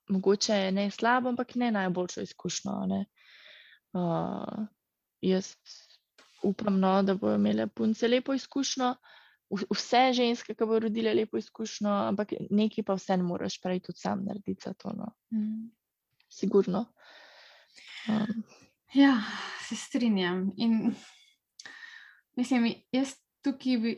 mogoče 0.09 0.71
ne 0.73 0.91
slabo, 0.91 1.33
ampak 1.35 1.55
ne 1.55 1.71
najboljšo 1.75 2.23
izkušnjo. 2.23 2.79
Ne? 2.87 3.05
Uh, 3.97 4.67
jaz 5.21 5.55
upam, 6.43 6.81
no, 6.81 7.03
da 7.03 7.15
bodo 7.15 7.35
imele 7.35 7.67
punce 7.67 8.09
lepo 8.09 8.35
izkušnjo 8.35 8.95
vse 9.51 10.13
ženske, 10.13 10.55
ki 10.55 10.67
bodo 10.67 10.87
rodile 10.87 11.15
lepo 11.15 11.39
izkušnjo, 11.39 11.91
ampak 12.11 12.35
nekaj 12.51 12.85
pa 12.85 12.97
vse 12.99 13.17
ne 13.17 13.27
moreš 13.27 13.61
prej 13.63 13.81
tudi 13.81 14.03
sam 14.03 14.25
narediti 14.27 14.67
za 14.67 14.75
to. 14.75 14.93
No. 14.97 15.13
Mm. 15.35 15.71
Sigurno. 16.29 16.87
Um. 18.11 18.43
Ja, 18.95 19.21
se 19.69 19.77
strinjam. 19.77 20.53
In 20.57 20.95
mislim, 22.37 22.75
jaz 22.93 23.15
tukaj 23.45 23.79
bi, 23.79 23.95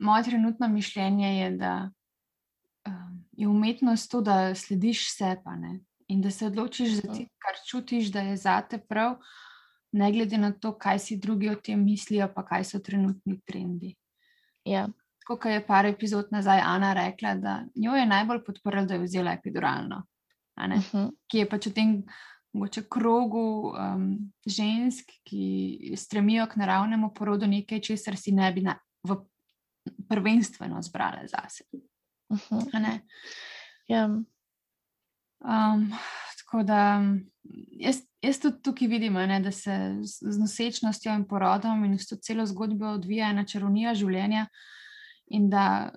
moje 0.00 0.24
trenutno 0.24 0.68
mišljenje 0.68 1.36
je, 1.38 1.50
da 1.50 1.90
um, 2.88 3.24
je 3.32 3.48
umetnost 3.48 4.10
to, 4.10 4.20
da 4.20 4.54
slediš 4.54 5.16
sebi 5.16 5.80
in 6.08 6.22
da 6.22 6.30
se 6.30 6.46
odločiš 6.46 6.88
za 6.88 7.02
to, 7.02 7.12
kar 7.12 7.54
čutiš, 7.68 8.12
da 8.12 8.20
je 8.20 8.36
zate 8.36 8.78
prav, 8.78 9.16
ne 9.92 10.12
glede 10.12 10.38
na 10.38 10.52
to, 10.52 10.78
kaj 10.78 10.98
si 10.98 11.16
drugi 11.16 11.50
o 11.50 11.54
tem 11.54 11.84
mislijo, 11.84 12.28
pa 12.34 12.44
kaj 12.44 12.64
so 12.64 12.78
trenutni 12.78 13.40
trendi. 13.46 13.94
Ja. 14.64 14.88
Kot 15.26 15.44
je 15.44 15.66
par 15.66 15.86
epizod 15.86 16.28
nazaj 16.30 16.60
Ana 16.64 16.92
rekla, 16.92 17.34
da 17.34 17.64
jo 17.74 17.94
je 17.94 18.06
najbolj 18.06 18.44
podprla, 18.44 18.84
da 18.84 18.94
je 18.94 19.02
vzela 19.02 19.32
epiduralno, 19.32 20.02
uh 20.56 20.64
mhm. 20.68 20.80
-huh. 20.80 21.10
ki 21.30 21.38
je 21.38 21.48
pač 21.48 21.66
v 21.66 21.72
tem 21.72 22.02
mogoče 22.52 22.82
krogu 22.90 23.72
um, 23.72 24.32
žensk, 24.46 25.10
ki 25.24 25.94
stremijo 25.96 26.46
k 26.46 26.56
naravnemu 26.56 27.12
porodu, 27.14 27.46
nekaj, 27.46 27.80
česar 27.80 28.16
si 28.16 28.32
ne 28.32 28.52
bi 28.52 28.62
na, 28.62 28.76
v 29.08 29.16
prvenstveno 30.08 30.82
zbrala 30.82 31.26
zase. 31.26 31.64
Uh. 32.28 32.38
-huh. 32.50 32.98
ja. 33.88 34.06
um, 35.40 35.92
tako 36.38 36.62
da 36.62 37.02
jaz, 37.80 37.96
jaz 38.22 38.40
tudi 38.40 38.62
tukaj 38.62 38.88
vidim, 38.88 39.14
ne, 39.14 39.40
da 39.40 39.50
se 39.52 39.96
z 40.02 40.38
nosečnostjo 40.38 41.14
in 41.14 41.24
porodom 41.28 41.84
in 41.84 41.98
s 41.98 42.08
to 42.08 42.16
celo 42.16 42.46
zgodbo 42.46 42.86
odvija 42.86 43.30
ena 43.30 43.44
čarovnija 43.44 43.94
življenja. 43.94 44.46
In 45.32 45.48
da 45.48 45.92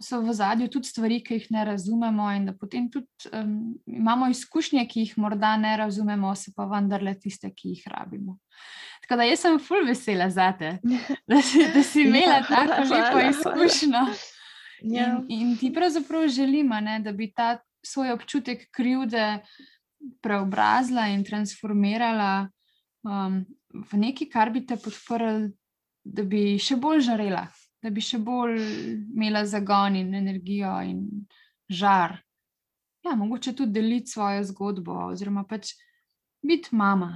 so 0.00 0.22
v 0.24 0.32
zadju 0.32 0.70
tudi 0.72 0.88
stvari, 0.88 1.18
ki 1.24 1.36
jih 1.36 1.48
ne 1.52 1.64
razumemo, 1.68 2.30
in 2.32 2.46
da 2.48 2.54
potem 2.56 2.86
tudi 2.88 3.28
um, 3.36 3.74
imamo 3.86 4.30
izkušnje, 4.32 4.86
ki 4.88 5.02
jih 5.04 5.18
morda 5.20 5.56
ne 5.60 5.76
razumemo, 5.76 6.32
se 6.34 6.54
pa 6.56 6.64
vendarle 6.70 7.12
tiste, 7.20 7.50
ki 7.52 7.74
jih 7.74 7.82
rabimo. 7.92 8.38
Tako 9.04 9.20
da 9.20 9.28
jaz 9.28 9.44
sem 9.44 9.58
full 9.60 9.84
vesela 9.88 10.30
za 10.30 10.50
te, 10.56 10.78
da 11.28 11.42
si, 11.44 11.66
da 11.74 11.82
si 11.84 12.02
imela 12.08 12.40
ja, 12.40 12.46
tako 12.48 12.88
lepo 12.94 13.22
izkušnjo. 13.28 14.04
Ja. 14.82 15.06
In, 15.18 15.24
in 15.28 15.56
ti 15.58 15.72
pravzaprav 15.74 16.28
želimo, 16.28 16.80
ne, 16.80 17.00
da 17.04 17.12
bi 17.12 17.32
ta 17.32 17.58
svoj 17.84 18.12
občutek 18.12 18.70
krivde 18.70 19.38
preobrazila 20.20 21.08
in 21.08 21.24
transformirala 21.24 22.48
um, 23.02 23.44
v 23.90 23.96
nekaj, 23.96 24.28
kar 24.32 24.50
bi 24.50 24.64
te 24.66 24.76
podprl, 24.76 25.48
da 26.04 26.24
bi 26.24 26.58
še 26.62 26.78
bolj 26.80 27.02
žarela, 27.10 27.46
da 27.82 27.90
bi 27.94 28.02
še 28.02 28.18
bolj 28.18 28.58
imela 28.60 29.44
zagon 29.46 29.96
in 29.96 30.14
energijo 30.14 30.72
in 30.86 31.04
žar. 31.68 32.16
Ja, 33.06 33.14
mogoče 33.16 33.54
tudi 33.56 33.78
deliti 33.78 34.10
svojo 34.10 34.42
zgodbo, 34.44 34.96
oziroma 35.12 35.44
pač 35.48 35.72
biti 36.42 36.74
mama. 36.76 37.12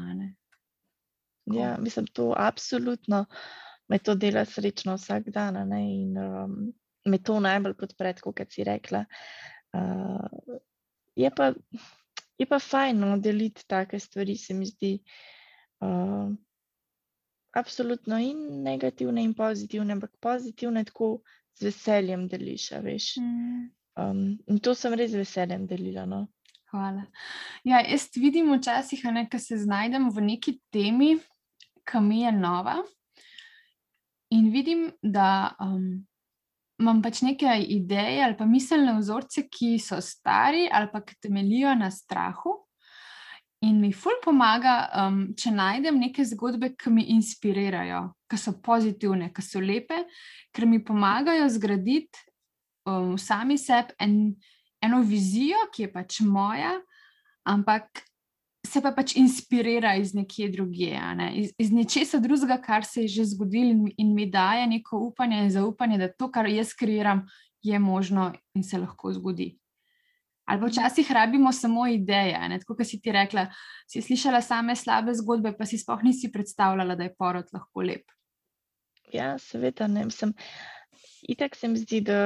Ja, 1.52 1.76
mislim, 1.80 2.06
to 2.14 2.32
absolutno 2.38 3.26
me 3.90 3.98
to 3.98 4.14
dela 4.14 4.44
srečno 4.44 4.94
vsak 4.96 5.28
dan. 5.34 5.58
In 5.72 6.18
um, 6.18 6.54
me 7.04 7.18
to 7.18 7.40
najbolj 7.40 7.74
podpre, 7.76 8.14
kot 8.22 8.46
si 8.50 8.64
rekla. 8.64 9.04
Uh, 9.72 10.56
je 11.16 11.30
pa 11.34 11.52
je 12.38 12.46
pa 12.48 12.58
fajn 12.58 12.98
no, 12.98 13.16
deliti 13.18 13.66
take 13.68 14.00
stvari, 14.00 14.36
se 14.36 14.54
mi 14.54 14.66
zdi. 14.66 14.96
Uh, 15.82 16.32
absolutno 17.52 18.18
in 18.18 18.62
negativne, 18.62 19.22
in 19.22 19.34
pozitivne, 19.34 19.92
ampak 19.92 20.12
pozitivne 20.20 20.84
tako 20.84 21.20
z 21.58 21.68
veseljem 21.68 22.26
deliš, 22.28 22.70
veš. 22.82 23.16
Mm. 23.20 23.70
Um, 23.96 24.22
in 24.48 24.58
to 24.58 24.74
sem 24.74 24.94
res 24.96 25.12
z 25.12 25.20
veseljem 25.20 25.66
delila. 25.68 26.06
No. 26.08 26.26
Hvala. 26.72 27.04
Ja, 27.68 27.82
jaz 27.84 28.08
vidim 28.16 28.52
včasih, 28.54 29.02
da 29.04 29.38
se 29.38 29.58
znajdem 29.60 30.08
v 30.10 30.24
neki 30.24 30.58
temi, 30.72 31.18
ki 31.84 32.00
mi 32.00 32.22
je 32.22 32.32
nova. 32.32 32.78
In 34.32 34.48
vidim, 34.50 34.90
da 35.02 35.52
um, 35.60 36.06
imam 36.80 37.02
pač 37.02 37.20
neke 37.22 37.52
ideje 37.68 38.24
ali 38.24 38.36
pa 38.36 38.46
miselne 38.48 38.96
vzorce, 38.98 39.44
ki 39.48 39.76
so 39.78 40.00
stari 40.00 40.68
ali 40.72 40.88
pa 40.92 41.02
ki 41.04 41.18
temeljijo 41.20 41.74
na 41.74 41.90
strahu. 41.90 42.61
In 43.62 43.78
mi 43.78 43.92
ful 43.94 44.16
pomaga, 44.24 44.88
um, 45.04 45.18
če 45.38 45.52
najdem 45.54 46.00
neke 46.02 46.24
zgodbe, 46.26 46.72
ki 46.74 46.90
me 46.90 47.04
inspirirajo, 47.14 48.08
ki 48.26 48.38
so 48.40 48.56
pozitivne, 48.58 49.30
ki 49.30 49.44
so 49.46 49.62
lepe, 49.62 50.00
ker 50.50 50.66
mi 50.66 50.80
pomagajo 50.82 51.46
zgraditi 51.54 52.24
um, 52.90 53.14
sami 53.14 53.58
sebi 53.62 53.94
en, 54.02 54.16
eno 54.82 54.98
vizijo, 55.06 55.60
ki 55.70 55.86
je 55.86 55.92
pač 55.92 56.18
moja, 56.26 56.74
ampak 57.46 58.02
se 58.66 58.82
pa 58.82 58.90
pač 58.94 59.14
inspirira 59.18 59.94
iz 59.98 60.10
nekje 60.14 60.48
druge, 60.50 60.90
ne? 61.18 61.30
iz, 61.38 61.54
iz 61.58 61.70
nečesa 61.74 62.18
drugega, 62.22 62.58
kar 62.62 62.86
se 62.86 63.06
je 63.06 63.14
že 63.20 63.30
zgodilo 63.36 63.70
in, 63.70 63.86
in 63.98 64.14
mi 64.14 64.26
daje 64.26 64.66
neko 64.66 64.98
upanje 65.06 65.42
in 65.44 65.50
zaupanje, 65.54 65.98
da 66.02 66.10
to, 66.10 66.30
kar 66.34 66.50
jaz 66.50 66.74
kreiram, 66.74 67.26
je 67.62 67.78
možno 67.78 68.32
in 68.58 68.66
se 68.66 68.78
lahko 68.78 69.12
zgodi. 69.12 69.52
Ali 70.44 70.60
pa 70.60 70.66
včasih 70.66 71.12
rabimo 71.12 71.52
samo 71.52 71.86
ideje. 71.86 72.38
Tako, 72.60 72.76
kot 72.76 72.86
si 72.86 73.00
ti 73.00 73.12
rekla, 73.12 73.46
si 73.86 74.02
slišala 74.02 74.40
same 74.42 74.76
slabe 74.76 75.14
zgodbe, 75.14 75.54
pa 75.58 75.66
si 75.66 75.78
sploh 75.78 76.02
nisi 76.02 76.32
predstavljala, 76.32 76.96
da 76.98 77.06
je 77.06 77.14
porod 77.18 77.48
lahko 77.52 77.82
lep. 77.86 78.10
Ja, 79.12 79.36
seveda 79.38 79.86
ne. 79.86 80.08
Sem, 80.10 80.32
itak 81.22 81.56
se 81.56 81.68
mi 81.68 81.78
zdi, 81.78 82.00
da 82.00 82.18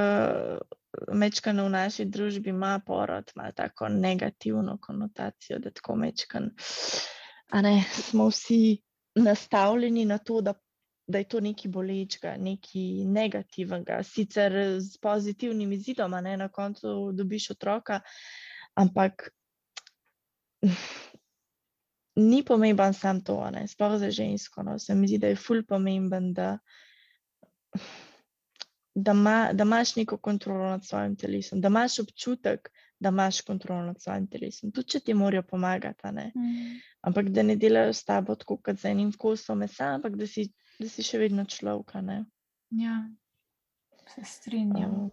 mečkano 1.12 1.66
v 1.66 1.74
naši 1.74 2.04
družbi 2.04 2.50
ima 2.50 2.80
porod, 2.86 3.32
ima 3.36 3.50
tako 3.52 3.88
negativno 3.88 4.78
konotacijo, 4.82 5.58
da 5.58 5.70
tako 5.70 5.96
mečkan. 5.96 6.50
A 7.52 7.60
ne, 7.60 7.84
smo 7.92 8.28
vsi 8.28 8.78
nastavljeni 9.14 10.04
na 10.04 10.18
to, 10.18 10.40
da 10.40 10.54
da 11.06 11.18
je 11.18 11.28
to 11.28 11.40
nekaj 11.40 11.70
bolečega, 11.70 12.34
nekaj 12.38 12.82
negativnega, 13.06 14.00
sicer 14.02 14.52
z 14.80 14.98
pozitivnim 14.98 15.72
izidom, 15.72 16.10
ne 16.22 16.36
na 16.36 16.48
koncu 16.48 17.12
dobiš 17.14 17.50
otroka, 17.50 18.00
ampak 18.74 19.28
ni 22.16 22.42
pomemben 22.44 22.94
samo 22.94 23.20
to, 23.20 23.50
ne 23.50 23.68
sploh 23.68 23.98
za 24.00 24.10
žensko. 24.10 24.62
No. 24.62 24.78
Se 24.78 24.94
mi 24.94 25.08
zdi, 25.08 25.18
da 25.18 25.26
je 25.26 25.36
ful 25.36 25.62
pomemben, 25.68 26.32
da, 26.34 26.58
da, 28.94 29.12
ma, 29.12 29.52
da 29.52 29.64
imaš 29.64 29.96
neko 29.96 30.18
kontrolo 30.18 30.68
nad 30.68 30.84
svojim 30.84 31.16
telesom, 31.16 31.60
da 31.60 31.68
imaš 31.68 31.98
občutek. 31.98 32.70
Da 32.98 33.10
imaš 33.12 33.42
kontrolo 33.44 33.82
nad 33.84 34.00
svojim 34.00 34.24
telesom, 34.26 34.70
tudi 34.72 34.88
če 34.88 35.00
ti 35.04 35.14
morajo 35.14 35.42
pomagati. 35.42 36.08
Mm. 36.08 36.78
Ampak 37.04 37.28
da 37.28 37.42
ne 37.42 37.56
delajo 37.60 37.92
s 37.92 38.04
tabo 38.08 38.34
tako, 38.34 38.56
kot 38.56 38.78
z 38.80 38.88
enim 38.88 39.10
kosom 39.12 39.58
mesa, 39.60 39.90
ampak 39.98 40.16
da 40.16 40.26
si 40.26 40.46
da 40.78 40.88
si 40.88 41.02
še 41.02 41.18
vedno 41.18 41.44
človek. 41.44 41.94
Ja, 42.70 43.04
se 44.14 44.24
strinjam. 44.24 45.10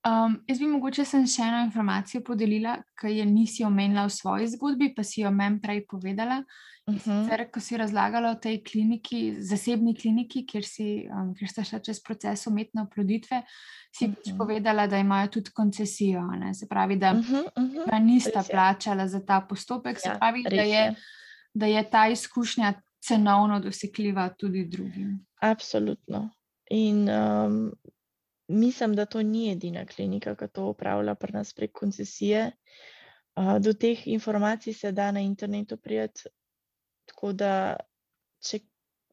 Um, 0.00 0.38
jaz 0.48 0.56
bi 0.56 0.64
mogoče 0.64 1.04
sem 1.04 1.26
še 1.28 1.44
eno 1.44 1.58
informacijo 1.66 2.22
podelila, 2.24 2.78
ki 2.96 3.10
je 3.18 3.24
nisi 3.28 3.66
omenila 3.68 4.06
v 4.08 4.14
svoji 4.14 4.46
zgodbi, 4.54 4.94
pa 4.96 5.04
si 5.04 5.20
jo 5.20 5.32
meni 5.34 5.60
prej 5.60 5.82
povedala. 5.90 6.38
Uh 6.88 6.94
-huh. 6.94 7.24
Sicer, 7.24 7.50
ko 7.52 7.60
si 7.60 7.76
razlagala 7.76 8.30
o 8.30 8.34
tej 8.34 8.62
kliniki, 8.64 9.36
zasebni 9.44 9.94
kliniki, 9.94 10.46
kjer, 10.46 10.64
si, 10.64 11.06
um, 11.12 11.34
kjer 11.34 11.50
ste 11.50 11.64
šli 11.64 11.80
čez 11.84 12.00
proces 12.02 12.46
umetne 12.46 12.82
oploditve, 12.82 13.42
si 13.92 14.06
uh 14.06 14.14
-huh. 14.14 14.38
povedala, 14.38 14.86
da 14.86 14.98
imajo 14.98 15.28
tudi 15.28 15.50
koncesijo. 15.50 16.22
Ne? 16.22 16.54
Se 16.54 16.68
pravi, 16.68 16.96
da 16.96 17.12
uh 17.12 17.18
-huh, 17.18 17.44
uh 17.56 17.70
-huh. 17.86 18.02
nista 18.02 18.42
plačala 18.50 19.08
za 19.08 19.20
ta 19.26 19.40
postopek. 19.40 20.00
Se 20.00 20.08
ja, 20.08 20.18
pravi, 20.18 20.42
da 20.42 20.62
je, 20.62 20.94
da 21.54 21.66
je 21.66 21.90
ta 21.90 22.08
izkušnja 22.08 22.72
cenovno 23.00 23.60
dosegljiva 23.60 24.28
tudi 24.38 24.64
drugim. 24.64 25.26
Absolutno. 25.40 26.30
In 26.70 27.08
um, 27.08 27.72
mislim, 28.48 28.94
da 28.94 29.06
to 29.06 29.22
ni 29.22 29.50
edina 29.52 29.86
klinika, 29.86 30.34
ki 30.36 30.48
to 30.52 30.68
upravlja 30.70 31.14
pri 31.14 31.32
nas 31.32 31.54
prek 31.54 31.72
koncesije. 31.72 32.50
Uh, 33.36 33.58
do 33.58 33.72
teh 33.72 34.06
informacij 34.06 34.72
se 34.72 34.92
da 34.92 35.10
na 35.10 35.20
internetu 35.20 35.76
prijeti. 35.76 36.28
Tako 37.08 37.32
da, 37.32 37.76
če 38.40 38.60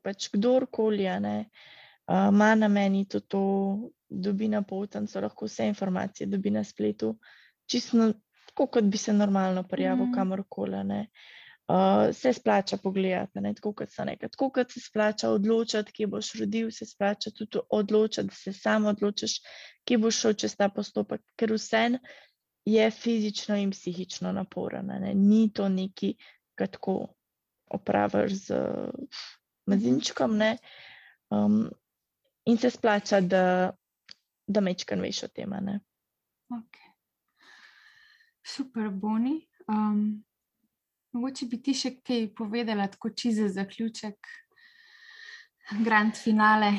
pač 0.03 0.29
kdorkoli 0.33 1.03
ima 1.03 2.51
uh, 2.51 2.59
na 2.59 2.67
meni 2.67 3.05
to, 3.05 3.19
to 3.19 3.41
dobi 4.09 4.47
na 4.47 4.61
potnico, 4.61 5.21
lahko 5.21 5.45
vse 5.45 5.67
informacije 5.67 6.27
dobi 6.27 6.51
na 6.51 6.63
spletu, 6.63 7.17
čisto 7.65 8.13
tako, 8.47 8.67
kot 8.67 8.83
bi 8.83 8.97
se 8.97 9.13
normalno 9.13 9.63
prijavil 9.63 10.05
mm. 10.05 10.13
kamorkoli. 10.13 11.05
Uh, 11.67 12.15
se 12.15 12.33
splača 12.33 12.77
pogledati, 12.77 13.41
ne, 13.43 13.53
tako 13.53 13.73
kot 13.73 13.89
so 13.91 14.05
nekaj. 14.07 14.29
Tako 14.29 14.49
kot 14.55 14.71
se 14.71 14.79
splača 14.79 15.29
odločiti, 15.29 15.91
kje 15.91 16.07
boš 16.07 16.29
rodil, 16.39 16.69
se 16.71 16.85
splača 16.85 17.31
tudi 17.35 17.59
odločiti, 17.69 18.27
da 18.27 18.35
se 18.35 18.53
sam 18.53 18.85
odločiš, 18.85 19.41
kje 19.83 19.97
boš 19.97 20.19
šel 20.21 20.33
čez 20.33 20.55
ta 20.55 20.69
postopek, 20.69 21.21
ker 21.35 21.51
vse 21.51 21.99
je 22.65 22.91
fizično 22.91 23.55
in 23.55 23.71
psihično 23.71 24.31
naporno. 24.31 24.99
Ne. 24.99 25.11
Ni 25.15 25.49
to 25.53 25.67
neki, 25.69 26.13
kar 26.55 26.67
tako 26.71 27.07
opraviš 27.67 28.33
z 28.47 28.61
mazinčkom. 29.67 30.39
Um, 31.29 31.69
in 32.45 32.57
se 32.57 32.69
splača, 32.69 33.19
da, 33.21 33.71
da 34.47 34.61
mečkam 34.61 35.03
veš 35.03 35.23
o 35.23 35.27
tem. 35.27 35.51
Okay. 36.47 36.87
Super, 38.47 38.89
boni. 38.89 39.41
Um, 39.67 40.23
Mogoče 41.17 41.47
bi 41.49 41.57
ti 41.65 41.73
še 41.73 41.89
kaj 42.05 42.27
povedala, 42.37 42.85
tako 42.93 43.09
čize 43.09 43.47
zaključek, 43.49 44.27
grand 45.81 46.13
finale. 46.13 46.69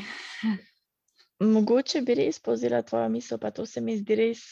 Mogoče 1.42 2.04
bi 2.06 2.14
res 2.20 2.38
povzela 2.38 2.84
tvojo 2.86 3.08
misel, 3.10 3.40
pa 3.42 3.50
to 3.50 3.66
se 3.66 3.82
mi 3.82 3.96
zdi 3.98 4.18
res. 4.20 4.44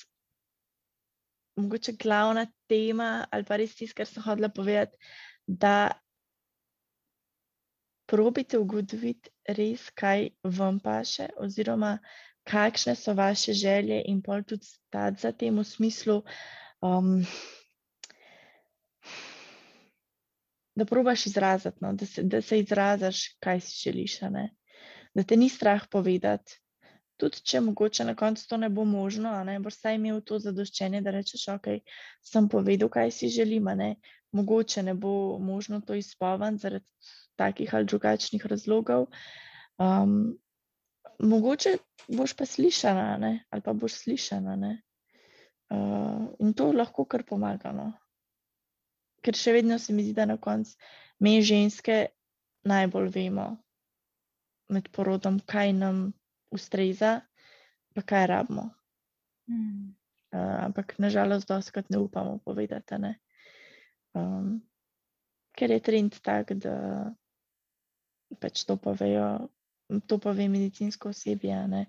Mogoče 1.62 1.95
glavna 2.03 2.49
tema, 2.66 3.28
ali 3.30 3.47
pa 3.47 3.61
res 3.62 3.76
tisto, 3.78 3.95
kar 4.01 4.11
sem 4.11 4.26
hodila 4.26 4.51
povedati, 4.51 4.99
da 5.47 5.95
probite 8.11 8.59
ugotoviti 8.59 9.30
res, 9.55 9.87
kaj 9.95 10.32
vam 10.59 10.80
paše, 10.82 11.28
oziroma 11.47 12.01
kakšne 12.51 12.97
so 12.99 13.14
vaše 13.14 13.55
želje, 13.55 14.03
in 14.11 14.18
pol 14.22 14.43
tudi 14.43 14.66
stati 14.66 15.22
za 15.22 15.30
tem 15.30 15.62
v 15.62 15.66
smislu. 15.66 16.24
Um, 16.82 17.22
da 20.76 20.84
probaš 20.84 21.26
izraziti, 21.26 21.78
no, 21.80 21.92
da, 21.92 22.06
se, 22.06 22.22
da 22.22 22.42
se 22.42 22.58
izraziš, 22.60 23.36
kaj 23.40 23.60
si 23.60 23.80
želiš. 23.82 24.18
Da 25.14 25.22
te 25.22 25.36
ni 25.36 25.48
strah 25.48 25.86
povedati. 25.90 26.60
Tudi 27.16 27.40
če 27.40 27.60
mogoče 27.64 28.04
na 28.04 28.14
koncu 28.14 28.44
to 28.48 28.56
ne 28.60 28.68
bo 28.68 28.84
možno, 28.84 29.32
ne 29.44 29.56
boš 29.60 29.78
saj 29.80 29.96
imel 29.96 30.20
to 30.20 30.36
zadoščenje, 30.38 31.00
da 31.00 31.14
rečeš, 31.16 31.46
ok, 31.48 31.68
sem 32.20 32.48
povedal, 32.52 32.92
kaj 32.92 33.10
si 33.10 33.32
želim. 33.32 33.70
Ne. 33.80 33.94
Mogoče 34.36 34.82
ne 34.82 34.94
bo 34.94 35.38
možno 35.40 35.80
to 35.80 35.96
izpovati 35.96 36.60
zaradi 36.60 36.84
takih 37.40 37.74
ali 37.74 37.88
drugačnih 37.88 38.46
razlogov. 38.46 39.06
Um, 39.80 40.36
mogoče 41.18 41.78
boš 42.08 42.36
pa 42.36 42.44
slišana, 42.44 43.16
ne, 43.16 43.46
ali 43.50 43.64
pa 43.64 43.72
boš 43.72 44.02
slišana. 44.04 44.76
Uh, 45.72 46.28
in 46.38 46.52
to 46.52 46.68
lahko 46.72 47.08
kar 47.08 47.24
pomaga. 47.24 47.72
No 47.72 47.94
ker 49.26 49.34
še 49.34 49.56
vedno 49.58 49.80
se 49.82 49.94
mi 49.94 50.06
zdi, 50.06 50.14
da 50.14 50.28
na 50.30 50.38
koncu 50.38 50.76
mi 51.18 51.40
ženske 51.42 52.06
najbolj 52.66 53.10
vemo 53.14 53.48
med 54.70 54.88
porodom, 54.94 55.40
kaj 55.46 55.72
nam 55.74 56.10
ustreza, 56.54 57.20
pa 57.94 58.02
kaj 58.02 58.26
rabimo. 58.30 58.68
Mm. 59.50 59.94
Uh, 60.34 60.56
ampak 60.66 60.96
nažalost, 60.98 61.48
doskrat 61.48 61.90
ne 61.90 61.98
upamo 62.02 62.38
povedati. 62.44 62.98
Ne? 62.98 63.12
Um, 64.14 64.58
ker 65.56 65.70
je 65.70 65.80
trend 65.80 66.18
tak, 66.22 66.52
da 66.60 66.76
pač 68.42 68.66
to 68.66 68.76
povejo, 68.76 69.48
to 70.10 70.18
pove 70.18 70.48
medicinsko 70.50 71.14
osebje. 71.14 71.86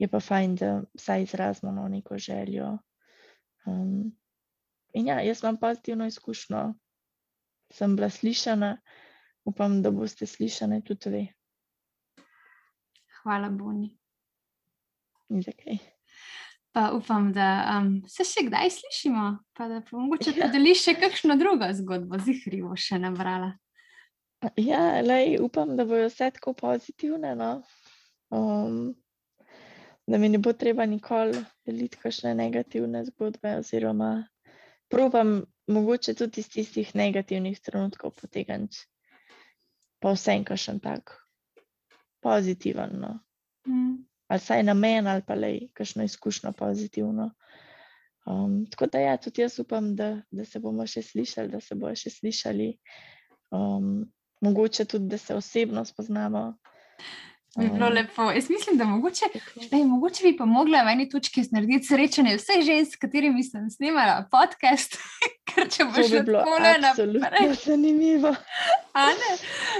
Je 0.00 0.08
pa 0.08 0.20
fajn, 0.20 0.56
da 0.56 0.70
vsaj 0.96 1.28
izrazimo 1.28 1.72
no, 1.72 1.88
neko 1.88 2.18
željo. 2.18 2.78
Um, 3.68 4.16
In 4.94 5.06
ja, 5.06 5.20
jaz 5.20 5.42
imam 5.42 5.56
pozitivno 5.60 6.06
izkušnjo, 6.06 6.62
sem 7.72 7.96
bila 7.96 8.10
slišana, 8.10 8.76
upam, 9.44 9.82
da 9.82 9.90
boste 9.90 10.26
slišane 10.26 10.80
tudi 10.84 11.10
vi. 11.10 11.26
Hvala, 13.22 13.50
Boni. 13.50 13.90
Zakaj? 15.28 15.78
Pa 16.72 16.90
upam, 16.92 17.32
da 17.32 17.78
um, 17.78 18.02
se 18.08 18.24
še 18.24 18.44
kdaj 18.46 18.70
slišimo, 18.70 19.26
pa 19.56 19.68
da 19.68 19.80
mogoče 19.90 20.34
ja. 20.36 20.46
podeliš 20.46 20.84
še 20.84 20.94
kakšno 21.00 21.38
drugo 21.40 21.70
zgodbo, 21.74 22.20
zihrivo 22.20 22.76
še 22.76 23.00
nabrala. 23.00 23.54
Ja, 24.60 25.00
lej, 25.00 25.38
upam, 25.42 25.72
da 25.78 25.86
bojo 25.88 26.10
vse 26.10 26.28
tako 26.36 26.52
pozitivne. 26.54 27.32
No? 27.34 27.50
Um, 28.30 28.94
da 30.06 30.20
mi 30.20 30.28
ne 30.28 30.38
bo 30.38 30.52
treba 30.52 30.86
nikoli 30.86 31.40
deliti 31.66 31.98
kakšne 31.98 32.34
negativne 32.36 33.04
zgodbe, 33.08 33.56
oziroma 33.58 34.10
Probam 34.88 35.44
mogoče 35.66 36.14
tudi 36.14 36.40
iz 36.40 36.50
tistih 36.50 36.94
negativnih 36.94 37.60
trenutkov 37.60 38.14
potegniti, 38.20 38.84
pa 40.00 40.12
vsem, 40.14 40.44
kar 40.46 40.60
še 40.60 40.76
tak 40.82 41.16
pozitiven. 42.22 43.00
No. 43.02 43.16
Mm. 43.68 44.04
Ali 44.28 44.42
saj 44.42 44.62
na 44.66 44.74
meni, 44.74 45.08
ali 45.08 45.22
pa 45.26 45.34
le 45.38 45.52
kakšno 45.74 46.06
izkušnjo 46.06 46.52
pozitivno. 46.58 47.30
Um, 48.26 48.64
tako 48.70 48.86
da, 48.90 48.98
ja, 48.98 49.16
tudi 49.22 49.42
jaz 49.42 49.58
upam, 49.62 49.92
da, 49.96 50.22
da 50.30 50.44
se 50.44 50.58
bomo 50.58 50.86
še 50.86 51.02
slišali, 51.02 51.52
da 51.52 51.60
se 51.62 51.78
bomo 51.78 51.94
še 51.94 52.10
slišali. 52.10 52.72
Um, 53.54 54.08
mogoče 54.42 54.84
tudi, 54.84 55.06
da 55.12 55.18
se 55.18 55.34
osebno 55.34 55.84
spoznamo. 55.86 56.48
Bi 57.56 57.68
bilo 57.72 57.88
lepo. 57.88 58.30
Jaz 58.30 58.50
mislim, 58.50 58.78
da 58.78 58.84
mogoče, 58.84 59.24
ej, 59.72 59.84
mogoče 59.84 60.24
bi 60.24 60.36
pa 60.36 60.44
mogla 60.44 60.82
v 60.84 60.92
eni 60.92 61.08
točki 61.08 61.44
narediti 61.50 61.86
srečanje 61.86 62.36
vseh 62.36 62.64
žensk, 62.64 62.92
s 62.92 63.00
katerimi 63.00 63.44
sem 63.44 63.70
snimala 63.70 64.26
podcast. 64.30 64.98
Ker 65.48 65.70
če 65.72 65.86
boš 65.88 66.10
bi 66.12 66.20
tako 66.26 66.58
naprej, 66.60 67.54
zanimivo. 67.64 68.34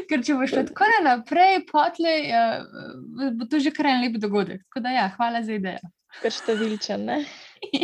Ker 0.09 0.25
če 0.25 0.39
boš 0.41 0.57
tako 0.57 0.89
naprej, 1.05 1.61
potlej, 1.73 2.31
uh, 2.33 3.29
bo 3.37 3.49
to 3.51 3.61
že 3.61 3.75
kar 3.77 3.91
en 3.93 4.07
lep 4.07 4.17
dogodek. 4.23 4.65
Tako 4.71 4.85
da, 4.87 4.95
ja, 4.97 5.11
hvala 5.19 5.45
za 5.45 5.59
idejo. 5.59 5.93
Ker 6.23 6.33
številčen, 6.33 7.05
ne? 7.11 7.21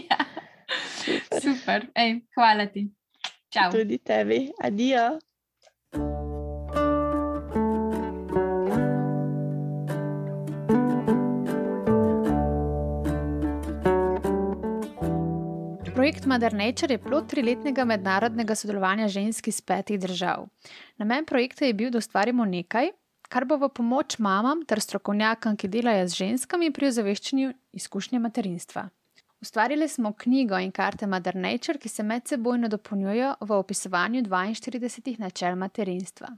ja. 0.09 0.23
Super. 1.03 1.45
Super. 1.45 1.87
Ej, 1.99 2.23
hvala 2.39 2.71
ti. 2.73 2.89
Čau. 3.53 3.69
Tudi 3.77 4.01
tebi. 4.01 4.47
Adijo. 4.65 5.19
Projekt 16.03 16.27
Mother 16.27 16.53
Nature 16.53 16.95
je 16.95 16.99
plod 16.99 17.29
triletnega 17.31 17.85
mednarodnega 17.87 18.57
sodelovanja 18.59 19.07
žensk 19.09 19.47
iz 19.49 19.61
petih 19.63 20.01
držav. 20.03 20.49
Namen 20.99 21.23
projekta 21.25 21.65
je 21.65 21.77
bil, 21.79 21.93
da 21.95 22.01
ustvarimo 22.03 22.43
nekaj, 22.45 22.89
kar 23.31 23.47
bo 23.47 23.55
v 23.63 23.69
pomoč 23.71 24.17
mamam 24.19 24.65
ter 24.67 24.83
strokovnjakom, 24.83 25.55
ki 25.55 25.71
delajo 25.71 26.09
z 26.09 26.19
ženskami 26.25 26.73
pri 26.75 26.89
ozaveščanju 26.89 27.53
izkušnje 27.79 28.19
materinstva. 28.19 28.89
Ustvarili 29.47 29.87
smo 29.89 30.11
knjigo 30.25 30.59
in 30.59 30.75
karte 30.75 31.07
Mother 31.07 31.39
Nature, 31.39 31.79
ki 31.79 31.89
se 31.89 32.03
medsebojno 32.03 32.69
dopolnjujejo 32.69 33.37
v 33.41 33.61
opisovanju 33.63 34.25
42 34.27 35.21
načel 35.23 35.55
materinstva. 35.55 36.35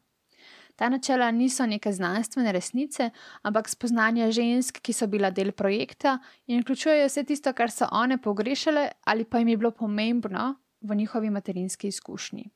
Ta 0.77 0.89
načela 0.89 1.31
niso 1.31 1.67
neke 1.67 1.93
znanstvene 1.93 2.53
resnice, 2.53 3.11
ampak 3.43 3.69
spoznanja 3.69 4.31
žensk, 4.31 4.81
ki 4.83 4.93
so 4.93 5.07
bila 5.07 5.31
del 5.31 5.53
projekta 5.53 6.19
in 6.47 6.61
vključujejo 6.61 7.07
vse 7.07 7.25
tisto, 7.25 7.53
kar 7.53 7.71
so 7.71 7.87
one 7.93 8.19
pogrešale 8.19 8.89
ali 9.05 9.25
pa 9.25 9.39
jim 9.39 9.49
je 9.49 9.57
bilo 9.57 9.71
pomembno 9.71 10.55
v 10.81 10.95
njihovi 10.95 11.31
materinski 11.31 11.89
izkušnji. 11.89 12.51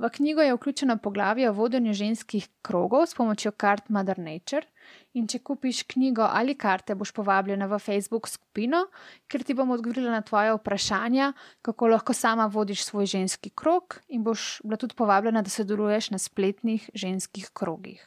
V 0.00 0.08
knjigo 0.08 0.42
je 0.42 0.54
vključeno 0.54 0.96
poglavje 0.96 1.50
o 1.50 1.52
vodenju 1.52 1.92
ženskih 1.92 2.48
krogov 2.62 3.06
s 3.06 3.14
pomočjo 3.14 3.52
kart 3.52 3.88
Mother 3.88 4.18
Nature. 4.18 4.66
In 5.18 5.26
če 5.26 5.40
kupiš 5.42 5.82
knjigo 5.90 6.22
ali 6.22 6.54
karte, 6.54 6.94
boš 6.94 7.10
povabljena 7.16 7.66
v 7.66 7.80
Facebook 7.82 8.28
skupino, 8.30 8.84
ker 9.26 9.42
ti 9.42 9.56
bom 9.58 9.72
odgovorila 9.74 10.12
na 10.14 10.22
tvoje 10.22 10.54
vprašanja, 10.54 11.32
kako 11.66 11.90
lahko 11.90 12.14
sama 12.14 12.46
vodiš 12.46 12.84
svoj 12.86 13.10
ženski 13.10 13.50
krog, 13.50 13.98
in 14.08 14.22
boš 14.22 14.60
bila 14.62 14.78
tudi 14.78 14.94
povabljena, 14.94 15.42
da 15.42 15.50
sodeluješ 15.50 16.12
na 16.14 16.22
spletnih 16.22 16.86
ženskih 16.94 17.50
krogih. 17.52 18.06